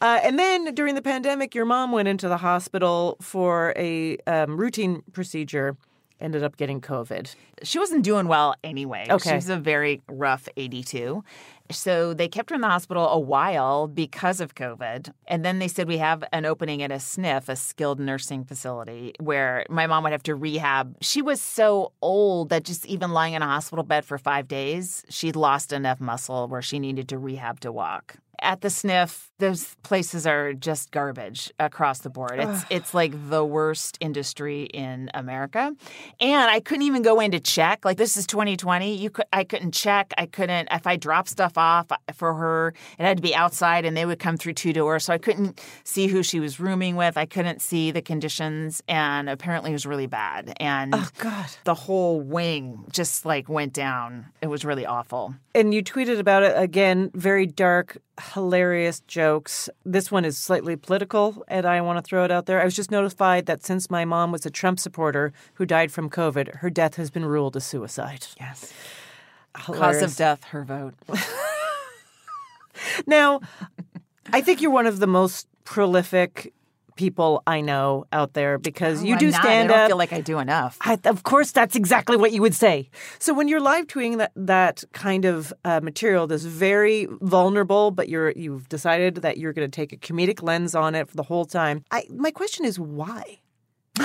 Uh, 0.00 0.20
and 0.22 0.38
then 0.38 0.74
during 0.74 0.94
the 0.94 1.02
pandemic, 1.02 1.54
your 1.54 1.64
mom 1.64 1.90
went 1.90 2.06
into 2.08 2.28
the 2.28 2.36
hospital 2.36 3.16
for 3.20 3.72
a 3.76 4.18
um, 4.26 4.56
routine 4.56 5.02
procedure, 5.12 5.76
ended 6.20 6.42
up 6.42 6.56
getting 6.56 6.80
COVID. 6.80 7.34
She 7.62 7.78
wasn't 7.78 8.04
doing 8.04 8.28
well 8.28 8.54
anyway. 8.62 9.06
Okay. 9.08 9.30
She 9.30 9.34
was 9.34 9.48
a 9.48 9.56
very 9.56 10.02
rough 10.08 10.48
82. 10.56 11.24
So 11.72 12.14
they 12.14 12.28
kept 12.28 12.50
her 12.50 12.54
in 12.54 12.60
the 12.60 12.68
hospital 12.68 13.08
a 13.08 13.18
while 13.18 13.86
because 13.86 14.40
of 14.40 14.54
COVID. 14.54 15.12
And 15.26 15.44
then 15.44 15.58
they 15.58 15.68
said 15.68 15.88
we 15.88 15.98
have 15.98 16.24
an 16.32 16.44
opening 16.44 16.82
at 16.82 16.90
a 16.90 16.96
SNF, 16.96 17.48
a 17.48 17.56
skilled 17.56 18.00
nursing 18.00 18.44
facility, 18.44 19.14
where 19.20 19.64
my 19.68 19.86
mom 19.86 20.02
would 20.04 20.12
have 20.12 20.22
to 20.24 20.34
rehab. 20.34 20.96
She 21.00 21.22
was 21.22 21.40
so 21.40 21.92
old 22.02 22.48
that 22.50 22.64
just 22.64 22.86
even 22.86 23.12
lying 23.12 23.34
in 23.34 23.42
a 23.42 23.46
hospital 23.46 23.84
bed 23.84 24.04
for 24.04 24.18
five 24.18 24.48
days, 24.48 25.04
she'd 25.08 25.36
lost 25.36 25.72
enough 25.72 26.00
muscle 26.00 26.48
where 26.48 26.62
she 26.62 26.78
needed 26.78 27.08
to 27.08 27.18
rehab 27.18 27.60
to 27.60 27.72
walk. 27.72 28.16
At 28.40 28.60
the 28.60 28.70
sniff 28.70 29.30
those 29.38 29.74
places 29.82 30.26
are 30.26 30.54
just 30.54 30.90
garbage 30.92 31.52
across 31.60 31.98
the 31.98 32.08
board. 32.08 32.36
It's 32.38 32.64
it's 32.70 32.94
like 32.94 33.12
the 33.28 33.44
worst 33.44 33.98
industry 34.00 34.62
in 34.64 35.10
America. 35.12 35.74
And 36.20 36.50
I 36.50 36.60
couldn't 36.60 36.84
even 36.84 37.02
go 37.02 37.20
in 37.20 37.32
to 37.32 37.40
check. 37.40 37.84
Like 37.84 37.98
this 37.98 38.16
is 38.16 38.26
2020. 38.26 38.96
You 38.96 39.10
could 39.10 39.26
I 39.32 39.44
couldn't 39.44 39.72
check. 39.72 40.14
I 40.16 40.24
couldn't 40.26 40.68
if 40.72 40.86
I 40.86 40.96
dropped 40.96 41.28
stuff 41.28 41.58
off 41.58 41.92
uh, 41.92 41.96
for 42.14 42.32
her, 42.34 42.72
it 42.98 43.02
had 43.04 43.18
to 43.18 43.22
be 43.22 43.34
outside 43.34 43.84
and 43.84 43.94
they 43.94 44.06
would 44.06 44.18
come 44.18 44.38
through 44.38 44.54
two 44.54 44.72
doors. 44.72 45.04
So 45.04 45.12
I 45.12 45.18
couldn't 45.18 45.60
see 45.84 46.06
who 46.06 46.22
she 46.22 46.40
was 46.40 46.58
rooming 46.58 46.96
with. 46.96 47.18
I 47.18 47.26
couldn't 47.26 47.60
see 47.60 47.90
the 47.90 48.02
conditions 48.02 48.82
and 48.88 49.28
apparently 49.28 49.70
it 49.70 49.74
was 49.74 49.84
really 49.86 50.06
bad. 50.06 50.54
And 50.60 50.94
Oh, 50.94 51.08
God. 51.18 51.46
the 51.64 51.74
whole 51.74 52.20
wing 52.22 52.84
just 52.90 53.26
like 53.26 53.50
went 53.50 53.74
down. 53.74 54.26
It 54.40 54.46
was 54.46 54.64
really 54.64 54.86
awful. 54.86 55.34
And 55.54 55.74
you 55.74 55.82
tweeted 55.82 56.18
about 56.18 56.42
it 56.42 56.54
again, 56.56 57.10
very 57.14 57.46
dark, 57.46 57.98
hilarious 58.32 59.00
jokes. 59.00 59.68
This 59.84 60.10
one 60.10 60.24
is 60.24 60.38
slightly 60.38 60.76
political, 60.76 61.44
and 61.48 61.66
I 61.66 61.80
want 61.80 61.98
to 61.98 62.02
throw 62.02 62.24
it 62.24 62.30
out 62.30 62.46
there. 62.46 62.60
I 62.60 62.64
was 62.64 62.76
just 62.76 62.90
notified 62.90 63.46
that 63.46 63.64
since 63.64 63.90
my 63.90 64.04
mom 64.04 64.32
was 64.32 64.46
a 64.46 64.50
Trump 64.50 64.80
supporter 64.80 65.32
who 65.54 65.66
died 65.66 65.92
from 65.92 66.10
COVID, 66.10 66.56
her 66.56 66.70
death 66.70 66.96
has 66.96 67.10
been 67.10 67.24
ruled 67.24 67.56
a 67.56 67.60
suicide. 67.60 68.26
Yes. 68.38 68.72
Cause 69.54 70.02
of 70.02 70.16
death, 70.16 70.44
her 70.44 70.64
vote. 70.64 70.94
Now, 73.06 73.40
I 74.32 74.40
think 74.40 74.60
you're 74.60 74.70
one 74.70 74.86
of 74.86 74.98
the 74.98 75.06
most 75.06 75.46
prolific 75.64 76.52
people 76.96 77.42
I 77.46 77.60
know 77.60 78.06
out 78.12 78.32
there 78.32 78.58
because 78.58 79.02
No, 79.02 79.08
you 79.08 79.12
I'm 79.14 79.18
do 79.18 79.32
stand 79.32 79.70
I 79.70 79.74
don't 79.74 79.80
up. 79.84 79.88
feel 79.88 79.96
like 79.98 80.12
I 80.12 80.20
do 80.20 80.38
enough. 80.38 80.78
I, 80.80 80.98
of 81.04 81.22
course, 81.22 81.52
that's 81.52 81.76
exactly 81.76 82.16
what 82.16 82.32
you 82.32 82.42
would 82.42 82.54
say. 82.54 82.90
So 83.18 83.32
when 83.34 83.48
you're 83.48 83.60
live 83.60 83.86
tweeting 83.86 84.18
that 84.18 84.32
that 84.36 84.82
kind 84.92 85.24
of 85.24 85.52
uh, 85.64 85.80
material 85.82 86.26
that's 86.26 86.44
very 86.44 87.06
vulnerable, 87.20 87.90
but 87.90 88.08
you're 88.08 88.30
you've 88.32 88.68
decided 88.68 89.16
that 89.16 89.36
you're 89.38 89.52
going 89.52 89.70
to 89.70 89.74
take 89.74 89.92
a 89.92 89.96
comedic 89.96 90.42
lens 90.42 90.74
on 90.74 90.94
it 90.94 91.08
for 91.08 91.16
the 91.16 91.22
whole 91.24 91.44
time. 91.44 91.84
I 91.90 92.04
my 92.10 92.30
question 92.30 92.64
is 92.64 92.78
why. 92.78 93.40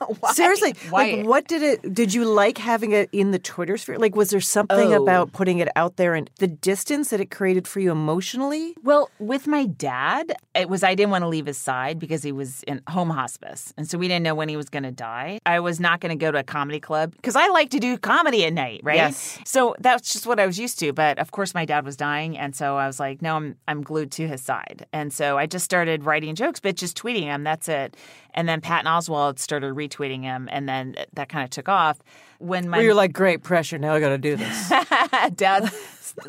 Seriously, 0.32 0.74
Why? 0.90 1.12
like 1.16 1.26
what 1.26 1.48
did 1.48 1.62
it? 1.62 1.94
Did 1.94 2.12
you 2.14 2.24
like 2.24 2.58
having 2.58 2.92
it 2.92 3.08
in 3.12 3.30
the 3.30 3.38
Twitter 3.38 3.76
sphere? 3.76 3.98
Like, 3.98 4.14
was 4.16 4.30
there 4.30 4.40
something 4.40 4.92
Oh. 4.94 5.02
about 5.02 5.32
putting 5.32 5.58
it 5.58 5.68
out 5.76 5.96
there 5.96 6.14
and 6.14 6.30
the 6.38 6.46
distance 6.46 7.10
that 7.10 7.20
it 7.20 7.30
created 7.30 7.66
for 7.68 7.80
you 7.80 7.90
emotionally? 7.92 8.74
Well, 8.82 9.10
with 9.18 9.46
my 9.46 9.66
dad, 9.66 10.32
it 10.54 10.68
was 10.68 10.82
I 10.82 10.94
didn't 10.94 11.10
want 11.10 11.22
to 11.22 11.28
leave 11.28 11.46
his 11.46 11.58
side 11.58 11.98
because 11.98 12.22
he 12.22 12.32
was 12.32 12.62
in 12.64 12.82
home 12.88 13.10
hospice. 13.10 13.72
And 13.76 13.88
so 13.88 13.98
we 13.98 14.08
didn't 14.08 14.22
know 14.24 14.34
when 14.34 14.48
he 14.48 14.56
was 14.56 14.68
going 14.68 14.82
to 14.84 14.90
die. 14.92 15.40
I 15.46 15.60
was 15.60 15.80
not 15.80 16.00
going 16.00 16.16
to 16.16 16.22
go 16.24 16.30
to 16.30 16.38
a 16.38 16.42
comedy 16.44 16.80
club 16.80 17.12
because 17.16 17.36
I 17.36 17.48
like 17.48 17.70
to 17.70 17.78
do 17.78 17.96
comedy 17.98 18.44
at 18.44 18.52
night, 18.52 18.80
right? 18.82 18.96
Yes. 18.96 19.38
So 19.44 19.74
that's 19.80 20.12
just 20.12 20.26
what 20.26 20.38
I 20.40 20.46
was 20.46 20.58
used 20.58 20.78
to. 20.80 20.92
But 20.92 21.18
of 21.18 21.30
course, 21.30 21.54
my 21.54 21.64
dad 21.64 21.84
was 21.84 21.96
dying. 21.96 22.36
And 22.38 22.54
so 22.54 22.76
I 22.76 22.86
was 22.86 22.98
like, 23.00 23.22
no, 23.22 23.36
I'm, 23.36 23.56
I'm 23.68 23.82
glued 23.82 24.10
to 24.12 24.26
his 24.28 24.40
side. 24.42 24.86
And 24.92 25.12
so 25.12 25.38
I 25.38 25.46
just 25.46 25.64
started 25.64 26.04
writing 26.04 26.34
jokes, 26.34 26.60
but 26.60 26.76
just 26.76 26.96
tweeting 26.96 27.22
him. 27.24 27.44
That's 27.44 27.68
it. 27.68 27.96
And 28.36 28.48
then 28.48 28.60
Patton 28.60 28.86
Oswalt 28.86 29.38
started 29.38 29.74
retweeting 29.74 30.22
him. 30.22 30.48
And 30.52 30.68
then 30.68 30.94
that 31.14 31.28
kind 31.28 31.42
of 31.44 31.50
took 31.50 31.68
off. 31.68 31.98
When 32.38 32.68
my 32.68 32.80
you're 32.80 32.94
like, 32.94 33.12
great 33.12 33.42
pressure. 33.42 33.78
Now 33.78 33.94
I 33.94 34.00
got 34.00 34.10
to 34.10 34.18
do 34.18 34.36
this. 34.36 34.72
Dad, 35.34 35.72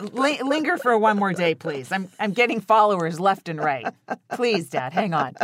linger 0.01 0.77
for 0.77 0.97
one 0.97 1.17
more 1.17 1.33
day, 1.33 1.53
please. 1.53 1.91
I'm 1.91 2.09
I'm 2.19 2.31
getting 2.31 2.61
followers 2.61 3.19
left 3.19 3.49
and 3.49 3.59
right. 3.59 3.93
Please, 4.31 4.69
Dad, 4.69 4.93
hang 4.93 5.13
on. 5.13 5.35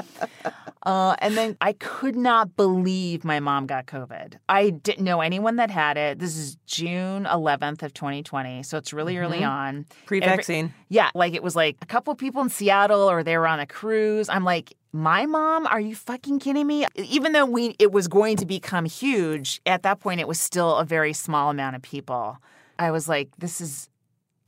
Uh, 0.85 1.15
and 1.19 1.37
then 1.37 1.55
I 1.61 1.73
could 1.73 2.15
not 2.15 2.55
believe 2.57 3.23
my 3.23 3.39
mom 3.39 3.67
got 3.67 3.85
COVID. 3.85 4.35
I 4.49 4.69
didn't 4.71 5.05
know 5.05 5.21
anyone 5.21 5.55
that 5.55 5.71
had 5.71 5.95
it. 5.97 6.19
This 6.19 6.35
is 6.35 6.57
June 6.65 7.25
11th 7.25 7.83
of 7.83 7.93
2020, 7.93 8.63
so 8.63 8.77
it's 8.77 8.91
really 8.91 9.17
early 9.17 9.39
Mhm. 9.39 9.49
on. 9.49 9.85
Pre-vaccine. 10.05 10.65
Every- 10.65 10.75
yeah, 10.89 11.09
like 11.15 11.33
it 11.33 11.41
was 11.43 11.55
like 11.55 11.77
a 11.81 11.85
couple 11.85 12.13
people 12.15 12.41
in 12.41 12.49
Seattle, 12.49 13.09
or 13.09 13.23
they 13.23 13.37
were 13.37 13.47
on 13.47 13.61
a 13.61 13.65
cruise. 13.65 14.27
I'm 14.27 14.43
like, 14.43 14.73
my 14.91 15.25
mom? 15.25 15.65
Are 15.67 15.79
you 15.79 15.95
fucking 15.95 16.39
kidding 16.39 16.67
me? 16.67 16.85
Even 16.95 17.31
though 17.31 17.45
we 17.45 17.75
it 17.79 17.91
was 17.91 18.07
going 18.07 18.35
to 18.37 18.45
become 18.45 18.85
huge, 18.85 19.61
at 19.65 19.83
that 19.83 19.99
point 20.01 20.19
it 20.19 20.27
was 20.27 20.39
still 20.39 20.75
a 20.75 20.85
very 20.85 21.13
small 21.13 21.49
amount 21.49 21.75
of 21.77 21.81
people. 21.81 22.37
I 22.77 22.91
was 22.91 23.07
like, 23.07 23.29
this 23.37 23.61
is 23.61 23.89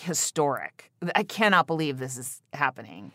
historic. 0.02 0.92
I 1.16 1.24
cannot 1.24 1.68
believe 1.68 1.98
this 1.98 2.18
is 2.18 2.42
happening. 2.54 3.12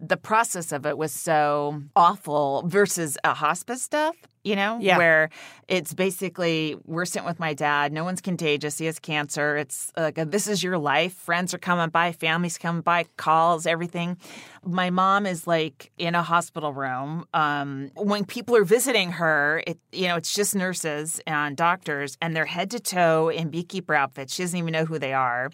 The 0.00 0.16
process 0.16 0.72
of 0.72 0.86
it 0.86 0.96
was 0.96 1.12
so 1.12 1.82
awful 1.94 2.62
versus 2.66 3.18
a 3.22 3.34
hospice 3.34 3.82
stuff, 3.82 4.16
you 4.44 4.56
know, 4.56 4.78
Yeah. 4.80 4.96
where 4.96 5.28
it's 5.68 5.92
basically 5.92 6.76
we're 6.86 7.04
sitting 7.04 7.26
with 7.26 7.38
my 7.38 7.52
dad. 7.52 7.92
No 7.92 8.02
one's 8.04 8.22
contagious. 8.22 8.78
He 8.78 8.86
has 8.86 8.98
cancer. 8.98 9.58
It's 9.58 9.92
like 9.96 10.16
a, 10.16 10.24
this 10.24 10.46
is 10.46 10.62
your 10.62 10.78
life. 10.78 11.12
Friends 11.12 11.52
are 11.52 11.58
coming 11.58 11.90
by, 11.90 12.12
families 12.12 12.56
coming 12.56 12.80
by, 12.80 13.04
calls, 13.18 13.66
everything. 13.66 14.16
My 14.64 14.88
mom 14.88 15.26
is 15.26 15.46
like 15.46 15.90
in 15.98 16.14
a 16.14 16.22
hospital 16.22 16.72
room. 16.72 17.26
Um, 17.34 17.90
when 17.94 18.24
people 18.24 18.56
are 18.56 18.64
visiting 18.64 19.12
her, 19.12 19.62
it 19.66 19.78
you 19.92 20.08
know 20.08 20.16
it's 20.16 20.34
just 20.34 20.54
nurses 20.54 21.20
and 21.26 21.56
doctors, 21.56 22.16
and 22.22 22.34
they're 22.34 22.46
head 22.46 22.70
to 22.72 22.80
toe 22.80 23.28
in 23.28 23.48
beekeeper 23.50 23.94
outfits. 23.94 24.34
She 24.34 24.42
doesn't 24.42 24.58
even 24.58 24.72
know 24.72 24.84
who 24.86 24.98
they 24.98 25.12
are. 25.12 25.50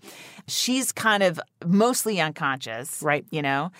She's 0.46 0.92
kind 0.92 1.22
of 1.22 1.40
mostly 1.64 2.20
unconscious, 2.20 3.02
right? 3.02 3.24
You 3.30 3.42
know 3.42 3.70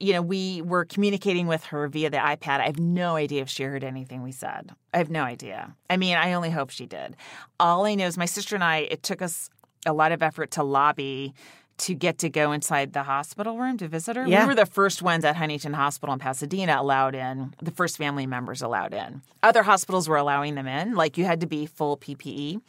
you 0.00 0.14
know, 0.14 0.22
we 0.22 0.62
were 0.62 0.86
communicating 0.86 1.46
with 1.46 1.64
her 1.66 1.86
via 1.86 2.08
the 2.08 2.16
iPad. 2.16 2.60
I 2.60 2.66
have 2.66 2.80
no 2.80 3.16
idea 3.16 3.42
if 3.42 3.50
she 3.50 3.62
heard 3.64 3.84
anything 3.84 4.22
we 4.22 4.32
said. 4.32 4.70
I 4.94 4.98
have 4.98 5.10
no 5.10 5.22
idea. 5.22 5.76
I 5.90 5.98
mean, 5.98 6.16
I 6.16 6.32
only 6.32 6.50
hope 6.50 6.70
she 6.70 6.86
did. 6.86 7.16
All 7.60 7.84
I 7.84 7.94
know 7.94 8.06
is 8.06 8.16
my 8.16 8.24
sister 8.24 8.54
and 8.54 8.64
I, 8.64 8.78
it 8.78 9.02
took 9.02 9.20
us 9.20 9.50
a 9.84 9.92
lot 9.92 10.10
of 10.12 10.22
effort 10.22 10.50
to 10.52 10.62
lobby 10.62 11.34
to 11.78 11.94
get 11.94 12.18
to 12.18 12.28
go 12.28 12.52
inside 12.52 12.92
the 12.92 13.02
hospital 13.02 13.58
room 13.58 13.78
to 13.78 13.88
visit 13.88 14.16
her. 14.16 14.26
Yeah. 14.26 14.42
We 14.42 14.48
were 14.48 14.54
the 14.54 14.66
first 14.66 15.02
ones 15.02 15.24
at 15.24 15.36
Huntington 15.36 15.72
Hospital 15.72 16.12
in 16.12 16.18
Pasadena 16.18 16.76
allowed 16.78 17.14
in, 17.14 17.54
the 17.62 17.70
first 17.70 17.96
family 17.96 18.26
members 18.26 18.60
allowed 18.60 18.92
in. 18.92 19.22
Other 19.42 19.62
hospitals 19.62 20.08
were 20.08 20.16
allowing 20.16 20.54
them 20.54 20.66
in, 20.66 20.94
like 20.94 21.16
you 21.16 21.24
had 21.24 21.40
to 21.40 21.46
be 21.46 21.66
full 21.66 21.96
PPE. 21.96 22.60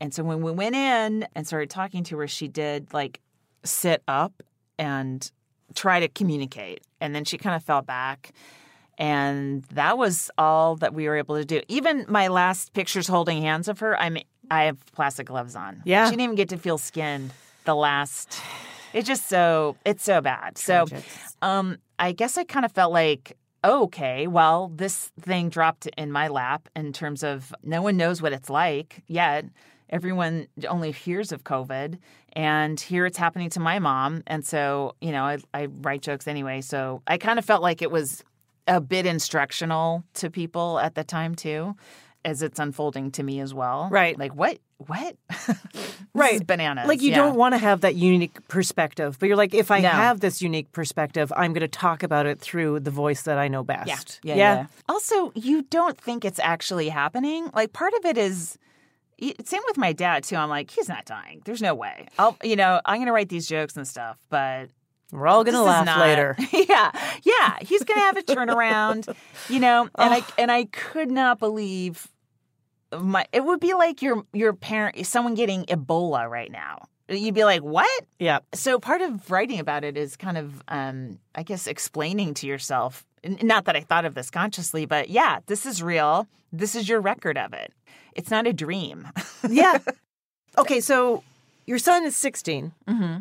And 0.00 0.14
so 0.14 0.22
when 0.22 0.40
we 0.40 0.52
went 0.52 0.76
in 0.76 1.26
and 1.34 1.46
started 1.46 1.70
talking 1.70 2.04
to 2.04 2.18
her, 2.18 2.28
she 2.28 2.48
did 2.48 2.92
like 2.94 3.20
sit 3.64 4.02
up 4.08 4.42
and 4.78 5.30
try 5.74 6.00
to 6.00 6.08
communicate. 6.08 6.82
And 7.00 7.14
then 7.14 7.24
she 7.24 7.38
kind 7.38 7.56
of 7.56 7.62
fell 7.62 7.82
back. 7.82 8.32
And 8.98 9.62
that 9.72 9.96
was 9.96 10.30
all 10.36 10.76
that 10.76 10.92
we 10.92 11.06
were 11.06 11.16
able 11.16 11.36
to 11.36 11.44
do. 11.44 11.60
Even 11.68 12.04
my 12.08 12.28
last 12.28 12.72
pictures 12.72 13.06
holding 13.06 13.42
hands 13.42 13.68
of 13.68 13.78
her, 13.78 13.98
I'm 13.98 14.18
I 14.50 14.64
have 14.64 14.78
plastic 14.92 15.26
gloves 15.26 15.54
on. 15.54 15.82
Yeah. 15.84 16.06
She 16.06 16.12
didn't 16.12 16.22
even 16.22 16.36
get 16.36 16.48
to 16.50 16.56
feel 16.56 16.78
skinned 16.78 17.32
the 17.64 17.74
last 17.74 18.40
it's 18.92 19.06
just 19.06 19.28
so 19.28 19.76
it's 19.84 20.02
so 20.02 20.20
bad. 20.20 20.56
Tragic. 20.56 21.04
So 21.04 21.46
um 21.46 21.78
I 21.98 22.12
guess 22.12 22.38
I 22.38 22.44
kind 22.44 22.64
of 22.64 22.72
felt 22.72 22.92
like 22.92 23.36
okay, 23.64 24.26
well, 24.26 24.70
this 24.74 25.10
thing 25.20 25.48
dropped 25.48 25.86
in 25.96 26.12
my 26.12 26.28
lap 26.28 26.68
in 26.76 26.92
terms 26.92 27.22
of 27.22 27.52
no 27.62 27.82
one 27.82 27.96
knows 27.96 28.22
what 28.22 28.32
it's 28.32 28.48
like 28.48 29.02
yet. 29.08 29.44
Everyone 29.90 30.46
only 30.68 30.90
hears 30.92 31.32
of 31.32 31.44
COVID, 31.44 31.98
and 32.34 32.78
here 32.80 33.06
it's 33.06 33.16
happening 33.18 33.50
to 33.50 33.60
my 33.60 33.78
mom. 33.78 34.22
And 34.26 34.44
so, 34.44 34.94
you 35.00 35.12
know, 35.12 35.24
I, 35.24 35.38
I 35.54 35.66
write 35.66 36.02
jokes 36.02 36.28
anyway. 36.28 36.60
So 36.60 37.02
I 37.06 37.16
kind 37.18 37.38
of 37.38 37.44
felt 37.44 37.62
like 37.62 37.80
it 37.82 37.90
was 37.90 38.22
a 38.66 38.80
bit 38.80 39.06
instructional 39.06 40.04
to 40.14 40.30
people 40.30 40.78
at 40.78 40.94
the 40.94 41.04
time, 41.04 41.34
too, 41.34 41.74
as 42.24 42.42
it's 42.42 42.58
unfolding 42.58 43.10
to 43.12 43.22
me 43.22 43.40
as 43.40 43.54
well. 43.54 43.88
Right. 43.90 44.18
Like, 44.18 44.34
what? 44.34 44.58
What? 44.86 45.16
right. 46.14 46.46
Bananas. 46.46 46.86
Like 46.86 47.00
you 47.00 47.10
Yeah. 47.10 47.16
don't 47.16 47.34
want 47.36 47.54
to 47.54 47.58
have 47.58 47.80
that 47.80 47.94
unique 47.96 48.46
perspective, 48.48 49.16
but 49.18 49.26
you're 49.26 49.36
like, 49.36 49.54
if 49.54 49.70
I 49.70 49.80
No. 49.80 49.88
have 49.88 50.20
this 50.20 50.40
unique 50.42 50.70
perspective, 50.72 51.32
I'm 51.36 51.52
going 51.52 51.62
to 51.62 51.68
talk 51.68 52.02
about 52.02 52.26
it 52.26 52.38
through 52.40 52.80
the 52.80 52.90
voice 52.90 53.22
that 53.22 53.38
I 53.38 53.48
know 53.48 53.64
Yeah. 53.68 53.84
best. 53.84 54.20
yeah. 54.22 54.34
Yeah. 54.36 54.66
Also, 54.88 55.32
you 55.34 55.62
don't 55.62 55.98
think 55.98 56.24
it's 56.24 56.38
actually 56.40 56.90
happening. 56.90 57.50
Like, 57.54 57.72
part 57.72 57.92
of 57.94 58.04
it 58.04 58.18
is. 58.18 58.58
Same 59.44 59.62
with 59.66 59.76
my 59.76 59.92
dad 59.92 60.24
too. 60.24 60.36
I'm 60.36 60.48
like, 60.48 60.70
he's 60.70 60.88
not 60.88 61.04
dying. 61.04 61.42
There's 61.44 61.62
no 61.62 61.74
way. 61.74 62.06
I'll, 62.18 62.36
you 62.42 62.56
know, 62.56 62.80
I'm 62.84 63.00
gonna 63.00 63.12
write 63.12 63.28
these 63.28 63.46
jokes 63.46 63.76
and 63.76 63.86
stuff, 63.86 64.18
but 64.30 64.68
We're 65.10 65.26
all 65.26 65.42
going 65.44 65.54
to 65.56 65.62
laugh 65.62 65.86
not- 65.86 66.00
later. 66.00 66.36
yeah, 66.52 66.90
yeah. 67.24 67.58
He's 67.62 67.82
gonna 67.84 68.00
have 68.00 68.16
a 68.16 68.22
turnaround, 68.22 69.14
you 69.48 69.58
know. 69.60 69.88
And 69.98 70.14
I 70.14 70.22
and 70.36 70.50
I 70.52 70.64
could 70.66 71.10
not 71.10 71.38
believe 71.38 72.06
my. 72.96 73.26
It 73.32 73.44
would 73.44 73.60
be 73.60 73.74
like 73.74 74.02
your 74.02 74.24
your 74.32 74.52
parent, 74.52 75.04
someone 75.06 75.34
getting 75.34 75.64
Ebola 75.64 76.28
right 76.28 76.50
now. 76.52 76.86
You'd 77.10 77.34
be 77.34 77.44
like, 77.44 77.62
what? 77.62 78.04
Yeah. 78.18 78.40
So 78.52 78.78
part 78.78 79.00
of 79.00 79.30
writing 79.30 79.60
about 79.60 79.82
it 79.82 79.96
is 79.96 80.14
kind 80.14 80.36
of, 80.36 80.62
um, 80.68 81.18
I 81.34 81.42
guess, 81.42 81.66
explaining 81.66 82.34
to 82.34 82.46
yourself. 82.46 83.06
Not 83.42 83.64
that 83.64 83.76
I 83.76 83.80
thought 83.80 84.04
of 84.04 84.14
this 84.14 84.30
consciously, 84.30 84.86
but 84.86 85.10
yeah, 85.10 85.40
this 85.46 85.66
is 85.66 85.82
real. 85.82 86.26
This 86.52 86.74
is 86.74 86.88
your 86.88 87.00
record 87.00 87.36
of 87.36 87.52
it. 87.52 87.72
It's 88.14 88.30
not 88.30 88.46
a 88.46 88.52
dream. 88.52 89.08
yeah. 89.48 89.78
Okay, 90.56 90.80
so 90.80 91.22
your 91.66 91.78
son 91.78 92.04
is 92.04 92.16
16. 92.16 92.72
Mm-hmm. 92.88 93.18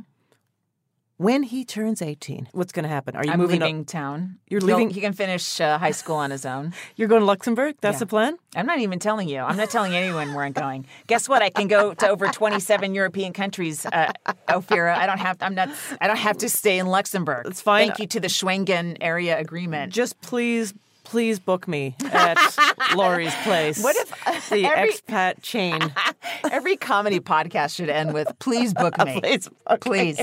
When 1.19 1.41
he 1.41 1.65
turns 1.65 2.03
18, 2.03 2.49
what's 2.51 2.71
going 2.71 2.83
to 2.83 2.89
happen? 2.89 3.15
Are 3.15 3.25
you 3.25 3.31
I'm 3.31 3.39
moving 3.39 3.59
leaving 3.61 3.79
up? 3.81 3.87
town. 3.87 4.37
You're 4.49 4.59
He'll- 4.63 4.77
leaving- 4.77 4.91
He 4.91 5.01
can 5.01 5.13
finish 5.13 5.59
uh, 5.59 5.79
high 5.79 5.89
school 5.91 6.17
on 6.17 6.29
his 6.29 6.45
own. 6.45 6.73
You're 6.95 7.07
going 7.07 7.21
to 7.21 7.25
Luxembourg? 7.25 7.75
That's 7.81 7.95
Yeah. 7.95 7.99
the 7.99 8.05
plan? 8.05 8.37
I'm 8.55 8.67
not 8.67 8.77
even 8.81 8.99
telling 8.99 9.27
you. 9.27 9.39
I'm 9.39 9.57
not 9.57 9.71
telling 9.71 9.95
anyone 9.95 10.35
where 10.35 10.45
I'm 10.45 10.51
going. 10.51 10.85
Guess 11.07 11.27
what? 11.27 11.41
I 11.41 11.49
can 11.49 11.67
go 11.67 11.95
to 11.95 12.07
over 12.07 12.27
27 12.27 12.93
European 12.93 13.33
countries. 13.33 13.83
Uh, 13.87 14.11
Ophira, 14.47 14.95
I 14.95 15.07
don't 15.07 15.17
have. 15.19 15.37
I'm 15.41 15.55
not. 15.55 15.69
I 15.99 16.05
don't 16.05 16.17
have 16.17 16.37
to 16.37 16.49
stay 16.49 16.77
in 16.77 16.85
Luxembourg. 16.85 17.47
It's 17.47 17.61
fine. 17.61 17.87
Thank 17.87 17.99
you 17.99 18.07
to 18.07 18.19
the 18.19 18.27
Schengen 18.27 18.97
area 19.01 19.39
agreement. 19.39 19.91
Just 19.93 20.21
please, 20.21 20.73
please 21.07 21.39
book 21.39 21.67
me 21.67 21.95
at 22.11 22.37
Laurie's 22.95 23.33
place. 23.43 23.81
What 23.81 23.95
if 23.95 24.49
the 24.49 24.65
every- 24.65 24.91
expat 24.93 25.41
chain? 25.41 25.93
Every 26.51 26.75
comedy 26.77 27.19
podcast 27.19 27.75
should 27.75 27.89
end 27.89 28.13
with 28.13 28.27
"Please 28.39 28.73
book 28.73 28.97
me." 29.05 29.19
Please 29.21 29.49
book 29.67 29.85
me. 29.87 30.15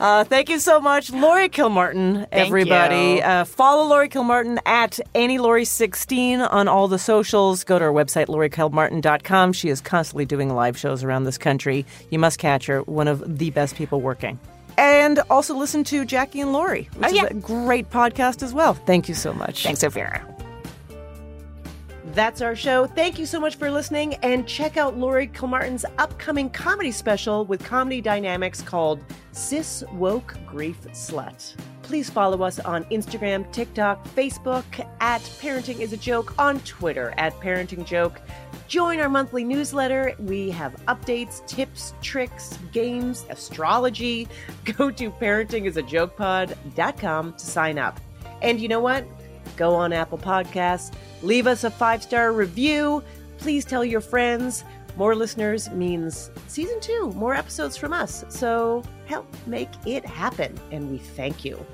Uh, 0.00 0.24
thank 0.24 0.48
you 0.48 0.58
so 0.58 0.80
much, 0.80 1.12
Laurie 1.12 1.48
Kilmartin, 1.48 2.26
everybody. 2.32 3.22
Uh, 3.22 3.44
follow 3.44 3.86
Laurie 3.88 4.08
Kilmartin 4.08 4.58
at 4.66 4.98
anylaurie16 5.14 6.50
on 6.50 6.66
all 6.68 6.88
the 6.88 6.98
socials. 6.98 7.62
Go 7.64 7.78
to 7.78 7.84
our 7.84 7.92
website, 7.92 8.26
LaurieKilmartin.com. 8.26 9.52
She 9.52 9.68
is 9.68 9.80
constantly 9.80 10.24
doing 10.24 10.48
live 10.54 10.76
shows 10.78 11.04
around 11.04 11.24
this 11.24 11.38
country. 11.38 11.84
You 12.10 12.18
must 12.18 12.38
catch 12.38 12.66
her, 12.66 12.82
one 12.82 13.08
of 13.08 13.38
the 13.38 13.50
best 13.50 13.76
people 13.76 14.00
working. 14.00 14.38
And 14.78 15.20
also 15.30 15.54
listen 15.56 15.84
to 15.84 16.04
Jackie 16.04 16.40
and 16.40 16.52
Laurie, 16.52 16.88
which 16.96 17.10
Oh, 17.10 17.14
yeah. 17.14 17.24
is 17.24 17.30
a 17.30 17.34
great 17.34 17.90
podcast 17.90 18.42
as 18.42 18.52
well. 18.54 18.74
Thank 18.74 19.08
you 19.08 19.14
so 19.14 19.32
much. 19.32 19.62
Thanks, 19.62 19.82
Ophira. 19.82 20.22
That's 22.14 22.42
our 22.42 22.54
show. 22.54 22.86
Thank 22.86 23.18
you 23.18 23.24
so 23.26 23.40
much 23.40 23.56
for 23.56 23.70
listening. 23.70 24.14
And 24.16 24.46
check 24.46 24.76
out 24.76 24.98
Laurie 24.98 25.28
Kilmartin's 25.28 25.84
upcoming 25.98 26.50
comedy 26.50 26.90
special 26.90 27.44
with 27.46 27.64
Comedy 27.64 28.00
Dynamics 28.02 28.60
called 28.60 29.00
Cis 29.32 29.82
Woke 29.92 30.36
Grief 30.46 30.78
Slut. 30.92 31.54
Please 31.82 32.08
follow 32.08 32.42
us 32.42 32.60
on 32.60 32.84
Instagram, 32.84 33.50
TikTok, 33.52 34.06
Facebook 34.08 34.64
at 35.00 35.20
Parenting 35.40 35.80
is 35.80 35.92
a 35.92 35.96
Joke, 35.96 36.32
on 36.38 36.60
Twitter 36.60 37.12
at 37.16 37.32
Parenting 37.40 37.84
Joke. 37.84 38.20
Join 38.68 39.00
our 39.00 39.08
monthly 39.08 39.42
newsletter. 39.44 40.14
We 40.18 40.50
have 40.50 40.74
updates, 40.86 41.44
tips, 41.46 41.94
tricks, 42.00 42.58
games, 42.72 43.26
astrology. 43.28 44.28
Go 44.76 44.90
to 44.90 45.10
parentingisajokepod.com 45.10 47.32
to 47.32 47.38
sign 47.38 47.78
up. 47.78 48.00
And 48.40 48.60
you 48.60 48.68
know 48.68 48.80
what? 48.80 49.04
Go 49.56 49.74
on 49.74 49.92
Apple 49.92 50.18
Podcasts, 50.18 50.92
leave 51.22 51.46
us 51.46 51.64
a 51.64 51.70
five 51.70 52.02
star 52.02 52.32
review. 52.32 53.02
Please 53.38 53.64
tell 53.64 53.84
your 53.84 54.00
friends. 54.00 54.64
More 54.96 55.14
listeners 55.14 55.70
means 55.70 56.30
season 56.48 56.80
two, 56.80 57.10
more 57.12 57.34
episodes 57.34 57.76
from 57.76 57.92
us. 57.92 58.24
So 58.28 58.82
help 59.06 59.26
make 59.46 59.70
it 59.86 60.04
happen. 60.04 60.58
And 60.70 60.90
we 60.90 60.98
thank 60.98 61.44
you. 61.44 61.64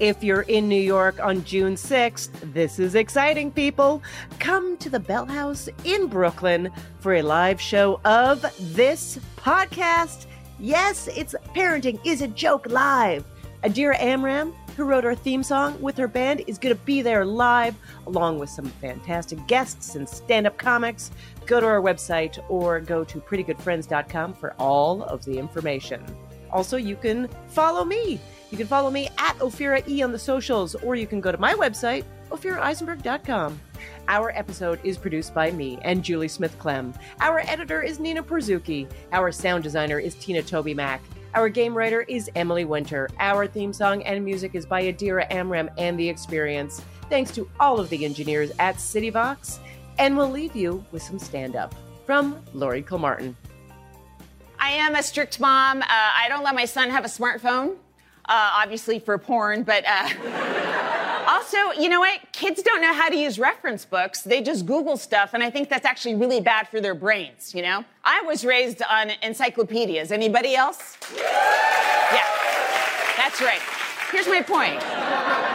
If 0.00 0.24
you're 0.24 0.42
in 0.42 0.68
New 0.68 0.80
York 0.80 1.20
on 1.20 1.44
June 1.44 1.74
6th, 1.74 2.30
this 2.52 2.78
is 2.78 2.94
exciting, 2.94 3.52
people. 3.52 4.02
Come 4.38 4.76
to 4.78 4.90
the 4.90 4.98
Bell 4.98 5.26
House 5.26 5.68
in 5.84 6.08
Brooklyn 6.08 6.70
for 7.00 7.14
a 7.14 7.22
live 7.22 7.60
show 7.60 8.00
of 8.04 8.44
this 8.74 9.18
podcast. 9.36 10.26
Yes, 10.58 11.08
it's 11.08 11.34
Parenting 11.54 12.00
is 12.04 12.22
a 12.22 12.28
Joke 12.28 12.66
Live. 12.68 13.24
Adira 13.62 14.00
Amram, 14.00 14.52
who 14.76 14.84
wrote 14.84 15.04
our 15.04 15.14
theme 15.14 15.42
song 15.42 15.80
with 15.80 15.96
her 15.96 16.08
band, 16.08 16.42
is 16.46 16.58
going 16.58 16.74
to 16.74 16.82
be 16.82 17.00
there 17.00 17.24
live, 17.24 17.76
along 18.06 18.38
with 18.38 18.50
some 18.50 18.66
fantastic 18.66 19.46
guests 19.46 19.94
and 19.94 20.08
stand 20.08 20.46
up 20.46 20.58
comics. 20.58 21.12
Go 21.46 21.60
to 21.60 21.66
our 21.66 21.80
website 21.80 22.38
or 22.48 22.80
go 22.80 23.04
to 23.04 23.20
prettygoodfriends.com 23.20 24.34
for 24.34 24.54
all 24.58 25.02
of 25.04 25.24
the 25.24 25.38
information. 25.38 26.04
Also, 26.50 26.76
you 26.76 26.96
can 26.96 27.28
follow 27.48 27.84
me. 27.84 28.20
You 28.50 28.58
can 28.58 28.66
follow 28.66 28.90
me 28.90 29.08
at 29.18 29.38
Ophira 29.38 29.86
E 29.88 30.02
on 30.02 30.12
the 30.12 30.18
socials, 30.18 30.74
or 30.76 30.94
you 30.94 31.06
can 31.06 31.20
go 31.20 31.32
to 31.32 31.38
my 31.38 31.54
website, 31.54 32.04
ophiraeisenberg.com. 32.30 33.58
Our 34.08 34.30
episode 34.30 34.78
is 34.84 34.98
produced 34.98 35.34
by 35.34 35.50
me 35.50 35.78
and 35.82 36.04
Julie 36.04 36.28
Smith 36.28 36.58
Clem. 36.58 36.92
Our 37.20 37.40
editor 37.40 37.82
is 37.82 37.98
Nina 37.98 38.22
Perzuki. 38.22 38.90
Our 39.12 39.32
sound 39.32 39.64
designer 39.64 39.98
is 39.98 40.14
Tina 40.14 40.42
Toby 40.42 40.74
Mack. 40.74 41.00
Our 41.34 41.48
game 41.48 41.74
writer 41.74 42.02
is 42.02 42.30
Emily 42.34 42.66
Winter. 42.66 43.08
Our 43.18 43.46
theme 43.46 43.72
song 43.72 44.02
and 44.02 44.22
music 44.22 44.54
is 44.54 44.66
by 44.66 44.82
Adira 44.82 45.26
Amram 45.30 45.70
and 45.78 45.98
The 45.98 46.08
Experience. 46.08 46.82
Thanks 47.08 47.30
to 47.32 47.48
all 47.58 47.80
of 47.80 47.88
the 47.88 48.04
engineers 48.04 48.52
at 48.58 48.76
CityVox. 48.76 49.58
And 49.98 50.16
we'll 50.16 50.30
leave 50.30 50.56
you 50.56 50.84
with 50.92 51.02
some 51.02 51.18
stand 51.18 51.56
up 51.56 51.74
from 52.06 52.42
Laurie 52.52 52.82
Kilmartin. 52.82 53.34
I 54.58 54.70
am 54.70 54.94
a 54.94 55.02
strict 55.02 55.40
mom. 55.40 55.82
Uh, 55.82 55.86
I 55.88 56.26
don't 56.28 56.44
let 56.44 56.54
my 56.54 56.64
son 56.64 56.88
have 56.90 57.04
a 57.04 57.08
smartphone, 57.08 57.70
uh, 58.26 58.50
obviously 58.54 59.00
for 59.00 59.18
porn, 59.18 59.64
but 59.64 59.84
uh, 59.86 60.08
also, 61.28 61.80
you 61.80 61.88
know 61.88 62.00
what? 62.00 62.20
Kids 62.32 62.62
don't 62.62 62.80
know 62.80 62.92
how 62.92 63.08
to 63.08 63.16
use 63.16 63.38
reference 63.40 63.84
books. 63.84 64.22
They 64.22 64.40
just 64.40 64.64
Google 64.64 64.96
stuff, 64.96 65.34
and 65.34 65.42
I 65.42 65.50
think 65.50 65.68
that's 65.68 65.84
actually 65.84 66.14
really 66.14 66.40
bad 66.40 66.68
for 66.68 66.80
their 66.80 66.94
brains, 66.94 67.54
you 67.54 67.62
know? 67.62 67.84
I 68.04 68.22
was 68.22 68.44
raised 68.44 68.82
on 68.88 69.10
encyclopedias. 69.22 70.12
Anybody 70.12 70.54
else? 70.54 70.96
Yeah, 71.16 72.24
that's 73.16 73.40
right. 73.40 73.60
Here's 74.12 74.28
my 74.28 74.42
point. 74.42 75.51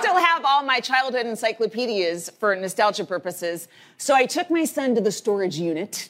I 0.00 0.02
still 0.02 0.16
have 0.16 0.46
all 0.46 0.62
my 0.62 0.80
childhood 0.80 1.26
encyclopedias 1.26 2.30
for 2.30 2.56
nostalgia 2.56 3.04
purposes, 3.04 3.68
so 3.98 4.14
I 4.14 4.24
took 4.24 4.50
my 4.50 4.64
son 4.64 4.94
to 4.94 5.02
the 5.02 5.12
storage 5.12 5.58
unit. 5.58 6.08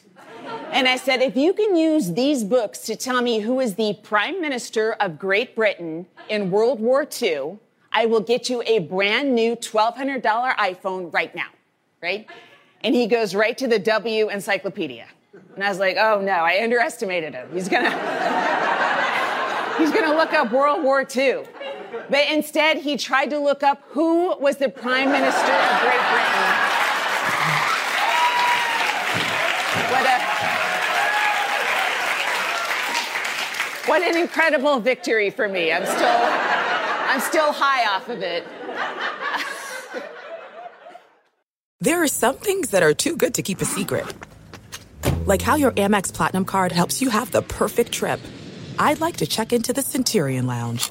And 0.71 0.87
I 0.87 0.95
said, 0.95 1.21
if 1.23 1.37
you 1.37 1.53
can 1.53 1.75
use 1.75 2.13
these 2.13 2.45
books 2.45 2.79
to 2.83 2.95
tell 2.95 3.21
me 3.21 3.41
who 3.41 3.59
is 3.59 3.75
the 3.75 3.99
Prime 4.05 4.41
Minister 4.41 4.93
of 4.93 5.19
Great 5.19 5.57
Britain 5.57 6.07
in 6.29 6.53
World 6.53 6.79
War 6.79 7.05
II, 7.21 7.59
I 7.91 8.07
will 8.07 8.21
get 8.21 8.49
you 8.49 8.63
a 8.65 8.79
brand 8.79 9.35
new 9.35 9.57
$1,200 9.57 10.23
iPhone 10.23 11.13
right 11.13 11.35
now, 11.35 11.49
right? 12.01 12.29
And 12.85 12.95
he 12.95 13.09
goes 13.09 13.35
right 13.35 13.59
to 13.59 13.67
the 13.67 13.81
W 13.81 14.29
Encyclopedia. 14.29 15.09
And 15.57 15.65
I 15.65 15.69
was 15.69 15.81
like, 15.81 15.97
oh 15.97 16.21
no, 16.21 16.31
I 16.31 16.63
underestimated 16.63 17.35
him. 17.35 17.49
He's 17.53 17.69
gonna, 17.69 17.91
he's 19.79 19.91
gonna 19.91 20.17
look 20.17 20.33
up 20.33 20.53
World 20.53 20.85
War 20.85 21.05
II. 21.05 21.43
But 22.11 22.29
instead, 22.29 22.79
he 22.79 22.97
tried 22.97 23.31
to 23.31 23.39
look 23.39 23.63
up 23.63 23.83
who 23.91 24.37
was 24.39 24.57
the 24.57 24.69
Prime 24.69 25.13
Minister 25.13 25.53
of 25.53 25.81
Great 25.81 26.05
Britain. 26.11 26.47
What 29.91 30.05
a, 30.07 30.19
what 33.89 34.03
an 34.03 34.17
incredible 34.21 34.81
victory 34.81 35.31
for 35.31 35.49
me. 35.49 35.73
I'm 35.73 35.87
still, 35.87 36.21
I'm 37.09 37.21
still 37.21 37.53
high 37.53 37.95
off 37.95 38.09
of 38.09 38.23
it. 38.23 38.45
There 41.83 42.03
are 42.03 42.09
some 42.09 42.37
things 42.37 42.73
that 42.73 42.83
are 42.83 42.93
too 42.93 43.17
good 43.17 43.33
to 43.37 43.43
keep 43.43 43.63
a 43.63 43.65
secret. 43.65 44.05
Like 45.25 45.41
how 45.41 45.55
your 45.55 45.71
Amex 45.73 46.13
Platinum 46.13 46.45
card 46.45 46.73
helps 46.73 47.01
you 47.01 47.09
have 47.09 47.31
the 47.31 47.41
perfect 47.41 47.91
trip. 47.91 48.21
I'd 48.79 49.01
like 49.01 49.17
to 49.17 49.27
check 49.27 49.55
into 49.55 49.73
the 49.73 49.81
Centurion 49.81 50.47
Lounge. 50.47 50.91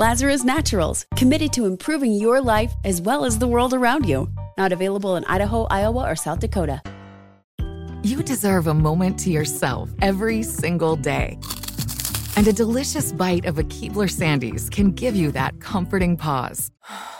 Lazarus 0.00 0.44
Naturals, 0.44 1.04
committed 1.14 1.52
to 1.52 1.66
improving 1.66 2.14
your 2.14 2.40
life 2.40 2.72
as 2.84 3.02
well 3.02 3.26
as 3.26 3.38
the 3.38 3.46
world 3.46 3.74
around 3.74 4.08
you. 4.08 4.32
Not 4.56 4.72
available 4.72 5.16
in 5.16 5.26
Idaho, 5.26 5.64
Iowa, 5.64 6.10
or 6.10 6.16
South 6.16 6.40
Dakota. 6.40 6.80
You 8.02 8.22
deserve 8.22 8.66
a 8.66 8.72
moment 8.72 9.18
to 9.18 9.30
yourself 9.30 9.90
every 10.00 10.42
single 10.42 10.96
day. 10.96 11.38
And 12.34 12.48
a 12.48 12.52
delicious 12.54 13.12
bite 13.12 13.44
of 13.44 13.58
a 13.58 13.62
Keebler 13.62 14.08
Sandies 14.08 14.70
can 14.70 14.92
give 14.92 15.14
you 15.14 15.32
that 15.32 15.60
comforting 15.60 16.16
pause. 16.16 16.70